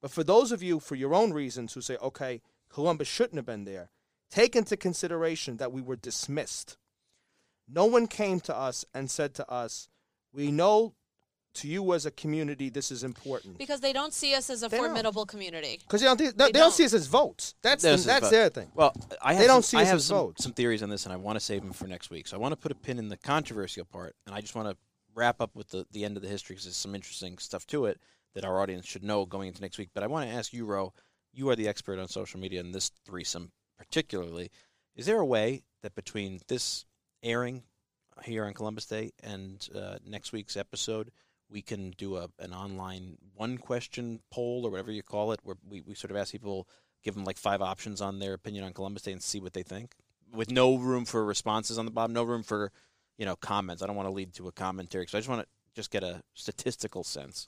But 0.00 0.10
for 0.10 0.22
those 0.22 0.52
of 0.52 0.62
you, 0.62 0.78
for 0.78 0.94
your 0.94 1.14
own 1.14 1.32
reasons, 1.32 1.72
who 1.72 1.80
say, 1.80 1.96
okay, 1.96 2.42
Columbus 2.68 3.08
shouldn't 3.08 3.36
have 3.36 3.46
been 3.46 3.64
there, 3.64 3.90
take 4.30 4.54
into 4.56 4.76
consideration 4.76 5.56
that 5.58 5.72
we 5.72 5.80
were 5.82 5.96
dismissed. 5.96 6.76
No 7.68 7.86
one 7.86 8.06
came 8.06 8.40
to 8.40 8.56
us 8.56 8.84
and 8.94 9.10
said 9.10 9.34
to 9.34 9.50
us, 9.50 9.88
we 10.32 10.50
know 10.52 10.94
to 11.54 11.68
you 11.68 11.94
as 11.94 12.04
a 12.04 12.10
community 12.10 12.68
this 12.68 12.90
is 12.90 13.02
important. 13.02 13.56
because 13.56 13.80
they 13.80 13.92
don't 13.94 14.12
see 14.12 14.34
us 14.34 14.50
as 14.50 14.62
a 14.62 14.68
They 14.68 14.76
don't. 14.76 14.86
formidable 14.88 15.24
community. 15.24 15.78
Because 15.80 16.02
they, 16.02 16.06
don't, 16.06 16.18
they, 16.18 16.26
They 16.26 16.32
don't 16.32 16.52
don't. 16.52 16.72
see 16.72 16.84
us 16.84 16.92
as 16.92 17.06
votes. 17.06 17.54
That's, 17.62 17.82
the, 17.82 17.88
There's 17.90 18.04
that's 18.04 18.26
vote. 18.26 18.30
their 18.30 18.48
thing. 18.50 18.70
Well, 18.74 18.92
I 19.22 19.32
have 19.32 19.40
They 19.40 19.46
don't 19.46 19.62
some, 19.64 19.78
see 19.78 19.82
I 19.82 19.84
have 19.84 19.96
as 19.96 20.04
some, 20.04 20.16
votes. 20.18 20.44
some 20.44 20.52
theories 20.52 20.82
on 20.82 20.90
this, 20.90 21.04
and 21.06 21.12
I 21.14 21.16
want 21.16 21.36
to 21.38 21.44
save 21.44 21.62
them 21.62 21.72
for 21.72 21.86
next 21.86 22.10
week. 22.10 22.26
So 22.28 22.36
I 22.36 22.40
want 22.40 22.52
to 22.52 22.56
put 22.56 22.72
a 22.72 22.74
pin 22.74 22.98
in 22.98 23.08
the 23.08 23.16
controversial 23.16 23.86
part, 23.86 24.14
and 24.26 24.34
I 24.34 24.42
just 24.42 24.54
want 24.54 24.68
to 24.68 24.76
wrap 25.14 25.40
up 25.40 25.56
with 25.56 25.68
the, 25.70 25.86
the 25.92 26.04
end 26.04 26.18
of 26.18 26.22
the 26.22 26.28
history 26.28 26.54
because 26.54 26.66
there's 26.66 26.76
some 26.76 26.94
interesting 26.94 27.38
stuff 27.38 27.66
to 27.68 27.86
it 27.86 27.98
that 28.34 28.44
our 28.44 28.60
audience 28.60 28.84
should 28.84 29.02
know 29.02 29.24
going 29.24 29.48
into 29.48 29.62
next 29.62 29.78
week. 29.78 29.88
But 29.94 30.02
I 30.02 30.08
want 30.08 30.28
to 30.28 30.36
ask 30.36 30.52
you, 30.52 30.66
Ro, 30.66 30.92
you 31.36 31.50
are 31.50 31.56
the 31.56 31.68
expert 31.68 31.98
on 31.98 32.08
social 32.08 32.40
media 32.40 32.60
and 32.60 32.74
this 32.74 32.90
threesome 33.04 33.52
particularly. 33.78 34.50
Is 34.96 35.06
there 35.06 35.20
a 35.20 35.26
way 35.26 35.62
that 35.82 35.94
between 35.94 36.40
this 36.48 36.86
airing 37.22 37.62
here 38.24 38.46
on 38.46 38.54
Columbus 38.54 38.86
Day 38.86 39.12
and 39.22 39.68
uh, 39.74 39.98
next 40.06 40.32
week's 40.32 40.56
episode, 40.56 41.10
we 41.50 41.60
can 41.62 41.92
do 41.98 42.16
a 42.16 42.28
an 42.38 42.52
online 42.52 43.18
one 43.34 43.58
question 43.58 44.20
poll 44.32 44.66
or 44.66 44.70
whatever 44.70 44.90
you 44.90 45.02
call 45.02 45.32
it, 45.32 45.40
where 45.42 45.56
we, 45.68 45.82
we 45.82 45.94
sort 45.94 46.10
of 46.10 46.16
ask 46.16 46.32
people, 46.32 46.66
give 47.04 47.14
them 47.14 47.24
like 47.24 47.36
five 47.36 47.60
options 47.60 48.00
on 48.00 48.18
their 48.18 48.32
opinion 48.32 48.64
on 48.64 48.72
Columbus 48.72 49.02
Day 49.02 49.12
and 49.12 49.22
see 49.22 49.38
what 49.38 49.52
they 49.52 49.62
think, 49.62 49.94
with 50.32 50.50
no 50.50 50.76
room 50.76 51.04
for 51.04 51.24
responses 51.24 51.78
on 51.78 51.84
the 51.84 51.90
bottom, 51.90 52.14
no 52.14 52.24
room 52.24 52.42
for 52.42 52.72
you 53.18 53.26
know 53.26 53.36
comments. 53.36 53.82
I 53.82 53.86
don't 53.86 53.96
want 53.96 54.08
to 54.08 54.14
lead 54.14 54.32
to 54.34 54.48
a 54.48 54.52
commentary, 54.52 55.06
so 55.06 55.18
I 55.18 55.20
just 55.20 55.28
want 55.28 55.42
to 55.42 55.48
just 55.74 55.90
get 55.90 56.02
a 56.02 56.22
statistical 56.34 57.04
sense. 57.04 57.46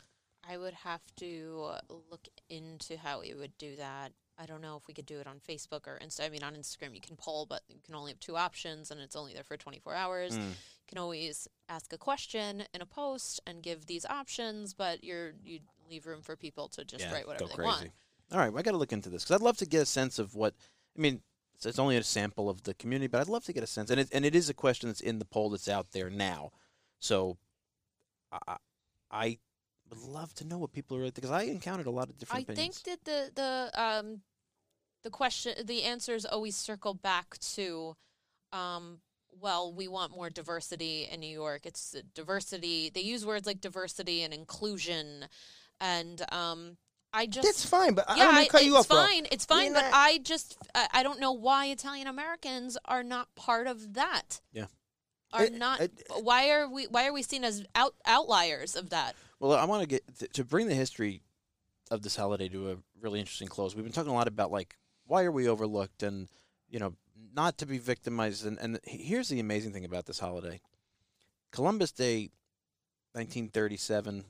I 0.49 0.57
would 0.57 0.75
have 0.75 1.03
to 1.17 1.73
look 2.11 2.27
into 2.49 2.97
how 2.97 3.21
we 3.21 3.35
would 3.35 3.57
do 3.59 3.77
that. 3.77 4.13
I 4.41 4.47
don't 4.47 4.63
know 4.63 4.77
if 4.77 4.87
we 4.87 4.95
could 4.95 5.07
do 5.07 5.19
it 5.19 5.27
on 5.27 5.41
Facebook 5.47 5.87
or 5.87 5.99
Insta. 6.03 6.25
I 6.25 6.29
mean, 6.29 6.45
on 6.45 6.55
Instagram 6.55 6.95
you 6.95 7.01
can 7.01 7.17
poll, 7.17 7.45
but 7.45 7.63
you 7.69 7.81
can 7.85 7.95
only 7.95 8.13
have 8.13 8.21
two 8.21 8.37
options, 8.37 8.91
and 8.91 9.01
it's 9.01 9.17
only 9.17 9.35
there 9.35 9.43
for 9.43 9.57
24 9.57 9.95
hours. 9.95 10.39
Mm. 10.39 10.43
You 10.51 10.55
can 10.87 10.99
always 10.99 11.49
ask 11.69 11.93
a 11.93 11.99
question 11.99 12.63
in 12.73 12.81
a 12.81 12.87
post 12.87 13.41
and 13.47 13.63
give 13.63 13.87
these 13.87 14.07
options, 14.07 14.75
but 14.75 15.03
you're 15.03 15.33
you 15.45 15.59
leave 15.91 16.07
room 16.07 16.23
for 16.23 16.37
people 16.37 16.69
to 16.69 16.85
just 16.85 17.05
Yeah, 17.05 17.13
write 17.13 17.27
whatever 17.27 17.49
they 17.49 17.55
crazy. 17.55 17.67
want. 17.67 17.91
All 18.31 18.39
right, 18.39 18.53
well, 18.53 18.61
I 18.61 18.63
got 18.63 18.73
to 18.73 18.77
look 18.77 18.93
into 18.93 19.09
this 19.09 19.25
because 19.25 19.35
I'd 19.41 19.45
love 19.45 19.57
to 19.59 19.67
get 19.67 19.83
a 19.83 19.87
sense 19.87 20.19
of 20.19 20.35
what. 20.35 20.55
I 20.97 21.01
mean, 21.01 21.21
it's, 21.55 21.67
it's 21.67 21.79
only 21.79 21.97
a 21.97 22.03
sample 22.03 22.49
of 22.49 22.63
the 22.63 22.75
community, 22.75 23.09
but 23.09 23.21
I'd 23.21 23.29
love 23.29 23.45
to 23.47 23.53
get 23.53 23.63
a 23.65 23.67
sense, 23.67 23.91
and 23.91 23.99
it 24.01 24.09
and 24.13 24.25
it 24.25 24.35
is 24.37 24.49
a 24.49 24.55
question 24.55 24.89
that's 24.89 25.01
in 25.01 25.19
the 25.19 25.25
poll 25.25 25.51
that's 25.51 25.69
out 25.69 25.93
there 25.93 26.11
now. 26.11 26.53
So, 27.01 27.39
I 28.31 28.57
I 29.11 29.39
would 29.91 29.99
love 29.99 30.35
to 30.35 30.45
know 30.47 30.59
what 30.59 30.73
people 30.73 30.97
are 30.97 31.11
because 31.11 31.31
I 31.31 31.43
encountered 31.43 31.87
a 31.87 31.91
lot 31.91 32.09
of 32.09 32.19
different 32.19 32.47
things. 32.47 32.59
I 32.59 32.63
think 32.63 32.83
that 32.85 33.05
the 33.05 33.31
the 33.35 33.83
um 33.83 34.21
the 35.03 35.11
question 35.11 35.55
the 35.67 35.85
answers 35.85 36.25
always 36.25 36.57
circle 36.57 36.95
back 36.95 37.39
to 37.55 37.97
um 38.53 38.99
well 39.41 39.73
we 39.73 39.87
want 39.89 40.13
more 40.13 40.31
diversity 40.31 41.09
in 41.11 41.21
New 41.21 41.29
York 41.33 41.65
it's 41.67 41.95
diversity 42.15 42.91
they 42.93 43.01
use 43.01 43.25
words 43.25 43.47
like 43.47 43.61
diversity 43.61 44.23
and 44.23 44.33
inclusion 44.35 45.27
and 45.81 46.23
um 46.33 46.77
I 47.11 47.25
just 47.25 47.47
That's 47.47 47.65
fine, 47.65 47.95
but 47.95 48.05
I 48.07 48.17
yeah, 48.17 48.29
I- 48.29 48.47
cut 48.49 48.65
you 48.67 48.73
it's 48.77 48.81
off. 48.81 48.89
bro. 48.89 48.99
fine. 48.99 49.27
It's 49.33 49.47
fine, 49.47 49.67
You're 49.67 49.75
but 49.77 49.81
not- 49.85 49.95
I 49.95 50.19
just 50.19 50.59
I, 50.75 50.89
I 50.93 51.03
don't 51.03 51.19
know 51.21 51.33
why 51.33 51.67
Italian 51.67 52.07
Americans 52.07 52.77
are 52.85 53.03
not 53.03 53.35
part 53.35 53.67
of 53.67 53.95
that. 53.95 54.43
Yeah. 54.53 54.67
Are 55.33 55.45
It- 55.45 55.55
not 55.55 55.81
it- 55.81 56.03
why 56.21 56.51
are 56.51 56.69
we 56.69 56.87
why 56.87 57.07
are 57.07 57.13
we 57.15 57.23
seen 57.23 57.45
as 57.45 57.65
out 57.75 57.95
outliers 58.05 58.77
of 58.77 58.91
that? 58.91 59.15
Well, 59.41 59.53
I 59.53 59.65
want 59.67 59.83
to 59.83 59.89
get 59.89 60.33
to, 60.33 60.45
bring 60.45 60.67
the 60.67 60.75
history 60.75 61.23
of 61.91 62.03
this 62.03 62.17
holiday 62.17 62.49
to 62.49 62.73
a 62.73 62.77
really 63.01 63.21
interesting 63.21 63.49
close. 63.49 63.75
We've 63.75 63.85
been 63.85 63.93
talking 63.93 64.11
a 64.11 64.15
lot 64.15 64.27
about 64.27 64.51
like 64.51 64.77
why 65.07 65.25
are 65.25 65.33
we 65.33 65.49
overlooked 65.49 66.03
and 66.03 66.29
you 66.69 66.79
know 66.79 66.95
not 67.35 67.59
to 67.59 67.67
be 67.67 67.79
victimized. 67.79 68.45
And, 68.45 68.59
and 68.59 68.81
here's 68.85 69.29
the 69.29 69.41
amazing 69.41 69.73
thing 69.73 69.85
about 69.85 70.07
this 70.07 70.19
holiday: 70.19 70.61
Columbus 71.53 71.93
Day, 71.93 72.31
1937. 73.13 74.25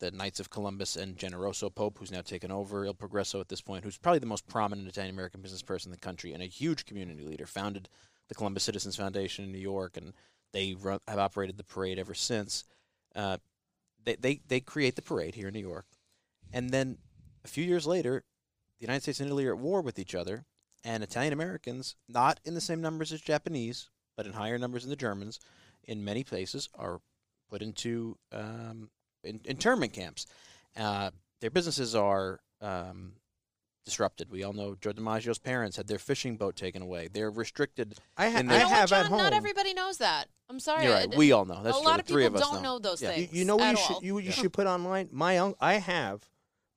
The 0.00 0.12
Knights 0.12 0.38
of 0.38 0.48
Columbus 0.48 0.94
and 0.94 1.16
Generoso 1.16 1.74
Pope, 1.74 1.98
who's 1.98 2.12
now 2.12 2.20
taken 2.20 2.52
over 2.52 2.84
Il 2.84 2.94
Progresso 2.94 3.40
at 3.40 3.48
this 3.48 3.60
point, 3.60 3.82
who's 3.82 3.98
probably 3.98 4.20
the 4.20 4.26
most 4.26 4.46
prominent 4.46 4.86
Italian 4.86 5.12
American 5.12 5.40
business 5.40 5.60
person 5.60 5.88
in 5.88 5.92
the 5.92 5.98
country 5.98 6.32
and 6.32 6.40
a 6.40 6.46
huge 6.46 6.86
community 6.86 7.24
leader, 7.24 7.46
founded 7.46 7.88
the 8.28 8.36
Columbus 8.36 8.62
Citizens 8.62 8.94
Foundation 8.94 9.44
in 9.44 9.50
New 9.50 9.58
York, 9.58 9.96
and 9.96 10.12
they 10.52 10.76
run, 10.78 11.00
have 11.08 11.18
operated 11.18 11.56
the 11.56 11.64
parade 11.64 11.98
ever 11.98 12.14
since. 12.14 12.62
Uh, 13.16 13.38
they, 14.08 14.16
they 14.16 14.40
they 14.48 14.60
create 14.60 14.96
the 14.96 15.02
parade 15.02 15.34
here 15.34 15.48
in 15.48 15.54
New 15.54 15.60
York, 15.60 15.86
and 16.52 16.70
then 16.70 16.98
a 17.44 17.48
few 17.48 17.64
years 17.64 17.86
later, 17.86 18.24
the 18.78 18.84
United 18.86 19.02
States 19.02 19.20
and 19.20 19.28
Italy 19.28 19.46
are 19.46 19.52
at 19.54 19.58
war 19.58 19.80
with 19.80 19.98
each 19.98 20.14
other, 20.14 20.44
and 20.84 21.02
Italian 21.02 21.32
Americans, 21.32 21.96
not 22.08 22.40
in 22.44 22.54
the 22.54 22.60
same 22.60 22.80
numbers 22.80 23.12
as 23.12 23.20
Japanese, 23.20 23.90
but 24.16 24.26
in 24.26 24.32
higher 24.32 24.58
numbers 24.58 24.82
than 24.82 24.90
the 24.90 24.96
Germans, 24.96 25.38
in 25.84 26.04
many 26.04 26.24
places 26.24 26.68
are 26.74 27.00
put 27.50 27.62
into 27.62 28.16
um, 28.32 28.90
in, 29.24 29.40
internment 29.44 29.92
camps. 29.92 30.26
Uh, 30.76 31.10
their 31.40 31.50
businesses 31.50 31.94
are 31.94 32.40
um, 32.60 33.12
disrupted. 33.84 34.30
We 34.30 34.42
all 34.44 34.52
know 34.52 34.76
Joe 34.80 34.92
DiMaggio's 34.92 35.38
parents 35.38 35.76
had 35.76 35.86
their 35.88 35.98
fishing 35.98 36.36
boat 36.36 36.56
taken 36.56 36.82
away. 36.82 37.08
They're 37.12 37.30
restricted. 37.30 37.94
I, 38.16 38.28
ha- 38.30 38.40
in 38.40 38.48
I 38.50 38.52
the- 38.52 38.54
You 38.54 38.60
know 38.64 38.68
what, 38.68 38.76
have 38.78 38.88
John? 38.90 39.04
at 39.04 39.06
home. 39.06 39.18
Not 39.18 39.32
everybody 39.32 39.72
knows 39.74 39.98
that. 39.98 40.28
I'm 40.50 40.60
sorry. 40.60 40.84
You're 40.84 40.94
right. 40.94 41.14
We 41.16 41.32
all 41.32 41.44
know. 41.44 41.62
That's 41.62 41.76
a 41.76 41.80
true. 41.80 41.88
lot 41.88 41.96
The 41.96 42.00
of 42.02 42.06
three 42.08 42.22
people 42.24 42.36
of 42.38 42.42
us 42.42 42.50
don't 42.50 42.62
know, 42.62 42.78
those 42.78 43.02
Yeah. 43.02 43.10
You, 43.10 43.26
things. 43.26 43.32
you 43.38 43.44
know 43.44 43.56
what 43.56 43.64
at 43.66 43.70
you 43.72 43.76
should 43.76 43.92
all. 43.96 44.04
you, 44.04 44.18
you 44.18 44.24
Yeah. 44.26 44.30
should 44.32 44.52
put 44.52 44.66
online. 44.66 45.08
My 45.12 45.38
un- 45.38 45.54
I 45.60 45.74
have 45.74 46.28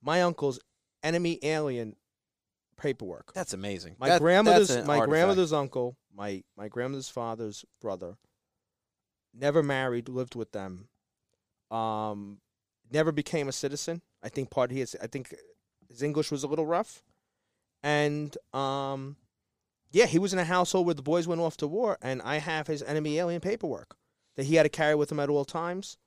my 0.01 0.21
uncle's 0.23 0.59
enemy 1.03 1.39
alien 1.43 1.95
paperwork. 2.77 3.31
That's 3.33 3.53
amazing. 3.53 3.95
My 3.99 4.09
That- 4.09 4.19
grandmother's 4.21 4.67
that's 4.69 4.81
an 4.81 4.87
my 4.87 4.95
artifact. 4.97 5.09
grandmother's 5.11 5.53
uncle, 5.53 5.97
my 6.13 6.43
my 6.57 6.67
grandmother's 6.67 7.09
father's 7.09 7.63
brother, 7.79 8.17
never 9.33 9.63
married, 9.63 10.09
lived 10.09 10.35
with 10.35 10.51
them. 10.51 10.89
Um, 11.69 12.41
never 12.91 13.11
became 13.13 13.47
a 13.47 13.53
citizen. 13.53 14.01
I 14.21 14.29
think 14.29 14.49
part 14.49 14.71
of 14.71 14.77
his 14.77 14.97
I 15.01 15.07
think 15.07 15.33
his 15.87 16.01
English 16.03 16.29
was 16.31 16.43
a 16.43 16.47
little 16.47 16.65
rough, 16.65 17.03
and 17.83 18.35
um, 18.53 19.15
yeah, 19.91 20.05
he 20.05 20.19
was 20.19 20.33
in 20.33 20.39
a 20.39 20.45
household 20.45 20.85
where 20.85 20.95
the 20.95 21.01
boys 21.01 21.27
went 21.27 21.41
off 21.41 21.57
to 21.57 21.67
war, 21.67 21.97
and 22.01 22.21
I 22.21 22.37
have 22.37 22.67
his 22.67 22.81
enemy 22.83 23.17
alien 23.19 23.41
paperwork 23.41 23.95
that 24.35 24.45
he 24.45 24.55
had 24.55 24.63
to 24.63 24.69
carry 24.69 24.95
with 24.95 25.11
him 25.11 25.19
at 25.19 25.29
all 25.29 25.45
times. 25.45 25.97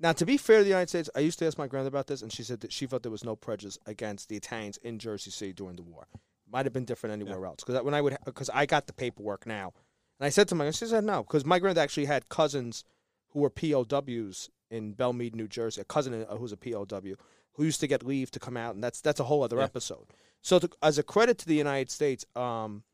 Now, 0.00 0.12
to 0.12 0.26
be 0.26 0.36
fair 0.36 0.58
to 0.58 0.64
the 0.64 0.70
United 0.70 0.88
States, 0.88 1.10
I 1.14 1.20
used 1.20 1.38
to 1.38 1.46
ask 1.46 1.56
my 1.56 1.66
grandmother 1.66 1.88
about 1.88 2.08
this, 2.08 2.22
and 2.22 2.32
she 2.32 2.42
said 2.42 2.60
that 2.60 2.72
she 2.72 2.86
felt 2.86 3.02
there 3.02 3.12
was 3.12 3.24
no 3.24 3.36
prejudice 3.36 3.78
against 3.86 4.28
the 4.28 4.36
Italians 4.36 4.76
in 4.78 4.98
Jersey 4.98 5.30
City 5.30 5.52
during 5.52 5.76
the 5.76 5.82
war. 5.82 6.06
Might 6.50 6.66
have 6.66 6.72
been 6.72 6.84
different 6.84 7.12
anywhere 7.12 7.44
else 7.46 7.64
because 7.64 7.82
when 7.82 7.94
I 7.94 8.00
would 8.00 8.16
because 8.24 8.50
I 8.52 8.66
got 8.66 8.86
the 8.86 8.92
paperwork 8.92 9.46
now, 9.46 9.72
and 10.20 10.26
I 10.26 10.28
said 10.28 10.46
to 10.48 10.54
my 10.54 10.70
she 10.70 10.86
said 10.86 11.02
no 11.04 11.22
because 11.22 11.44
my 11.44 11.58
grandmother 11.58 11.80
actually 11.80 12.04
had 12.04 12.28
cousins 12.28 12.84
who 13.30 13.40
were 13.40 13.50
POWs 13.50 14.50
in 14.70 14.92
Belle 14.92 15.12
Mead, 15.12 15.34
New 15.34 15.48
Jersey. 15.48 15.80
A 15.80 15.84
cousin 15.84 16.26
uh, 16.28 16.36
who's 16.36 16.52
a 16.52 16.56
POW 16.56 17.14
who 17.54 17.64
used 17.64 17.80
to 17.80 17.86
get 17.86 18.04
leave 18.04 18.30
to 18.32 18.38
come 18.40 18.56
out, 18.56 18.74
and 18.74 18.84
that's 18.84 19.00
that's 19.00 19.20
a 19.20 19.24
whole 19.24 19.42
other 19.42 19.58
Yeah. 19.58 19.64
episode. 19.64 20.06
So, 20.42 20.58
to, 20.58 20.68
as 20.82 20.98
a 20.98 21.02
credit 21.02 21.38
to 21.38 21.46
the 21.46 21.54
United 21.54 21.90
States, 21.90 22.24
um, 22.36 22.84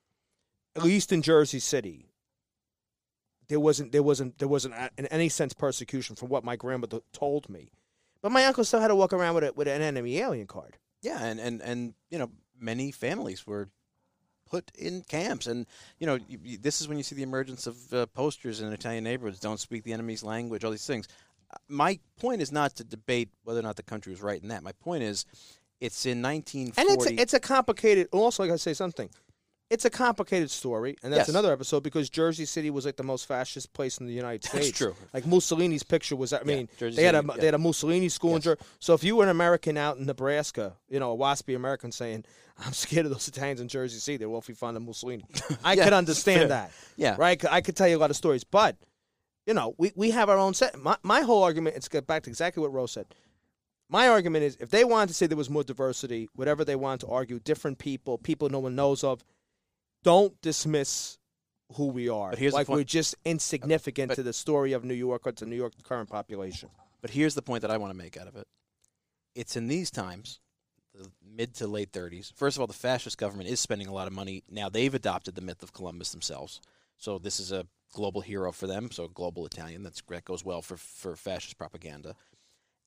at 0.76 0.82
least 0.82 1.12
in 1.12 1.22
Jersey 1.22 1.58
City, 1.58 2.10
there 3.48 3.60
wasn't 3.60 3.92
there 3.92 4.02
wasn't 4.02 4.38
there 4.38 4.48
wasn't 4.48 4.74
in 4.96 5.06
any 5.06 5.28
sense 5.28 5.52
persecution 5.52 6.16
from 6.16 6.28
what 6.28 6.44
my 6.44 6.56
grandmother 6.56 7.00
told 7.12 7.48
me. 7.48 7.70
But 8.22 8.32
my 8.32 8.44
uncle 8.44 8.64
still 8.64 8.80
had 8.80 8.88
to 8.88 8.96
walk 8.96 9.12
around 9.12 9.34
with 9.34 9.44
a, 9.44 9.52
with 9.52 9.66
an 9.66 9.82
enemy 9.82 10.18
alien 10.18 10.46
card. 10.46 10.76
Yeah, 11.02 11.24
and, 11.24 11.40
and, 11.40 11.62
and 11.62 11.94
you 12.10 12.18
know, 12.18 12.30
many 12.58 12.92
families 12.92 13.46
were 13.46 13.70
put 14.50 14.70
in 14.76 15.02
camps, 15.02 15.46
and 15.46 15.66
you 15.98 16.06
know, 16.06 16.18
you, 16.28 16.38
you, 16.42 16.58
this 16.58 16.80
is 16.80 16.88
when 16.88 16.98
you 16.98 17.04
see 17.04 17.14
the 17.14 17.22
emergence 17.22 17.66
of 17.66 17.92
uh, 17.94 18.06
posters 18.06 18.60
in 18.60 18.72
Italian 18.72 19.04
neighborhoods: 19.04 19.40
"Don't 19.40 19.60
speak 19.60 19.84
the 19.84 19.92
enemy's 19.92 20.22
language." 20.22 20.64
All 20.64 20.70
these 20.70 20.86
things. 20.86 21.08
Uh, 21.52 21.56
My 21.68 21.98
point 22.20 22.42
is 22.42 22.52
not 22.52 22.76
to 22.76 22.84
debate 22.84 23.30
whether 23.44 23.60
or 23.60 23.62
not 23.62 23.76
the 23.76 23.82
country 23.82 24.12
was 24.12 24.22
right 24.22 24.40
in 24.40 24.48
that. 24.48 24.62
My 24.62 24.72
point 24.72 25.02
is, 25.02 25.24
it's 25.80 26.04
in 26.04 26.20
1940. 26.20 26.80
And 26.80 27.00
it's 27.00 27.10
a, 27.10 27.22
it's 27.22 27.34
a 27.34 27.40
complicated. 27.40 28.08
Also, 28.12 28.42
I 28.42 28.46
got 28.46 28.54
to 28.54 28.58
say 28.58 28.74
something. 28.74 29.08
It's 29.70 29.84
a 29.84 29.90
complicated 29.90 30.50
story, 30.50 30.96
and 31.04 31.12
that's 31.12 31.20
Yes. 31.20 31.28
another 31.28 31.52
episode 31.52 31.84
because 31.84 32.10
Jersey 32.10 32.44
City 32.44 32.70
was 32.70 32.84
like 32.84 32.96
the 32.96 33.04
most 33.04 33.26
fascist 33.26 33.72
place 33.72 33.98
in 33.98 34.06
the 34.06 34.12
United 34.12 34.42
States. 34.44 34.66
That's 34.66 34.78
true. 34.78 34.96
Like 35.14 35.26
Mussolini's 35.28 35.84
picture 35.84 36.16
was. 36.16 36.32
I 36.32 36.42
mean, 36.42 36.68
they 36.80 37.04
had 37.04 37.14
a 37.14 37.18
City, 37.18 37.28
yeah. 37.28 37.36
they 37.38 37.46
had 37.46 37.54
a 37.54 37.58
Mussolini 37.58 38.08
school 38.08 38.34
in 38.34 38.42
Jersey. 38.42 38.60
So 38.80 38.94
if 38.94 39.04
you 39.04 39.14
were 39.14 39.22
an 39.22 39.30
American 39.30 39.76
out 39.76 39.96
in 39.98 40.06
Nebraska, 40.06 40.74
you 40.88 40.98
know, 40.98 41.12
a 41.12 41.16
waspy 41.16 41.54
American 41.54 41.92
saying, 41.92 42.24
"I'm 42.58 42.72
scared 42.72 43.06
of 43.06 43.12
those 43.12 43.28
Italians 43.28 43.60
in 43.60 43.68
Jersey 43.68 44.00
City," 44.00 44.16
they're 44.16 44.28
awfully 44.28 44.56
fond 44.56 44.76
of 44.76 44.82
Mussolini. 44.82 45.24
I 45.64 45.74
Yeah, 45.74 45.84
could 45.84 45.92
understand 45.92 46.50
that. 46.50 46.72
Yeah. 46.96 47.14
right. 47.16 47.42
I 47.44 47.60
could 47.60 47.76
tell 47.76 47.86
you 47.86 47.96
a 47.96 48.00
lot 48.00 48.10
of 48.10 48.16
stories, 48.16 48.42
but 48.42 48.76
you 49.46 49.54
know, 49.54 49.76
we, 49.78 49.92
we 49.94 50.10
have 50.10 50.28
our 50.28 50.36
own 50.38 50.52
set. 50.52 50.76
My 50.80 50.96
my 51.04 51.20
whole 51.20 51.44
argument. 51.44 51.76
It's 51.76 51.86
get 51.88 52.08
back 52.08 52.24
to 52.24 52.30
exactly 52.30 52.60
what 52.60 52.72
Rose 52.72 52.90
said. 52.90 53.06
My 53.88 54.08
argument 54.08 54.42
is, 54.44 54.56
if 54.58 54.70
they 54.70 54.84
wanted 54.84 55.08
to 55.08 55.14
say 55.14 55.26
there 55.28 55.36
was 55.36 55.48
more 55.50 55.62
diversity, 55.64 56.28
whatever 56.34 56.64
they 56.64 56.76
wanted 56.76 57.00
to 57.02 57.08
argue, 57.08 57.38
different 57.38 57.78
people, 57.78 58.18
people 58.18 58.48
no 58.48 58.58
one 58.60 58.74
knows 58.76 59.02
of, 59.04 59.24
don't 60.02 60.40
dismiss 60.40 61.18
who 61.74 61.86
we 61.86 62.08
are. 62.08 62.32
Like 62.32 62.68
we're 62.68 62.84
just 62.84 63.14
insignificant 63.24 64.08
But- 64.08 64.14
to 64.16 64.22
the 64.22 64.32
story 64.32 64.72
of 64.72 64.84
New 64.84 64.94
York 64.94 65.26
or 65.26 65.32
to 65.32 65.46
New 65.46 65.56
York's 65.56 65.76
current 65.82 66.08
population. 66.08 66.70
But 67.00 67.10
here's 67.10 67.34
the 67.34 67.42
point 67.42 67.62
that 67.62 67.70
I 67.70 67.76
want 67.76 67.92
to 67.92 67.96
make 67.96 68.16
out 68.16 68.26
of 68.26 68.36
it. 68.36 68.46
It's 69.34 69.56
in 69.56 69.68
these 69.68 69.90
times, 69.90 70.40
the 70.94 71.10
mid 71.24 71.54
to 71.54 71.66
late 71.66 71.92
30s. 71.92 72.32
First 72.34 72.56
of 72.56 72.60
all, 72.60 72.66
the 72.66 72.72
fascist 72.72 73.16
government 73.16 73.48
is 73.48 73.60
spending 73.60 73.86
a 73.86 73.92
lot 73.92 74.06
of 74.06 74.12
money. 74.12 74.42
Now 74.50 74.68
they've 74.68 74.94
adopted 74.94 75.34
the 75.34 75.40
myth 75.40 75.62
of 75.62 75.72
Columbus 75.72 76.10
themselves. 76.10 76.60
So 76.98 77.18
this 77.18 77.40
is 77.40 77.52
a 77.52 77.66
global 77.92 78.20
hero 78.20 78.52
for 78.52 78.66
them. 78.66 78.90
So 78.90 79.08
global 79.08 79.46
Italian. 79.46 79.82
That's, 79.82 80.02
that 80.08 80.24
goes 80.24 80.44
well 80.44 80.62
for, 80.62 80.76
for 80.76 81.16
fascist 81.16 81.56
propaganda. 81.56 82.16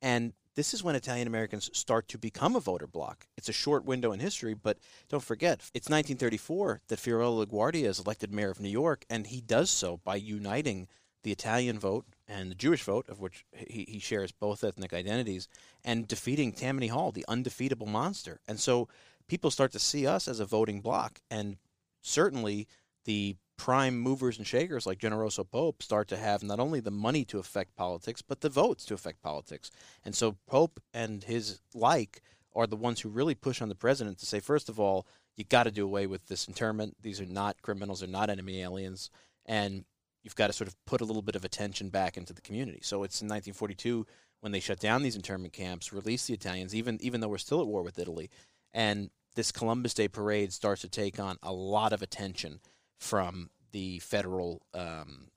And 0.01 0.33
this 0.55 0.73
is 0.73 0.83
when 0.83 0.95
Italian 0.95 1.27
Americans 1.27 1.69
start 1.73 2.07
to 2.09 2.17
become 2.17 2.55
a 2.55 2.59
voter 2.59 2.87
bloc. 2.87 3.25
It's 3.37 3.49
a 3.49 3.53
short 3.53 3.85
window 3.85 4.11
in 4.11 4.19
history, 4.19 4.53
but 4.53 4.77
don't 5.09 5.23
forget, 5.23 5.59
it's 5.73 5.89
1934 5.89 6.81
that 6.87 6.99
Fiorello 6.99 7.45
LaGuardia 7.45 7.85
is 7.85 7.99
elected 7.99 8.31
mayor 8.31 8.51
of 8.51 8.59
New 8.59 8.69
York, 8.69 9.05
and 9.09 9.27
he 9.27 9.41
does 9.41 9.69
so 9.69 9.99
by 10.03 10.15
uniting 10.15 10.87
the 11.23 11.31
Italian 11.31 11.79
vote 11.79 12.05
and 12.27 12.51
the 12.51 12.55
Jewish 12.55 12.83
vote, 12.83 13.09
of 13.09 13.19
which 13.19 13.45
he, 13.55 13.85
he 13.87 13.99
shares 13.99 14.31
both 14.31 14.63
ethnic 14.63 14.93
identities, 14.93 15.47
and 15.83 16.07
defeating 16.07 16.51
Tammany 16.51 16.87
Hall, 16.87 17.11
the 17.11 17.25
undefeatable 17.27 17.87
monster. 17.87 18.39
And 18.47 18.59
so 18.59 18.87
people 19.27 19.49
start 19.49 19.71
to 19.71 19.79
see 19.79 20.05
us 20.05 20.27
as 20.27 20.39
a 20.39 20.45
voting 20.45 20.81
bloc, 20.81 21.21
and 21.31 21.57
certainly 22.01 22.67
the 23.05 23.37
prime 23.63 23.97
movers 23.97 24.37
and 24.37 24.45
shakers 24.45 24.85
like 24.85 24.99
Generoso 24.99 25.49
Pope 25.49 25.81
start 25.81 26.09
to 26.09 26.17
have 26.17 26.43
not 26.43 26.59
only 26.59 26.81
the 26.81 26.91
money 26.91 27.23
to 27.23 27.39
affect 27.39 27.77
politics, 27.77 28.21
but 28.21 28.41
the 28.41 28.49
votes 28.49 28.83
to 28.83 28.93
affect 28.93 29.21
politics. 29.21 29.71
And 30.03 30.13
so 30.13 30.35
Pope 30.47 30.81
and 30.93 31.23
his 31.23 31.61
like 31.73 32.21
are 32.53 32.67
the 32.67 32.75
ones 32.75 32.99
who 32.99 33.07
really 33.07 33.35
push 33.35 33.61
on 33.61 33.69
the 33.69 33.73
president 33.73 34.17
to 34.17 34.25
say, 34.25 34.41
first 34.41 34.67
of 34.67 34.81
all, 34.81 35.07
you 35.37 35.45
got 35.45 35.63
to 35.63 35.71
do 35.71 35.85
away 35.85 36.07
with 36.07 36.27
this 36.27 36.45
internment. 36.45 36.97
These 37.01 37.21
are 37.21 37.25
not 37.25 37.61
criminals, 37.61 38.01
they're 38.01 38.09
not 38.09 38.29
enemy 38.29 38.59
aliens. 38.61 39.09
And 39.45 39.85
you've 40.23 40.35
got 40.35 40.47
to 40.47 40.53
sort 40.53 40.67
of 40.67 40.75
put 40.85 40.99
a 40.99 41.05
little 41.05 41.21
bit 41.21 41.37
of 41.37 41.45
attention 41.45 41.87
back 41.87 42.17
into 42.17 42.33
the 42.33 42.41
community. 42.41 42.81
So 42.83 43.03
it's 43.03 43.21
in 43.21 43.29
1942 43.29 44.05
when 44.41 44.51
they 44.51 44.59
shut 44.59 44.81
down 44.81 45.03
these 45.03 45.15
internment 45.15 45.53
camps, 45.53 45.93
release 45.93 46.25
the 46.25 46.33
Italians, 46.33 46.75
even 46.75 46.97
even 46.99 47.21
though 47.21 47.29
we're 47.29 47.37
still 47.37 47.61
at 47.61 47.67
war 47.67 47.81
with 47.81 47.97
Italy, 47.97 48.29
and 48.73 49.09
this 49.35 49.53
Columbus 49.53 49.93
Day 49.93 50.09
parade 50.09 50.51
starts 50.51 50.81
to 50.81 50.89
take 50.89 51.17
on 51.17 51.37
a 51.41 51.53
lot 51.53 51.93
of 51.93 52.01
attention 52.01 52.59
from 53.03 53.49
the 53.73 53.99
federal, 53.99 54.61
um, 54.73 55.27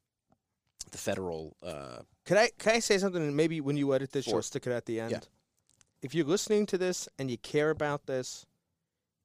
the 0.92 0.98
federal. 0.98 1.56
Uh, 1.62 1.98
Could 2.24 2.36
I 2.36 2.50
can 2.58 2.76
I 2.76 2.78
say 2.78 2.96
something? 2.96 3.20
And 3.20 3.36
maybe 3.36 3.60
when 3.60 3.76
you 3.76 3.92
edit 3.92 4.12
this, 4.12 4.26
you'll 4.26 4.42
stick 4.42 4.66
it 4.66 4.72
at 4.72 4.86
the 4.86 5.00
end. 5.00 5.10
Yeah. 5.10 5.20
If 6.00 6.14
you're 6.14 6.26
listening 6.26 6.66
to 6.66 6.78
this 6.78 7.08
and 7.18 7.30
you 7.30 7.38
care 7.38 7.70
about 7.70 8.06
this, 8.06 8.46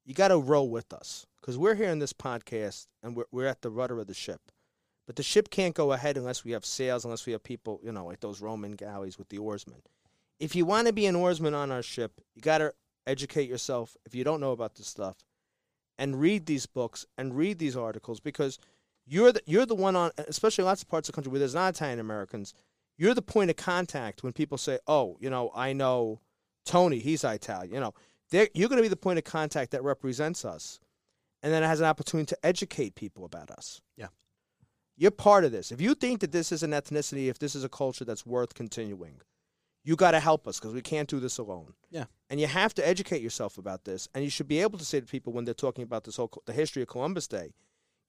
you 0.05 0.15
got 0.15 0.29
to 0.29 0.39
roll 0.39 0.69
with 0.69 0.91
us 0.91 1.27
because 1.39 1.57
we're 1.57 1.75
here 1.75 1.89
in 1.89 1.99
this 1.99 2.13
podcast 2.13 2.87
and 3.03 3.15
we're, 3.15 3.25
we're 3.31 3.45
at 3.45 3.61
the 3.61 3.69
rudder 3.69 3.99
of 3.99 4.07
the 4.07 4.13
ship. 4.15 4.41
But 5.05 5.17
the 5.17 5.23
ship 5.23 5.49
can't 5.51 5.75
go 5.75 5.91
ahead 5.91 6.17
unless 6.17 6.43
we 6.43 6.51
have 6.51 6.65
sails, 6.65 7.05
unless 7.05 7.25
we 7.25 7.33
have 7.33 7.43
people, 7.43 7.79
you 7.83 7.91
know, 7.91 8.05
like 8.05 8.21
those 8.21 8.41
Roman 8.41 8.71
galleys 8.71 9.19
with 9.19 9.29
the 9.29 9.37
oarsmen. 9.37 9.81
If 10.39 10.55
you 10.55 10.65
want 10.65 10.87
to 10.87 10.93
be 10.93 11.05
an 11.05 11.15
oarsman 11.15 11.53
on 11.53 11.71
our 11.71 11.83
ship, 11.83 12.13
you 12.33 12.41
got 12.41 12.59
to 12.59 12.73
educate 13.05 13.49
yourself 13.49 13.97
if 14.05 14.15
you 14.15 14.23
don't 14.23 14.39
know 14.39 14.51
about 14.51 14.75
this 14.75 14.87
stuff 14.87 15.17
and 15.97 16.19
read 16.19 16.45
these 16.45 16.65
books 16.65 17.05
and 17.17 17.35
read 17.35 17.59
these 17.59 17.77
articles 17.77 18.19
because 18.19 18.59
you're 19.05 19.31
the, 19.31 19.41
you're 19.45 19.65
the 19.65 19.75
one 19.75 19.95
on, 19.95 20.11
especially 20.17 20.63
in 20.63 20.67
lots 20.67 20.81
of 20.81 20.89
parts 20.89 21.09
of 21.09 21.13
the 21.13 21.15
country 21.17 21.31
where 21.31 21.39
there's 21.39 21.55
not 21.55 21.75
Italian 21.75 21.99
Americans, 21.99 22.53
you're 22.97 23.13
the 23.13 23.21
point 23.21 23.49
of 23.49 23.55
contact 23.55 24.23
when 24.23 24.33
people 24.33 24.57
say, 24.57 24.79
oh, 24.87 25.17
you 25.19 25.29
know, 25.29 25.51
I 25.55 25.73
know 25.73 26.21
Tony, 26.65 26.99
he's 26.99 27.23
Italian. 27.23 27.73
You 27.73 27.79
know, 27.79 27.93
you're 28.31 28.69
going 28.69 28.77
to 28.77 28.83
be 28.83 28.87
the 28.87 28.95
point 28.95 29.17
of 29.17 29.25
contact 29.25 29.71
that 29.71 29.83
represents 29.83 30.45
us 30.45 30.79
and 31.43 31.51
then 31.51 31.63
it 31.63 31.67
has 31.67 31.79
an 31.79 31.87
opportunity 31.87 32.27
to 32.27 32.45
educate 32.45 32.95
people 32.95 33.25
about 33.25 33.49
us. 33.51 33.81
Yeah. 33.97 34.07
You're 34.97 35.11
part 35.11 35.43
of 35.43 35.51
this. 35.51 35.71
If 35.71 35.81
you 35.81 35.95
think 35.95 36.19
that 36.19 36.31
this 36.31 36.51
is 36.51 36.63
an 36.63 36.71
ethnicity, 36.71 37.27
if 37.29 37.39
this 37.39 37.55
is 37.55 37.63
a 37.63 37.69
culture 37.69 38.05
that's 38.05 38.25
worth 38.25 38.53
continuing, 38.53 39.21
you 39.83 39.95
got 39.95 40.11
to 40.11 40.19
help 40.19 40.47
us 40.47 40.59
because 40.59 40.73
we 40.73 40.81
can't 40.81 41.09
do 41.09 41.19
this 41.19 41.37
alone. 41.37 41.73
Yeah. 41.89 42.05
And 42.29 42.39
you 42.39 42.47
have 42.47 42.73
to 42.75 42.87
educate 42.87 43.21
yourself 43.21 43.57
about 43.57 43.83
this. 43.85 44.07
And 44.13 44.23
you 44.23 44.29
should 44.29 44.47
be 44.47 44.59
able 44.59 44.77
to 44.79 44.85
say 44.85 44.99
to 44.99 45.05
people 45.05 45.33
when 45.33 45.45
they're 45.45 45.53
talking 45.53 45.83
about 45.83 46.03
this 46.03 46.17
whole 46.17 46.31
the 46.45 46.53
history 46.53 46.81
of 46.83 46.87
Columbus 46.87 47.27
Day, 47.27 47.53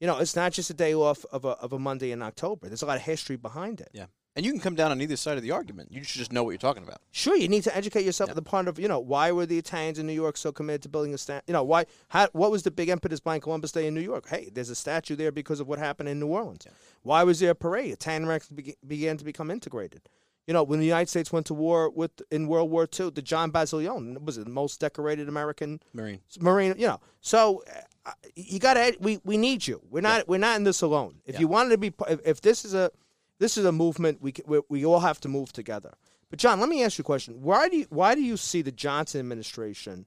you 0.01 0.07
know, 0.07 0.19
it's 0.19 0.37
not 0.37 0.53
just 0.53 0.69
a 0.71 0.75
day 0.75 0.95
off 0.95 1.25
of 1.33 1.45
a 1.45 1.51
of 1.51 1.73
a 1.73 1.79
Monday 1.79 2.11
in 2.13 2.23
October. 2.23 2.69
There's 2.69 2.83
a 2.83 2.87
lot 2.87 2.97
of 2.97 3.03
history 3.03 3.37
behind 3.37 3.81
it. 3.81 3.89
Yeah. 3.93 4.07
And 4.35 4.47
you 4.47 4.53
can 4.53 4.61
come 4.63 4.75
down 4.75 4.91
on 4.91 5.03
either 5.03 5.17
side 5.17 5.37
of 5.37 5.43
the 5.43 5.51
argument. 5.51 5.93
You 5.93 6.03
should 6.05 6.19
just 6.19 6.33
know 6.33 6.43
what 6.43 6.53
you're 6.53 6.59
talking 6.59 6.83
about. 6.83 7.03
Sure, 7.11 7.37
you 7.37 7.49
need 7.49 7.65
to 7.65 7.77
educate 7.77 8.07
yourself 8.07 8.29
Yeah. 8.29 8.33
at 8.33 8.37
the 8.37 8.43
part 8.43 8.67
of 8.67 8.79
you 8.79 8.89
know 8.89 8.99
why 8.99 9.31
were 9.31 9.45
the 9.47 9.59
Italians 9.59 9.99
in 9.99 10.07
New 10.07 10.15
York 10.15 10.37
so 10.39 10.53
committed 10.53 10.83
to 10.83 10.89
building 10.89 11.13
a 11.15 11.19
statue? 11.19 11.45
You 11.49 11.53
know 11.53 11.63
why? 11.65 11.85
How, 12.09 12.29
what 12.33 12.51
was 12.51 12.63
the 12.63 12.71
big 12.71 12.89
impetus 12.89 13.21
behind 13.21 13.43
Columbus 13.43 13.73
Day 13.73 13.87
in 13.87 13.95
New 13.95 14.01
York? 14.01 14.29
Hey, 14.29 14.51
there's 14.53 14.71
a 14.71 14.75
statue 14.75 15.17
there 15.17 15.33
because 15.33 15.61
of 15.61 15.69
what 15.69 15.79
happened 15.79 16.09
in 16.09 16.19
New 16.19 16.29
Orleans. 16.29 16.67
Why 17.03 17.25
was 17.25 17.41
there 17.41 17.51
a 17.51 17.55
parade? 17.55 17.93
Italian 17.93 18.23
Americans 18.25 18.51
be- 18.51 18.77
began 18.87 19.17
to 19.19 19.25
become 19.25 19.51
integrated. 19.51 20.03
You 20.47 20.55
know, 20.55 20.65
when 20.65 20.81
the 20.81 20.87
United 20.87 21.09
States 21.09 21.33
went 21.33 21.47
to 21.47 21.55
war 21.55 21.89
with 21.91 22.11
in 22.31 22.49
World 22.49 22.71
War 22.71 22.89
II, 22.99 23.11
the 23.11 23.23
John 23.23 23.51
Basilone 23.51 24.25
was 24.25 24.37
the 24.37 24.45
most 24.45 24.81
decorated 24.81 25.29
American 25.29 25.81
Marine. 25.93 26.21
Marine, 26.41 26.75
you 26.77 26.87
know. 26.89 27.01
So 27.21 27.63
uh, 28.05 28.11
you 28.35 28.59
got 28.59 28.75
to 28.75 28.97
we 29.01 29.21
we 29.25 29.37
need 29.37 29.67
you. 29.67 29.81
We're 29.89 30.01
not 30.01 30.27
we're 30.27 30.39
not 30.39 30.57
in 30.57 30.65
this 30.65 30.83
alone. 30.83 31.21
If 31.25 31.35
Yeah. 31.35 31.41
you 31.43 31.49
wanted 31.49 31.71
to 31.71 31.79
be 31.79 31.93
if, 32.09 32.21
if 32.27 32.41
this 32.41 32.65
is 32.65 32.75
a 32.75 32.91
this 33.39 33.57
is 33.57 33.65
a 33.65 33.73
movement 33.73 34.21
we, 34.21 34.35
we 34.47 34.61
we 34.69 34.85
all 34.85 35.01
have 35.01 35.21
to 35.21 35.29
move 35.29 35.53
together. 35.53 35.95
But 36.29 36.39
John, 36.41 36.59
let 36.61 36.69
me 36.69 36.83
ask 36.83 36.99
you 36.99 37.03
a 37.03 37.05
question. 37.05 37.41
Why 37.43 37.69
do 37.69 37.77
you 37.77 37.87
why 37.91 38.15
do 38.17 38.23
you 38.23 38.37
see 38.37 38.63
the 38.63 38.73
Johnson 38.73 39.21
administration 39.21 40.07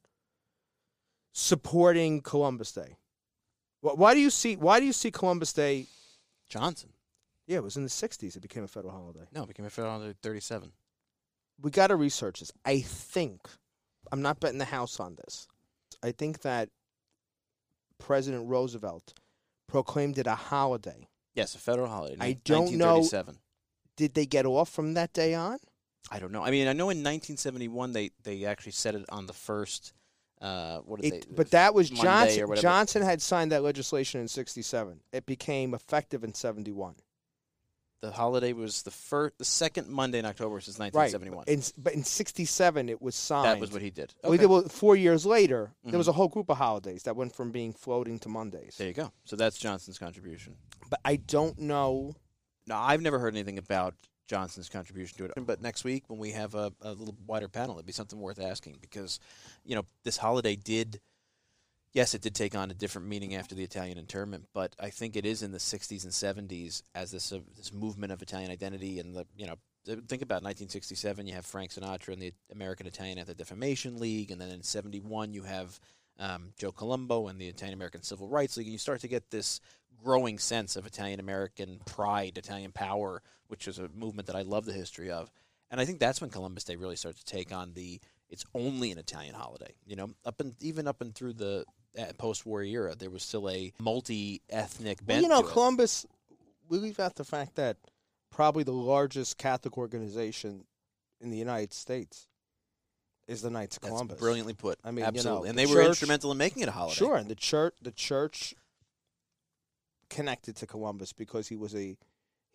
supporting 1.32 2.22
Columbus 2.22 2.72
Day? 2.74 2.98
Why 3.82 4.14
do 4.14 4.20
you 4.20 4.30
see 4.30 4.56
why 4.58 4.80
do 4.82 4.86
you 4.86 4.94
see 4.94 5.12
Columbus 5.12 5.54
Day 5.54 5.88
Johnson. 6.50 6.90
Yeah, 7.48 7.58
it 7.58 7.64
was 7.64 7.78
in 7.78 7.84
the 7.84 7.90
60s 7.90 8.36
it 8.36 8.42
became 8.42 8.64
a 8.64 8.68
federal 8.68 8.94
holiday. 8.94 9.26
No, 9.34 9.44
it 9.44 9.48
became 9.48 9.66
a 9.66 9.70
federal 9.70 9.94
holiday 9.94 10.10
in 10.10 10.16
37. 10.22 10.72
we 11.62 11.72
got 11.72 11.88
to 11.88 11.96
research 11.96 12.40
this. 12.40 12.52
I 12.66 12.80
think 12.82 13.42
I'm 14.12 14.22
not 14.22 14.40
betting 14.40 14.58
the 14.60 14.66
house 14.66 15.00
on 15.00 15.16
this. 15.16 15.48
I 16.04 16.12
think 16.12 16.42
that 16.42 16.70
President 17.98 18.48
Roosevelt 18.48 19.14
proclaimed 19.68 20.18
it 20.18 20.28
a 20.28 20.36
holiday. 20.36 21.08
Yes, 21.34 21.56
a 21.56 21.60
federal 21.60 21.88
holiday. 21.88 22.18
I 22.20 22.34
don't 22.44 22.74
know- 22.78 22.98
1937. 23.00 23.40
Did 23.98 24.14
they 24.14 24.26
get 24.26 24.46
off 24.46 24.70
from 24.70 24.94
that 24.96 25.14
day 25.14 25.34
on? 25.34 25.58
I 26.12 26.20
don't 26.20 26.32
know. 26.32 26.44
I 26.44 26.52
mean, 26.52 26.68
I 26.68 26.74
know 26.74 26.90
in 26.90 26.98
1971 26.98 27.94
they, 27.94 28.12
they 28.24 28.44
actually 28.46 28.74
set 28.74 28.94
it 28.94 29.06
on 29.10 29.26
the 29.26 29.34
first. 29.34 29.94
Uh, 30.42 30.80
what 30.80 31.02
did 31.02 31.14
It, 31.14 31.26
they? 31.30 31.36
but 31.36 31.52
that 31.52 31.74
was 31.74 31.92
Monday 31.92 32.38
Johnson. 32.38 32.56
Johnson 32.62 33.02
had 33.04 33.22
signed 33.22 33.52
that 33.54 33.64
legislation 33.64 34.20
in 34.20 34.28
'67. 34.28 35.00
It 35.14 35.26
became 35.26 35.74
effective 35.74 36.26
in 36.26 36.34
'71. 36.34 36.96
The 38.06 38.12
holiday 38.12 38.54
was 38.54 38.84
the 38.84 38.92
first, 38.92 39.38
the 39.40 39.46
second 39.46 39.88
Monday 39.90 40.20
in 40.20 40.26
October 40.26 40.60
since 40.62 40.78
Right. 40.78 40.94
1971. 40.94 41.46
In, 41.48 41.64
but 41.78 41.94
in 41.94 42.04
'67, 42.04 42.90
it 42.90 43.02
was 43.02 43.16
signed. 43.16 43.46
that 43.46 43.60
was 43.60 43.72
what 43.72 43.82
he 43.82 43.90
did. 43.90 44.14
Well, 44.22 44.32
he 44.32 44.38
did- 44.38 44.46
well, 44.50 44.64
four 44.70 44.96
years 44.96 45.26
later, 45.26 45.74
there 45.84 45.94
Mhm. 45.94 45.98
was 45.98 46.08
a 46.08 46.12
whole 46.14 46.28
group 46.28 46.50
of 46.50 46.58
holidays 46.58 47.04
that 47.04 47.16
went 47.16 47.34
from 47.36 47.52
being 47.52 47.74
floating 47.74 48.20
to 48.20 48.30
Mondays. 48.30 48.76
There 48.78 48.88
you 48.88 48.94
go. 48.94 49.12
So 49.24 49.36
that's 49.36 49.58
Johnson's 49.58 49.98
contribution. 49.98 50.58
But 50.90 51.00
I 51.04 51.16
don't 51.16 51.58
know. 51.58 52.14
Now, 52.68 52.82
I've 52.82 53.02
never 53.02 53.18
heard 53.20 53.34
anything 53.34 53.58
about 53.58 53.96
Johnson's 54.28 54.70
contribution 54.70 55.18
to 55.20 55.26
it. 55.26 55.32
But 55.46 55.62
next 55.62 55.84
week, 55.84 56.04
when 56.10 56.20
we 56.20 56.32
have 56.32 56.54
a, 56.56 56.72
a 56.82 56.94
little 56.94 57.16
wider 57.26 57.48
panel, 57.48 57.76
it'd 57.76 57.86
be 57.86 57.94
something 57.94 58.20
worth 58.20 58.40
asking 58.40 58.78
because, 58.82 59.20
you 59.64 59.76
know, 59.76 59.86
this 60.04 60.18
holiday 60.18 60.56
did, 60.56 61.00
yes, 61.96 62.14
it 62.14 62.22
did 62.22 62.36
take 62.36 62.54
on 62.56 62.70
a 62.70 62.76
different 62.76 63.08
meaning 63.08 63.36
after 63.36 63.56
the 63.56 63.64
Italian 63.64 63.98
internment, 63.98 64.46
but 64.54 64.76
I 64.80 64.90
think 64.92 65.16
it 65.16 65.26
is 65.26 65.42
in 65.42 65.52
the 65.52 65.58
60s 65.58 66.04
and 66.04 66.12
70s 66.50 66.84
as 66.94 67.10
this 67.10 67.32
uh, 67.32 67.40
this 67.58 67.74
movement 67.74 68.12
of 68.12 68.22
Italian 68.22 68.52
identity 68.52 69.00
and 69.00 69.16
the, 69.16 69.26
you 69.36 69.48
know, 69.48 69.56
think 69.86 70.22
about 70.22 70.44
1967, 70.44 71.28
you 71.28 71.34
have 71.34 71.46
Frank 71.46 71.72
Sinatra 71.72 72.14
and 72.14 72.22
the 72.22 72.34
American 72.52 72.86
Italian 72.86 73.18
Anti 73.18 73.34
Defamation 73.34 73.98
League, 73.98 74.30
and 74.30 74.42
then 74.42 74.50
in 74.50 74.62
71, 74.62 75.34
you 75.34 75.44
have 75.44 75.80
um, 76.20 76.54
Joe 76.58 76.72
Colombo 76.72 77.28
and 77.28 77.40
the 77.40 77.48
Italian 77.48 77.76
American 77.76 78.04
Civil 78.04 78.28
Rights 78.28 78.58
League, 78.58 78.68
and 78.68 78.74
you 78.74 78.80
start 78.80 79.02
to 79.02 79.08
get 79.08 79.32
this 79.32 79.62
growing 80.04 80.38
sense 80.38 80.76
of 80.76 80.86
Italian 80.86 81.20
American 81.20 81.80
pride, 81.86 82.38
Italian 82.38 82.72
power, 82.72 83.22
which 83.48 83.68
is 83.68 83.80
a 83.80 83.90
movement 83.96 84.28
that 84.28 84.36
I 84.36 84.42
love 84.42 84.66
the 84.66 84.74
history 84.74 85.12
of. 85.12 85.32
And 85.72 85.80
I 85.80 85.86
think 85.86 86.00
that's 86.00 86.20
when 86.20 86.30
Columbus 86.30 86.64
Day 86.64 86.76
really 86.76 86.96
starts 86.96 87.24
to 87.24 87.26
take 87.26 87.54
on 87.54 87.74
the 87.74 88.00
it's 88.30 88.46
only 88.54 88.92
an 88.92 88.98
Italian 88.98 89.36
holiday. 89.36 89.74
You 89.86 89.96
know, 89.96 90.10
up 90.26 90.40
and 90.40 90.56
even 90.62 90.88
up 90.88 91.02
and 91.02 91.14
through 91.14 91.34
the 91.34 91.66
post-war 92.18 92.62
era, 92.64 92.96
there 92.96 93.10
was 93.10 93.24
still 93.24 93.50
a 93.50 93.74
multi-ethnic 93.80 95.00
Well, 95.02 95.06
bent. 95.08 95.24
you 95.24 95.30
know, 95.30 95.42
to 95.42 95.48
it. 95.48 95.52
Columbus. 95.52 96.06
We 96.68 96.78
leave 96.80 97.00
out 97.00 97.16
the 97.16 97.24
fact 97.24 97.56
that 97.56 97.78
probably 98.32 98.64
the 98.64 98.72
largest 98.72 99.38
Catholic 99.38 99.78
organization 99.78 100.66
in 101.22 101.30
the 101.30 101.38
United 101.38 101.74
States 101.74 102.28
is 103.28 103.42
the 103.42 103.50
Knights 103.50 103.78
of 103.78 103.82
That's 103.82 103.92
Columbus. 103.92 104.20
brilliantly 104.20 104.54
put. 104.54 104.78
I 104.84 104.90
mean, 104.92 104.98
you 104.98 105.02
know, 105.04 105.08
absolutely, 105.08 105.50
and 105.50 105.58
the 105.58 105.66
they 105.66 105.74
were 105.74 105.82
instrumental 105.84 106.32
in 106.32 106.38
making 106.38 106.64
it 106.64 106.70
a 106.70 106.72
holiday. 106.72 106.96
Sure, 106.96 107.16
and 107.16 107.30
the 107.30 107.36
church, 107.36 107.74
the 107.82 107.92
church 107.92 108.54
connected 110.10 110.56
to 110.58 110.68
Columbus 110.68 111.14
because 111.14 111.48
he 111.48 111.56
was 111.56 111.74
a 111.76 111.98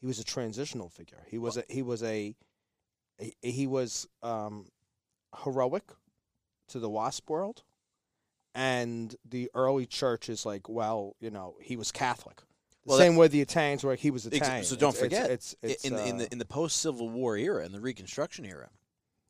he 0.01 0.07
was 0.07 0.19
a 0.19 0.25
transitional 0.25 0.89
figure. 0.89 1.19
He 1.29 1.39
was 1.39 1.57
a 1.57 1.65
he 1.69 1.83
was 1.83 2.03
a, 2.03 2.35
a 3.21 3.33
he 3.43 3.67
was 3.67 4.07
um, 4.23 4.67
heroic 5.45 5.85
to 6.69 6.79
the 6.79 6.89
WASP 6.89 7.29
world, 7.29 7.63
and 8.55 9.15
the 9.29 9.51
early 9.55 9.87
church 9.87 10.29
is 10.29 10.45
like, 10.45 10.69
well, 10.69 11.17
you 11.21 11.31
know, 11.31 11.55
he 11.61 11.77
was 11.77 11.93
Catholic. 11.93 12.37
The 12.85 12.91
Well, 12.91 12.99
same 12.99 13.17
way 13.17 13.29
the 13.29 13.41
Italians 13.41 13.85
were, 13.85 13.91
like, 13.93 14.01
he 14.01 14.11
was 14.11 14.27
Italian. 14.27 14.65
So 14.65 14.75
don't 14.77 14.91
It's- 14.91 15.03
forget, 15.03 15.31
it's, 15.31 15.55
it's, 15.63 15.85
in, 15.85 15.95
the, 15.95 16.07
in 16.07 16.15
uh, 16.15 16.19
the 16.19 16.33
in 16.33 16.39
the 16.39 16.45
post 16.47 16.79
Civil 16.79 17.09
War 17.11 17.37
era, 17.37 17.65
in 17.65 17.73
the 17.73 17.81
Reconstruction 17.81 18.45
era, 18.47 18.71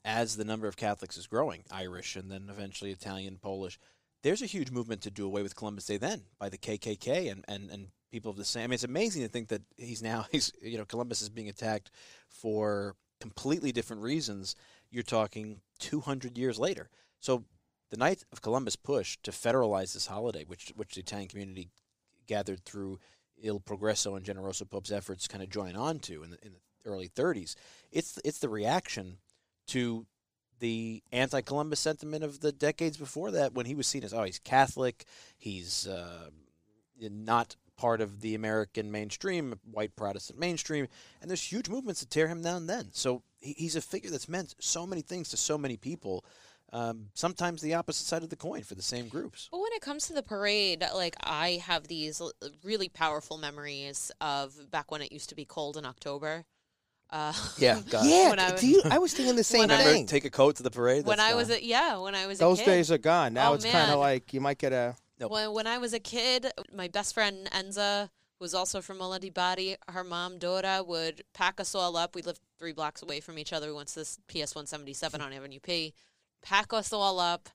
as 0.04 0.36
the 0.36 0.44
number 0.44 0.66
of 0.66 0.76
Catholics 0.76 1.16
is 1.18 1.26
growing, 1.26 1.64
Irish 1.70 2.16
and 2.16 2.30
then 2.30 2.48
eventually 2.48 2.90
Italian, 2.92 3.38
Polish, 3.42 3.78
there's 4.22 4.40
a 4.42 4.46
huge 4.46 4.70
movement 4.70 5.02
to 5.02 5.10
do 5.10 5.26
away 5.26 5.42
with 5.42 5.56
Columbus 5.56 5.86
Day 5.86 5.96
then 5.96 6.22
by 6.38 6.48
the 6.48 6.58
KKK 6.58 7.30
and, 7.30 7.44
and, 7.48 7.70
and 7.70 7.88
people 8.10 8.30
of 8.30 8.36
the 8.36 8.44
same. 8.44 8.64
I 8.64 8.66
mean, 8.68 8.74
it's 8.74 8.84
amazing 8.84 9.22
to 9.22 9.28
think 9.28 9.48
that 9.48 9.62
he's 9.76 10.02
now 10.02 10.26
he's 10.32 10.52
you 10.62 10.78
know 10.78 10.84
Columbus 10.84 11.20
is 11.20 11.28
being 11.28 11.48
attacked 11.48 11.90
for 12.28 12.94
completely 13.20 13.72
different 13.72 14.02
reasons. 14.02 14.54
You're 14.90 15.02
talking 15.02 15.60
200 15.80 16.38
years 16.38 16.58
later. 16.58 16.88
So 17.18 17.44
the 17.90 17.96
night 17.96 18.24
of 18.32 18.42
Columbus 18.42 18.76
push 18.76 19.18
to 19.22 19.30
federalize 19.30 19.92
this 19.92 20.06
holiday, 20.06 20.44
which 20.44 20.72
which 20.76 20.94
the 20.94 21.00
Italian 21.00 21.28
community 21.28 21.68
gathered 22.26 22.64
through 22.64 22.98
Il 23.42 23.60
Progresso 23.60 24.14
and 24.14 24.24
Generoso 24.24 24.68
Pope's 24.68 24.92
efforts 24.92 25.26
kind 25.26 25.42
of 25.42 25.50
join 25.50 25.76
on 25.76 25.98
to 26.00 26.22
in 26.22 26.30
the, 26.30 26.38
in 26.42 26.52
the 26.52 26.90
early 26.90 27.08
30s. 27.08 27.54
It's 27.90 28.18
it's 28.24 28.38
the 28.38 28.48
reaction 28.48 29.18
to 29.68 30.06
the 30.60 31.02
anti-Columbus 31.10 31.80
sentiment 31.80 32.22
of 32.22 32.40
the 32.40 32.52
decades 32.52 32.96
before 32.96 33.30
that, 33.32 33.54
when 33.54 33.66
he 33.66 33.74
was 33.74 33.86
seen 33.86 34.04
as 34.04 34.14
oh 34.14 34.22
he's 34.22 34.38
Catholic, 34.38 35.04
he's 35.36 35.88
uh, 35.88 36.28
not 37.00 37.56
part 37.76 38.02
of 38.02 38.20
the 38.20 38.34
American 38.34 38.92
mainstream, 38.92 39.58
white 39.70 39.96
Protestant 39.96 40.38
mainstream, 40.38 40.86
and 41.20 41.30
there's 41.30 41.42
huge 41.42 41.68
movements 41.68 42.00
to 42.00 42.06
tear 42.06 42.28
him 42.28 42.42
down. 42.42 42.66
Then, 42.66 42.90
so 42.92 43.22
he, 43.40 43.54
he's 43.56 43.74
a 43.74 43.80
figure 43.80 44.10
that's 44.10 44.28
meant 44.28 44.54
so 44.60 44.86
many 44.86 45.02
things 45.02 45.30
to 45.30 45.36
so 45.36 45.56
many 45.58 45.76
people. 45.76 46.24
Um, 46.72 47.06
sometimes 47.14 47.62
the 47.62 47.74
opposite 47.74 48.06
side 48.06 48.22
of 48.22 48.28
the 48.30 48.36
coin 48.36 48.62
for 48.62 48.74
the 48.76 48.82
same 48.82 49.08
groups. 49.08 49.48
But 49.50 49.58
when 49.60 49.72
it 49.72 49.82
comes 49.82 50.06
to 50.06 50.12
the 50.12 50.22
parade, 50.22 50.84
like 50.94 51.16
I 51.22 51.60
have 51.66 51.88
these 51.88 52.22
really 52.62 52.88
powerful 52.88 53.38
memories 53.38 54.12
of 54.20 54.70
back 54.70 54.90
when 54.92 55.02
it 55.02 55.10
used 55.10 55.28
to 55.30 55.34
be 55.34 55.44
cold 55.44 55.76
in 55.76 55.84
October. 55.84 56.44
Uh, 57.10 57.32
Yeah, 57.58 57.80
God. 57.90 58.06
yeah, 58.06 58.30
when 58.30 58.38
I 58.38 58.52
was- 58.52 58.60
do 58.60 58.68
you, 58.68 58.82
I 58.84 58.98
was 58.98 59.12
thinking 59.12 59.34
the 59.34 59.42
same 59.54 59.60
when 59.60 59.70
I- 59.72 59.82
thing. 59.82 60.06
take 60.06 60.24
a 60.24 60.30
coat 60.30 60.56
to 60.56 60.62
the 60.62 60.70
parade. 60.70 61.04
when 61.06 61.16
That's, 61.16 61.32
I 61.32 61.34
was 61.34 61.50
a 61.50 61.62
yeah, 61.64 61.96
when 61.98 62.14
I 62.14 62.26
was 62.28 62.38
Those 62.38 62.60
a 62.60 62.64
kid. 62.64 62.70
days 62.70 62.92
are 62.92 62.98
gone. 62.98 63.34
Now 63.34 63.50
Oh, 63.50 63.54
it's 63.54 63.64
kind 63.64 63.90
of 63.90 63.98
like 63.98 64.32
you 64.32 64.40
might 64.40 64.58
get 64.58 64.72
a. 64.72 64.94
Nope. 65.18 65.32
When, 65.32 65.52
when 65.52 65.66
I 65.66 65.78
was 65.78 65.92
a 65.92 65.98
kid, 66.00 66.46
my 66.72 66.86
best 66.88 67.12
friend 67.14 67.48
Enza, 67.52 68.04
who 68.38 68.44
was 68.44 68.54
also 68.54 68.80
from 68.80 68.98
Mola 68.98 69.18
di 69.18 69.28
Bari, 69.28 69.76
her 69.88 70.04
mom 70.04 70.38
Dora 70.38 70.82
would 70.82 71.24
pack 71.34 71.58
us 71.60 71.74
all 71.74 71.96
up. 71.96 72.14
We 72.14 72.22
lived 72.22 72.40
three 72.58 72.72
blocks 72.72 73.02
away 73.02 73.18
from 73.20 73.38
each 73.38 73.52
other. 73.52 73.66
We 73.66 73.74
went 73.74 73.88
to 73.88 73.96
this 73.96 74.16
PS 74.28 74.54
177 74.54 75.20
on 75.20 75.32
Avenue 75.32 75.58
P. 75.60 75.92
Pack 76.42 76.72
us 76.72 76.92
all 76.92 77.20
up, 77.20 77.48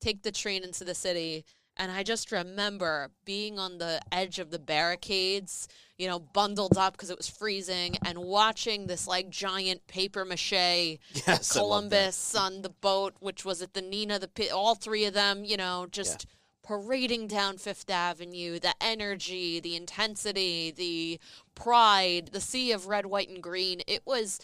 take 0.00 0.22
the 0.22 0.32
train 0.32 0.64
into 0.64 0.84
the 0.84 0.94
city, 0.94 1.44
And 1.76 1.90
I 1.90 2.02
just 2.02 2.30
remember 2.30 3.10
being 3.24 3.58
on 3.58 3.78
the 3.78 4.00
edge 4.12 4.38
of 4.38 4.50
the 4.50 4.58
barricades, 4.58 5.66
you 5.96 6.08
know, 6.08 6.18
bundled 6.18 6.76
up 6.76 6.92
because 6.94 7.10
it 7.10 7.16
was 7.16 7.28
freezing, 7.28 7.96
and 8.04 8.18
watching 8.18 8.86
this 8.86 9.06
like 9.06 9.30
giant 9.30 9.86
paper 9.86 10.24
mache 10.24 10.52
Yes, 10.52 10.98
I 11.26 11.30
love 11.30 11.38
that. 11.38 11.52
Columbus 11.52 12.34
on 12.34 12.62
the 12.62 12.68
boat, 12.68 13.14
which 13.20 13.44
was 13.44 13.62
at 13.62 13.74
the 13.74 13.82
Nina, 13.82 14.18
the 14.18 14.50
all 14.50 14.74
three 14.74 15.04
of 15.04 15.14
them, 15.14 15.44
you 15.44 15.56
know, 15.56 15.86
just 15.90 16.26
parading 16.62 17.26
down 17.26 17.58
Fifth 17.58 17.90
Avenue, 17.90 18.58
the 18.60 18.74
energy, 18.80 19.58
the 19.58 19.74
intensity, 19.74 20.70
the 20.70 21.18
pride, 21.54 22.30
the 22.32 22.40
sea 22.40 22.72
of 22.72 22.86
red, 22.86 23.06
white, 23.06 23.28
and 23.28 23.42
green. 23.42 23.80
It 23.86 24.02
was 24.04 24.38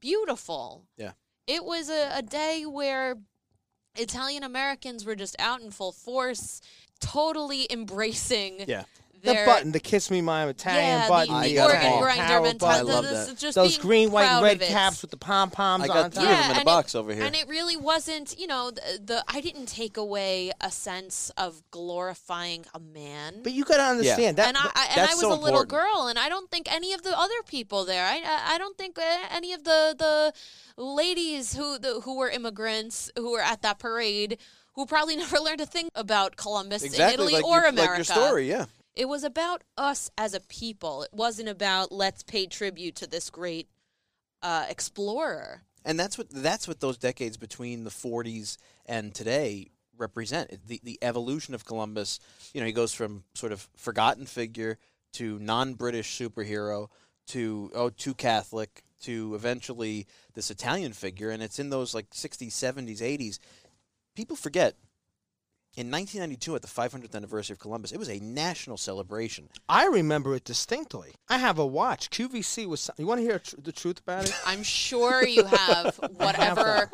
beautiful. 0.00 0.84
Yeah. 0.96 1.12
It 1.46 1.64
was 1.64 1.88
a, 1.88 2.10
a 2.14 2.22
day 2.22 2.64
where 2.66 3.16
Italian 3.98 4.42
Americans 4.42 5.04
were 5.04 5.16
just 5.16 5.36
out 5.38 5.60
in 5.60 5.70
full 5.70 5.92
force, 5.92 6.60
totally 7.00 7.66
embracing 7.70 8.64
Yeah. 8.66 8.84
The 9.22 9.42
button, 9.46 9.72
the 9.72 9.80
kiss 9.80 10.10
me, 10.10 10.20
my 10.20 10.46
Italian 10.46 10.84
yeah, 10.84 11.08
button, 11.08 11.34
I 11.34 11.48
the 11.48 11.54
got 11.54 11.66
organ 11.66 11.82
them 11.82 11.92
all. 11.92 12.00
grinder 12.00 12.22
Carol 12.24 12.44
mentality. 12.44 12.78
I 12.78 12.94
love 12.94 13.04
this 13.04 13.26
that. 13.26 13.32
is 13.34 13.40
just 13.40 13.54
those 13.54 13.78
green, 13.78 14.10
white, 14.10 14.26
and 14.26 14.42
red 14.44 14.60
caps 14.60 15.02
with 15.02 15.10
the 15.10 15.16
pom 15.16 15.50
poms 15.50 15.84
I 15.84 15.88
on 15.88 15.94
got 15.94 16.12
top. 16.12 16.22
three 16.22 16.32
of 16.32 16.38
them 16.38 16.44
in 16.44 16.50
and 16.50 16.58
a 16.58 16.60
it- 16.60 16.64
box 16.64 16.94
over 16.94 17.14
here. 17.14 17.24
And 17.24 17.34
it 17.34 17.48
really 17.48 17.76
wasn't, 17.76 18.38
you 18.38 18.46
know, 18.46 18.70
the, 18.70 19.00
the 19.04 19.24
I 19.28 19.40
didn't 19.40 19.66
take 19.66 19.96
away 19.96 20.52
a 20.60 20.70
sense 20.70 21.30
of 21.36 21.62
glorifying 21.70 22.64
a 22.74 22.80
man. 22.80 23.40
But 23.42 23.52
you 23.52 23.64
got 23.64 23.78
to 23.78 23.82
understand 23.84 24.36
that. 24.36 24.48
and 24.48 24.56
I, 24.56 24.70
I 24.74 24.86
and 24.90 24.96
that's 24.96 25.12
I 25.12 25.14
was 25.14 25.20
so 25.20 25.28
a 25.28 25.34
little 25.34 25.60
important. 25.60 25.70
girl, 25.70 26.06
and 26.08 26.18
I 26.18 26.28
don't 26.28 26.50
think 26.50 26.72
any 26.72 26.92
of 26.92 27.02
the 27.02 27.18
other 27.18 27.42
people 27.46 27.84
there. 27.84 28.04
I 28.04 28.22
I, 28.24 28.54
I 28.54 28.58
don't 28.58 28.76
think 28.76 28.98
uh, 28.98 29.02
any 29.30 29.52
of 29.52 29.64
the 29.64 29.94
the 29.98 30.32
ladies 30.82 31.56
who 31.56 31.78
the, 31.78 32.00
who 32.04 32.16
were 32.16 32.28
immigrants 32.28 33.10
who 33.16 33.32
were 33.32 33.40
at 33.40 33.62
that 33.62 33.78
parade 33.78 34.38
who 34.74 34.86
probably 34.86 35.16
never 35.24 35.38
learned 35.38 35.60
a 35.60 35.66
thing 35.66 35.88
about 35.94 36.36
Columbus 36.36 36.82
in 36.82 37.00
Italy 37.00 37.32
like, 37.34 37.44
or 37.44 37.56
your, 37.56 37.66
America. 37.66 37.90
like 37.90 37.98
your 37.98 38.04
story, 38.04 38.48
yeah. 38.48 38.66
It 38.98 39.08
was 39.08 39.22
about 39.22 39.62
us 39.76 40.10
as 40.18 40.34
a 40.34 40.40
people. 40.40 41.04
It 41.04 41.12
wasn't 41.12 41.48
about 41.48 41.92
let's 41.92 42.24
pay 42.24 42.46
tribute 42.46 42.96
to 42.96 43.06
this 43.06 43.30
great 43.30 43.68
uh, 44.42 44.66
explorer. 44.68 45.62
And 45.84 45.98
that's 45.98 46.18
what 46.18 46.28
that's 46.30 46.66
what 46.66 46.80
those 46.80 46.98
decades 46.98 47.36
between 47.36 47.84
the 47.84 47.90
40s 47.90 48.56
and 48.86 49.14
today 49.14 49.70
represent. 49.96 50.50
The 50.66 50.80
the 50.82 50.98
evolution 51.00 51.54
of 51.54 51.64
Columbus. 51.64 52.18
You 52.52 52.60
know, 52.60 52.66
he 52.66 52.72
goes 52.72 52.92
from 52.92 53.22
sort 53.34 53.52
of 53.52 53.68
forgotten 53.76 54.26
figure 54.26 54.78
to 55.12 55.38
non-British 55.38 56.18
superhero 56.18 56.88
to 57.28 57.70
oh 57.76 57.90
too 57.90 58.14
Catholic 58.14 58.82
to 59.02 59.32
eventually 59.36 60.08
this 60.34 60.50
Italian 60.50 60.92
figure, 60.92 61.30
and 61.30 61.40
it's 61.40 61.60
in 61.60 61.70
those 61.70 61.94
like 61.94 62.10
60s, 62.10 62.48
70s, 62.48 62.98
80s. 63.00 63.38
People 64.16 64.34
forget. 64.34 64.74
In 65.78 65.92
1992, 65.92 66.56
at 66.56 66.62
the 66.62 66.66
500th 66.66 67.14
anniversary 67.14 67.54
of 67.54 67.60
Columbus, 67.60 67.92
it 67.92 67.98
was 67.98 68.08
a 68.10 68.18
national 68.18 68.76
celebration. 68.76 69.48
I 69.68 69.86
remember 69.86 70.34
it 70.34 70.42
distinctly. 70.42 71.12
I 71.28 71.38
have 71.38 71.60
a 71.60 71.64
watch. 71.64 72.10
QVC 72.10 72.66
was. 72.66 72.90
You 72.98 73.06
want 73.06 73.20
to 73.20 73.22
hear 73.22 73.38
tr- 73.38 73.54
the 73.62 73.70
truth 73.70 74.00
about 74.00 74.24
it? 74.24 74.34
I'm 74.44 74.64
sure 74.64 75.24
you 75.24 75.44
have 75.44 75.94
whatever 76.16 76.90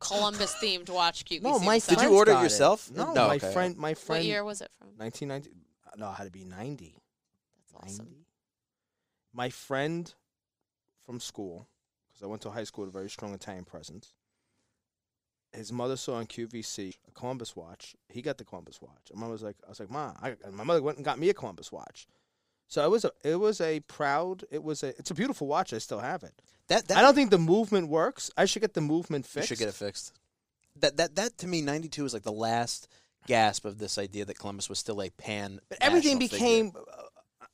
Columbus 0.00 0.54
themed 0.62 0.88
watch 0.88 1.26
QVC. 1.26 1.42
No, 1.42 1.58
my 1.58 1.74
was 1.74 1.86
Did 1.86 2.00
you 2.00 2.16
order 2.16 2.32
got 2.32 2.42
yourself? 2.42 2.90
No, 2.90 3.12
No, 3.12 3.28
my 3.28 3.36
okay. 3.36 3.52
friend. 3.52 3.76
My 3.76 3.92
friend. 3.92 4.20
What 4.20 4.24
year 4.24 4.44
was 4.44 4.62
it 4.62 4.70
from? 4.78 4.88
1990. 4.96 5.50
No, 5.98 6.08
it 6.10 6.14
had 6.14 6.24
to 6.24 6.30
be 6.30 6.46
90. 6.46 6.96
That's 7.58 7.84
awesome. 7.84 8.06
90. 8.06 8.26
My 9.34 9.50
friend 9.50 10.14
from 11.04 11.20
school, 11.20 11.68
because 12.08 12.22
I 12.22 12.28
went 12.28 12.40
to 12.42 12.50
high 12.50 12.64
school 12.64 12.86
with 12.86 12.94
a 12.94 12.98
very 12.98 13.10
strong 13.10 13.34
Italian 13.34 13.66
presence. 13.66 14.14
His 15.52 15.70
mother 15.72 15.96
saw 15.96 16.14
on 16.14 16.26
QVC 16.26 16.96
a 17.08 17.10
Columbus 17.12 17.54
watch. 17.54 17.94
He 18.08 18.22
got 18.22 18.38
the 18.38 18.44
Columbus 18.44 18.80
watch. 18.80 19.10
And 19.10 19.20
mom 19.20 19.30
was 19.30 19.42
like, 19.42 19.56
I 19.66 19.68
was 19.68 19.80
like, 19.80 19.90
Ma, 19.90 20.12
I, 20.22 20.34
my 20.50 20.64
mother 20.64 20.82
went 20.82 20.96
and 20.98 21.04
got 21.04 21.18
me 21.18 21.28
a 21.28 21.34
Columbus 21.34 21.70
watch. 21.70 22.06
So 22.68 22.82
it 22.84 22.90
was 22.90 23.04
a, 23.04 23.10
it 23.22 23.36
was 23.36 23.60
a 23.60 23.80
proud, 23.80 24.44
it 24.50 24.62
was 24.64 24.82
a, 24.82 24.88
it's 24.98 25.10
a 25.10 25.14
beautiful 25.14 25.46
watch. 25.46 25.74
I 25.74 25.78
still 25.78 25.98
have 26.00 26.22
it. 26.22 26.32
That, 26.68 26.88
that 26.88 26.96
I 26.96 27.02
don't 27.02 27.14
think 27.14 27.30
the 27.30 27.38
movement 27.38 27.88
works. 27.88 28.30
I 28.36 28.46
should 28.46 28.62
get 28.62 28.72
the 28.72 28.80
movement 28.80 29.26
fixed. 29.26 29.50
You 29.50 29.56
should 29.56 29.60
get 29.60 29.68
it 29.68 29.74
fixed. 29.74 30.12
That 30.80 30.96
that 30.96 31.16
that 31.16 31.36
to 31.38 31.46
me, 31.46 31.60
ninety 31.60 31.88
two 31.88 32.06
is 32.06 32.14
like 32.14 32.22
the 32.22 32.32
last 32.32 32.88
gasp 33.26 33.66
of 33.66 33.76
this 33.76 33.98
idea 33.98 34.24
that 34.24 34.38
Columbus 34.38 34.70
was 34.70 34.78
still 34.78 35.02
a 35.02 35.10
pan. 35.10 35.60
But 35.68 35.78
everything 35.82 36.18
became. 36.18 36.72
uh, 36.74 37.02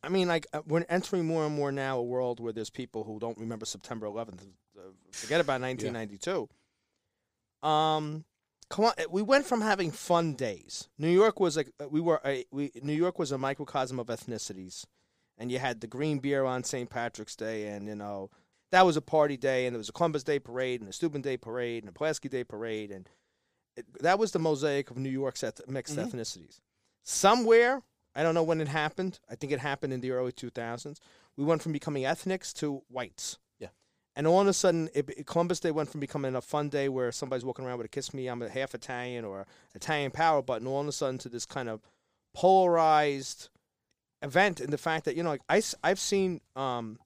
I 0.05 0.09
mean, 0.09 0.29
like 0.29 0.47
uh, 0.53 0.61
we're 0.69 0.85
entering 0.89 1.27
more 1.27 1.45
and 1.45 1.53
more 1.55 1.73
now 1.73 1.99
a 1.99 2.03
world 2.05 2.39
where 2.39 2.53
there's 2.53 2.71
people 2.71 3.03
who 3.03 3.19
don't 3.19 3.37
remember 3.39 3.67
September 3.67 4.07
11th. 4.07 4.43
Uh, 4.79 4.83
forget 5.11 5.41
about 5.41 5.61
1992. 5.61 6.49
Um, 7.63 8.25
come 8.71 8.85
on, 8.87 8.93
we 9.11 9.23
went 9.23 9.47
from 9.47 9.61
having 9.61 9.91
fun 9.91 10.35
days. 10.35 10.89
New 10.99 11.11
York 11.11 11.41
was 11.41 11.57
like 11.57 11.71
we 11.91 12.01
were 12.01 12.21
a 12.25 12.45
we 12.51 12.71
New 12.83 12.93
York 12.93 13.19
was 13.19 13.33
a 13.33 13.39
microcosm 13.39 13.99
of 13.99 14.07
ethnicities, 14.09 14.85
and 15.37 15.51
you 15.51 15.59
had 15.59 15.81
the 15.81 15.87
green 15.87 16.19
beer 16.19 16.45
on 16.45 16.65
St. 16.65 16.89
Patrick's 16.89 17.37
Day, 17.37 17.69
and 17.69 17.87
you 17.89 17.95
know 17.95 18.31
that 18.71 18.85
was 18.87 18.97
a 18.97 19.03
party 19.03 19.37
day, 19.37 19.67
and 19.67 19.75
there 19.75 19.79
was 19.79 19.89
a 19.89 19.93
Columbus 19.93 20.23
Day 20.25 20.39
parade, 20.39 20.81
and 20.81 20.89
a 20.91 20.93
Steuben 20.93 21.23
Day 21.23 21.37
parade, 21.37 21.83
and 21.83 21.89
a 21.91 21.93
Pulaski 21.93 22.29
Day 22.29 22.45
parade, 22.45 22.91
and 22.91 23.09
it, 23.77 23.87
that 24.03 24.19
was 24.19 24.33
the 24.33 24.39
mosaic 24.39 24.91
of 24.91 24.99
New 24.99 25.09
York's 25.11 25.43
eth- 25.43 25.67
mixed 25.69 25.97
Mhm. 25.97 26.11
ethnicities. 26.13 26.61
Somewhere, 27.05 27.83
I 28.15 28.23
don't 28.23 28.35
know 28.35 28.43
when 28.43 28.61
it 28.61 28.69
happened. 28.69 29.19
I 29.31 29.35
think 29.35 29.53
it 29.53 29.61
happened 29.61 29.93
in 29.95 30.01
the 30.03 30.11
early 30.11 30.33
2000s. 30.33 31.01
We 31.37 31.45
went 31.45 31.63
from 31.63 31.73
becoming 31.73 32.05
ethnics 32.05 32.53
to 32.55 32.83
whites. 32.89 33.39
And 34.19 34.27
all 34.27 34.41
of 34.41 34.49
a 34.49 34.53
sudden, 34.53 34.91
it, 34.95 35.27
Columbus 35.27 35.61
Day 35.61 35.71
went 35.71 35.89
from 35.91 36.01
becoming 36.01 36.35
a 36.35 36.41
fun 36.41 36.69
day 36.71 36.89
where 36.89 37.13
somebody's 37.13 37.45
walking 37.45 37.65
around 37.65 37.79
with 37.79 37.87
a 37.87 37.89
"Kiss 37.89 38.13
Me, 38.13 38.27
I'm 38.27 38.43
a 38.43 38.49
half 38.49 38.75
Italian" 38.75 39.25
or 39.25 39.47
Italian 39.77 40.11
power 40.11 40.43
button, 40.43 40.67
all 40.67 40.81
of 40.81 40.89
a 40.89 40.93
sudden 40.93 41.19
to 41.19 41.29
this 41.29 41.47
kind 41.47 41.69
of 41.69 41.81
polarized 42.35 43.49
event. 44.21 44.61
And 44.61 44.73
the 44.73 44.79
fact 44.79 45.05
that 45.05 45.15
you 45.15 45.23
know, 45.23 45.31
like 45.31 45.43
I, 45.49 45.63
have 45.85 46.01
seen 46.01 46.41
um, 46.57 46.99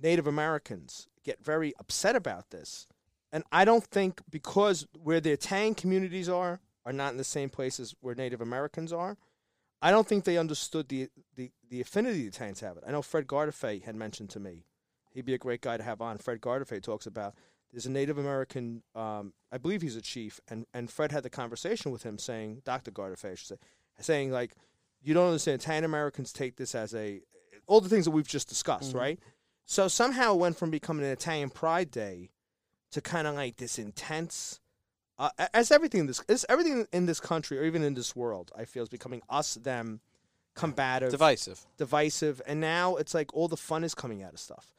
Native 0.00 0.28
Americans 0.28 1.08
get 1.24 1.44
very 1.44 1.72
upset 1.80 2.14
about 2.14 2.50
this, 2.50 2.86
and 3.32 3.42
I 3.50 3.64
don't 3.64 3.84
think 3.84 4.20
because 4.30 4.86
where 5.02 5.20
the 5.20 5.32
Italian 5.32 5.74
communities 5.74 6.28
are 6.28 6.60
are 6.84 6.92
not 6.92 7.10
in 7.10 7.18
the 7.18 7.24
same 7.24 7.50
places 7.50 7.92
where 8.00 8.14
Native 8.14 8.40
Americans 8.40 8.92
are. 8.92 9.16
I 9.82 9.90
don't 9.90 10.06
think 10.06 10.22
they 10.22 10.38
understood 10.38 10.90
the 10.90 11.08
the, 11.34 11.50
the 11.68 11.80
affinity 11.80 12.22
the 12.22 12.28
Italians 12.28 12.60
have 12.60 12.76
it. 12.76 12.84
I 12.86 12.92
know 12.92 13.02
Fred 13.02 13.26
Gardaphé 13.26 13.82
had 13.82 13.96
mentioned 13.96 14.30
to 14.30 14.38
me. 14.38 14.62
He'd 15.16 15.24
be 15.24 15.32
a 15.34 15.38
great 15.38 15.62
guy 15.62 15.78
to 15.78 15.82
have 15.82 16.02
on. 16.02 16.18
Fred 16.18 16.42
Gardaphé 16.42 16.82
talks 16.82 17.06
about 17.06 17.34
there's 17.72 17.86
a 17.86 17.90
Native 17.90 18.18
American, 18.18 18.82
um, 18.94 19.32
I 19.50 19.56
believe 19.56 19.80
he's 19.80 19.96
a 19.96 20.02
chief, 20.02 20.40
and, 20.48 20.66
and 20.74 20.90
Fred 20.90 21.10
had 21.10 21.22
the 21.22 21.30
conversation 21.30 21.90
with 21.90 22.02
him 22.02 22.18
saying, 22.18 22.60
Dr. 22.66 22.92
Should 23.16 23.38
say, 23.48 23.56
saying 23.98 24.30
like, 24.30 24.52
you 25.02 25.14
don't 25.14 25.28
understand. 25.28 25.62
Italian 25.62 25.84
Americans 25.84 26.34
take 26.34 26.56
this 26.56 26.74
as 26.74 26.94
a 26.94 27.22
all 27.66 27.80
the 27.80 27.88
things 27.88 28.04
that 28.04 28.10
we've 28.10 28.28
just 28.28 28.48
discussed, 28.48 28.92
Mhm. 28.92 28.98
right? 29.00 29.20
So 29.64 29.88
somehow 29.88 30.34
it 30.34 30.38
went 30.38 30.58
from 30.58 30.70
becoming 30.70 31.04
an 31.06 31.10
Italian 31.12 31.48
Pride 31.48 31.90
Day 31.90 32.30
to 32.90 33.00
kind 33.00 33.26
of 33.26 33.34
like 33.34 33.56
this 33.56 33.78
intense. 33.78 34.60
Uh, 35.18 35.30
as 35.54 35.72
everything 35.72 36.00
in 36.00 36.06
this, 36.06 36.22
is 36.28 36.44
everything 36.50 36.86
in 36.92 37.06
this 37.06 37.20
country 37.20 37.58
or 37.58 37.64
even 37.64 37.82
in 37.82 37.94
this 37.94 38.14
world, 38.14 38.52
I 38.54 38.66
feel 38.66 38.82
is 38.82 38.90
becoming 38.90 39.22
us, 39.30 39.54
them, 39.54 40.00
combative, 40.54 41.10
divisive. 41.10 41.66
divisive, 41.78 42.42
and 42.46 42.60
now 42.60 42.96
it's 42.96 43.14
like 43.14 43.32
all 43.34 43.48
the 43.48 43.56
fun 43.56 43.82
is 43.82 43.94
coming 43.94 44.22
out 44.22 44.34
of 44.34 44.40
stuff. 44.40 44.74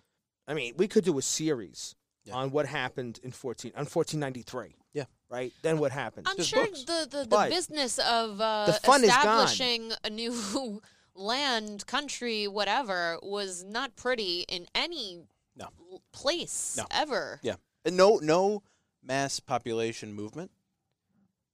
I 0.48 0.54
mean, 0.54 0.74
we 0.78 0.88
could 0.88 1.04
do 1.04 1.18
a 1.18 1.22
series 1.22 1.96
Yeah. 2.26 2.36
on 2.36 2.52
what 2.52 2.66
happened 2.66 3.20
in 3.24 3.32
fourteen 3.32 3.72
on 3.76 3.86
fourteen 3.86 4.20
ninety 4.20 4.42
three. 4.44 4.76
Yeah. 4.94 5.06
Right. 5.30 5.52
Then 5.62 5.78
what 5.80 5.92
happened? 5.92 6.28
I'm 6.30 6.38
There's 6.38 6.48
sure 6.48 6.66
books. 6.66 6.84
the, 6.86 7.08
the, 7.10 7.26
the 7.30 7.48
business 7.50 8.00
of 8.00 8.40
uh, 8.40 8.68
the 8.68 8.74
fun 8.74 9.04
is 9.04 9.10
gone. 9.10 9.20
establishing 9.20 9.92
a 10.04 10.10
new 10.10 10.82
land, 11.16 11.86
country, 11.86 12.48
whatever, 12.48 13.18
was 13.22 13.64
not 13.64 13.96
pretty 13.96 14.46
in 14.48 14.68
any 14.74 15.24
No. 15.56 15.68
place 16.14 16.76
No. 16.78 16.86
ever. 16.92 17.40
Yeah. 17.44 17.56
And 17.86 17.98
no 17.98 18.20
no 18.22 18.64
mass 19.04 19.40
population 19.40 20.14
movement 20.14 20.52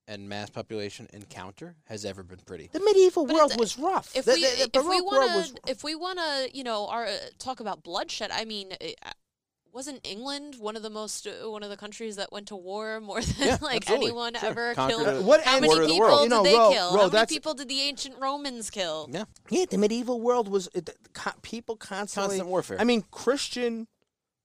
and 0.07 0.27
mass 0.27 0.49
population 0.49 1.07
encounter 1.13 1.75
has 1.85 2.03
ever 2.05 2.23
been 2.23 2.39
pretty. 2.45 2.69
the 2.73 2.79
medieval 2.79 3.25
But 3.25 3.35
world 3.35 3.51
it's- 3.51 3.59
was 3.59 3.77
rough. 3.79 4.15
If 4.15 4.25
The- 4.25 4.33
we 4.33 4.41
the- 4.41 4.47
the 4.47 4.79
if 4.79 4.85
we 4.85 4.99
Baroque 5.01 5.11
world 5.11 5.25
want 5.25 5.35
was 5.37 5.51
to 5.51 5.59
if 5.67 5.83
we 5.83 5.95
want 5.95 6.19
to 6.19 6.49
you 6.53 6.63
know 6.63 6.87
our 6.87 7.05
uh, 7.05 7.17
talk 7.39 7.59
about 7.59 7.83
bloodshed, 7.83 8.31
I 8.31 8.45
mean. 8.45 8.73
uh, 8.81 9.11
wasn't 9.71 9.99
England 10.05 10.53
one 10.59 10.75
of 10.75 10.83
the 10.83 10.89
most 10.91 11.25
uh, 11.25 11.49
one 11.49 11.63
of 11.63 11.69
the 11.71 11.75
countries 11.77 12.17
that 12.17 12.31
went 12.31 12.47
to 12.49 12.55
war 12.55 13.01
more 13.01 13.19
than 13.23 13.47
Yeah, 13.47 13.57
like 13.59 13.77
absolutely. 13.77 14.05
anyone 14.09 14.35
Sure. 14.35 14.49
ever 14.49 14.75
Conquered 14.75 15.03
killed? 15.03 15.25
What 15.25 15.41
How 15.43 15.55
many 15.59 15.65
quarter 15.67 15.81
of 15.81 15.87
the 15.87 15.93
people 15.95 16.07
world. 16.09 16.23
You 16.25 16.29
know, 16.29 16.43
did 16.43 16.53
they 16.53 16.57
Ro- 16.59 16.71
kill? 16.71 16.93
Ro, 16.95 17.01
How 17.01 17.09
many 17.09 17.25
people 17.25 17.53
did 17.55 17.69
the 17.69 17.81
ancient 17.81 18.15
Romans 18.19 18.69
kill? 18.69 19.09
Yeah. 19.11 19.23
Yeah, 19.49 19.65
the 19.67 19.79
medieval 19.79 20.21
world 20.21 20.47
was 20.47 20.69
it, 20.75 20.91
co- 21.13 21.31
people 21.41 21.75
constantly. 21.75 22.27
Constant 22.37 22.49
warfare. 22.49 22.79
I 22.79 22.83
mean, 22.83 23.03
Christian, 23.09 23.87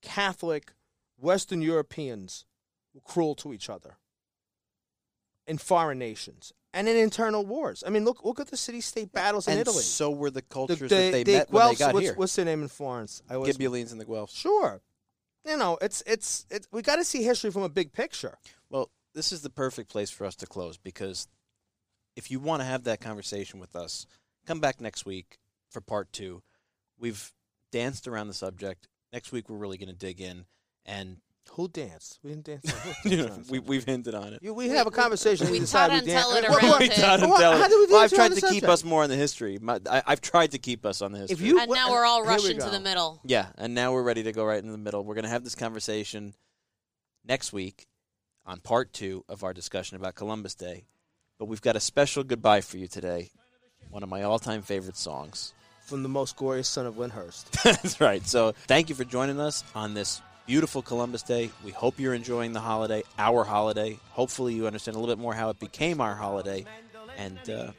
Catholic, 0.01 0.73
Western 1.19 1.61
Europeans 1.61 2.47
were 2.95 3.03
cruel 3.03 3.35
to 3.35 3.53
each 3.53 3.69
other 3.69 3.97
in 5.49 5.59
foreign 5.59 5.99
nations 5.99 6.53
and 6.73 6.89
in 6.89 6.97
internal 6.97 7.45
wars. 7.45 7.83
I 7.87 7.91
mean, 7.91 8.05
look 8.05 8.25
look 8.25 8.39
at 8.39 8.49
the 8.49 8.57
city-state 8.57 9.13
battles 9.13 9.47
in 9.49 9.53
and 9.55 9.61
Italy. 9.63 9.83
so 9.83 10.11
were 10.11 10.31
the 10.31 10.41
The- 10.41 10.43
cultures 10.43 10.79
the- 10.81 10.89
that 10.89 11.13
they 11.13 11.23
the 11.25 11.33
met 11.33 11.51
when 11.51 11.67
they 11.69 11.75
Guelphs- 11.75 11.79
got 11.79 11.95
what's, 11.95 12.07
here. 12.07 12.15
What's 12.15 12.37
their 12.37 12.45
name 12.45 12.63
in 12.63 12.69
Florence? 12.69 13.23
I 13.29 13.35
always 13.35 13.57
Ghibellines 13.57 13.91
and 13.91 14.01
the 14.01 14.05
Guelphs. 14.05 14.37
sure. 14.37 14.81
You 15.45 15.57
know, 15.57 15.79
it's 15.81 16.03
it's 16.07 16.47
it's 16.51 16.69
we 16.71 16.83
got 16.83 16.97
to 16.97 17.05
see 17.05 17.23
history 17.23 17.51
from 17.51 17.63
a 17.63 17.69
big 17.69 17.93
picture. 17.93 18.39
Well, 18.71 18.91
this 19.15 19.33
is 19.33 19.41
the 19.41 19.51
perfect 19.51 19.89
place 19.91 20.11
for 20.11 20.27
us 20.27 20.37
to 20.37 20.47
close 20.47 20.77
because 20.77 21.27
if 22.17 22.31
you 22.31 22.39
want 22.41 22.61
to 22.61 22.65
have 22.67 22.85
that 22.85 23.01
conversation 23.01 23.59
with 23.59 23.75
us, 23.75 24.07
come 24.47 24.61
back 24.61 24.81
next 24.81 25.07
week 25.07 25.39
for 25.71 25.81
part 25.81 26.13
two. 26.13 26.43
We've 26.99 27.33
danced 27.73 28.07
around 28.09 28.27
the 28.29 28.35
subject. 28.35 28.89
Next 29.13 29.33
week, 29.33 29.49
we're 29.49 29.57
really 29.57 29.79
going 29.79 29.89
to 29.89 29.95
dig 29.95 30.21
in 30.21 30.45
and 30.85 31.19
Who 31.53 31.67
danced? 31.69 32.19
We 32.23 32.31
didn't 32.31 32.45
dance. 32.45 32.71
Who 33.03 33.11
you 33.11 33.17
know, 33.27 33.39
we, 33.51 33.59
we've 33.59 33.85
hinted 33.85 34.15
on 34.15 34.33
it. 34.35 34.41
You- 34.43 34.55
we 34.55 34.69
have 34.69 34.87
a 34.87 34.91
conversation. 34.91 35.51
we 35.51 35.59
decide 35.59 35.89
taught 35.89 35.99
and 35.99 36.07
dance- 36.07 36.23
tell 36.23 36.37
it 36.37 36.49
What- 36.49 36.63
around. 36.63 36.79
We 36.81 36.89
taught 36.89 37.21
and 37.21 37.31
Well, 37.31 37.39
tell 37.41 37.53
it. 37.55 37.59
how 37.61 37.69
do 37.69 37.79
we 37.81 37.87
Well, 37.93 38.01
dance 38.01 38.13
I've 38.13 38.17
tried 38.17 38.29
to 38.35 38.41
the 38.41 38.49
keep 38.49 38.65
us 38.65 38.85
more 38.85 39.03
on 39.03 39.09
the 39.11 39.17
history. 39.17 39.59
My, 39.61 39.81
I, 39.91 40.03
I've 40.07 40.21
tried 40.21 40.53
to 40.53 40.59
keep 40.59 40.87
us 40.87 41.03
on 41.03 41.13
the 41.13 41.19
history. 41.19 41.35
If 41.35 41.41
you 41.41 41.59
And 41.61 41.69
what- 41.69 41.75
now 41.77 41.91
we're 41.91 42.05
all 42.05 42.23
here 42.23 42.27
we 42.27 42.31
rushing 42.43 42.59
to 42.61 42.71
the 42.71 42.81
middle. 42.81 43.21
Yeah, 43.25 43.47
and 43.57 43.75
now 43.75 43.93
we're 43.93 44.03
ready 44.05 44.23
to 44.25 44.33
go 44.33 44.45
right 44.45 44.63
in 44.63 44.71
the 44.71 44.79
middle. 44.79 45.05
We're 45.05 45.15
going 45.15 45.25
to 45.25 45.31
have 45.31 45.43
this 45.45 45.55
conversation 45.55 46.35
next 47.25 47.53
week 47.53 47.87
on 48.47 48.61
part 48.61 48.93
two 48.93 49.25
of 49.29 49.43
our 49.45 49.53
discussion 49.53 49.97
about 49.97 50.15
Columbus 50.15 50.55
Day. 50.55 50.87
But 51.39 51.47
we've 51.47 51.61
got 51.63 51.77
a 51.77 51.81
special 51.81 52.25
goodbye 52.25 52.61
for 52.63 52.79
you 52.79 52.89
today. 52.89 53.31
One 53.91 54.03
of 54.03 54.09
my 54.09 54.23
all 54.23 54.39
time 54.39 54.63
favorite 54.63 54.97
songs. 54.97 55.55
from 55.83 56.03
the 56.03 56.09
most 56.09 56.37
glorious 56.37 56.69
son 56.69 56.85
of 56.87 56.95
Windhurst. 56.97 57.51
That's 57.63 58.01
right. 58.01 58.27
So 58.27 58.53
thank 58.67 58.89
you 58.89 58.95
for 58.95 59.05
joining 59.05 59.41
us 59.41 59.65
on 59.75 59.95
this 59.95 60.21
beautiful 60.49 60.81
Columbus 60.81 61.23
Day. 61.23 61.51
We 61.63 61.71
hope 61.71 62.01
you're 62.01 62.15
enjoying 62.15 62.55
the 62.55 62.61
holiday, 62.61 63.05
our 63.19 63.45
holiday. 63.45 63.99
Hopefully, 64.11 64.55
you 64.55 64.67
understand 64.67 64.97
a 64.97 64.99
little 64.99 65.15
bit 65.15 65.21
more 65.21 65.35
how 65.35 65.51
it 65.51 65.61
became 65.61 66.01
our 66.01 66.17
holiday. 66.17 66.65
And 67.19 67.39
uh, 67.51 67.73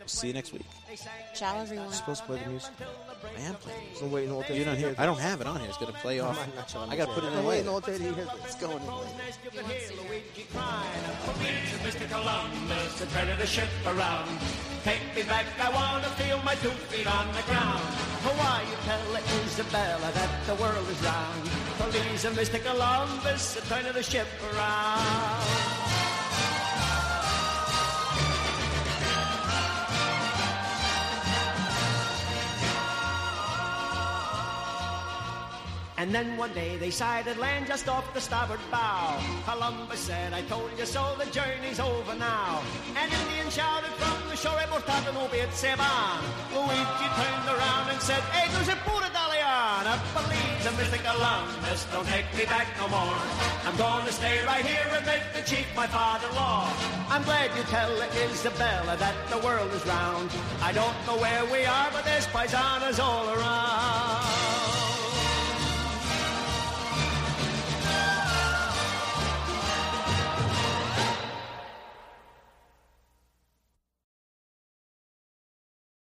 we'll 0.00 0.06
see 0.06 0.26
you 0.28 0.34
next 0.34 0.52
week. 0.52 0.64
Ciao, 1.34 1.60
everyone. 1.60 1.92
supposed 1.92 2.22
to 2.22 2.26
play 2.26 2.42
the 2.42 2.50
music. 2.50 2.72
I 2.80 3.40
am 3.42 3.54
playing. 3.54 3.86
music. 3.86 4.02
I'm 4.04 4.10
waiting 4.10 4.32
all 4.32 4.42
day. 4.42 4.58
You 4.58 4.64
don't 4.64 4.74
to 4.74 4.80
hear? 4.80 4.88
hear 4.88 4.96
I 4.98 5.06
don't 5.06 5.20
have 5.20 5.40
it 5.40 5.46
on 5.46 5.60
here. 5.60 5.68
It's 5.68 5.78
going 5.78 5.92
to 5.92 5.98
play 6.00 6.18
off. 6.18 6.42
I'm 6.42 6.54
not 6.56 6.68
sure 6.68 6.84
I 6.88 6.96
got 6.96 7.08
to 7.08 7.14
put 7.14 7.24
it 7.24 7.28
in 7.28 7.38
I'm 7.38 7.44
waiting 7.44 7.66
later. 7.66 7.74
all 7.74 7.80
day 7.80 7.96
to 7.96 8.02
hear 8.02 8.12
this. 8.12 8.28
It's 8.44 8.54
going 8.56 8.76
in. 8.76 8.80
Mr. 11.86 12.10
Columbus, 12.10 12.98
to 12.98 13.06
turn 13.06 13.38
the 13.38 13.46
ship 13.46 13.68
around. 13.86 14.28
Take 14.82 15.00
me 15.14 15.22
back, 15.22 15.46
I 15.60 15.70
want 15.70 16.02
to 16.02 16.10
feel 16.10 16.38
my 16.42 16.56
two 16.56 16.70
feet 16.90 17.06
on 17.06 17.28
the 17.34 17.42
ground. 17.42 18.15
Why 18.34 18.64
you 18.68 18.76
tell 18.84 19.16
Isabella 19.44 20.10
that 20.12 20.46
the 20.46 20.54
world 20.56 20.88
is 20.88 21.00
round? 21.02 21.42
Please, 21.78 22.24
Mr. 22.24 22.58
Columbus, 22.62 23.56
turn 23.68 23.84
the 23.94 24.02
ship 24.02 24.26
around. 24.52 25.75
And 35.98 36.14
then 36.14 36.36
one 36.36 36.52
day 36.52 36.76
they 36.76 36.90
sighted 36.90 37.38
land 37.38 37.66
just 37.66 37.88
off 37.88 38.12
the 38.12 38.20
starboard 38.20 38.60
bow. 38.70 39.18
Columbus 39.46 40.00
said, 40.00 40.34
I 40.34 40.42
told 40.42 40.70
you 40.78 40.84
so, 40.84 41.16
the 41.18 41.24
journey's 41.30 41.80
over 41.80 42.14
now. 42.14 42.62
An 42.96 43.08
Indian 43.08 43.48
shouted 43.48 43.92
from 43.96 44.28
the 44.28 44.36
shore, 44.36 44.60
portato 44.68 45.14
no 45.14 45.26
bit 45.28 45.50
se 45.54 45.72
van. 45.74 46.20
Luigi 46.52 47.08
turned 47.16 47.48
around 47.48 47.88
and 47.88 48.00
said, 48.02 48.20
Hey, 48.36 48.52
there's 48.52 48.68
a 48.68 48.76
pura 48.84 49.08
Daliana. 49.08 49.96
Please, 50.12 50.66
uh, 50.68 50.76
Mr. 50.76 51.00
Columbus, 51.00 51.86
don't 51.90 52.06
take 52.08 52.28
me 52.36 52.44
back 52.44 52.68
no 52.76 52.88
more. 52.88 53.16
I'm 53.64 53.76
gonna 53.78 54.12
stay 54.12 54.44
right 54.44 54.64
here 54.66 54.88
and 54.92 55.06
make 55.06 55.24
the 55.32 55.40
chief 55.48 55.66
my 55.74 55.86
father-in-law. 55.86 56.68
I'm 57.08 57.22
glad 57.24 57.56
you 57.56 57.62
tell 57.72 57.90
Isabella 58.28 58.98
that 58.98 59.16
the 59.30 59.38
world 59.38 59.72
is 59.72 59.86
round. 59.86 60.30
I 60.60 60.72
don't 60.72 60.98
know 61.06 61.16
where 61.16 61.44
we 61.46 61.64
are, 61.64 61.88
but 61.90 62.04
there's 62.04 62.26
paisanas 62.26 63.00
all 63.00 63.30
around. 63.30 64.55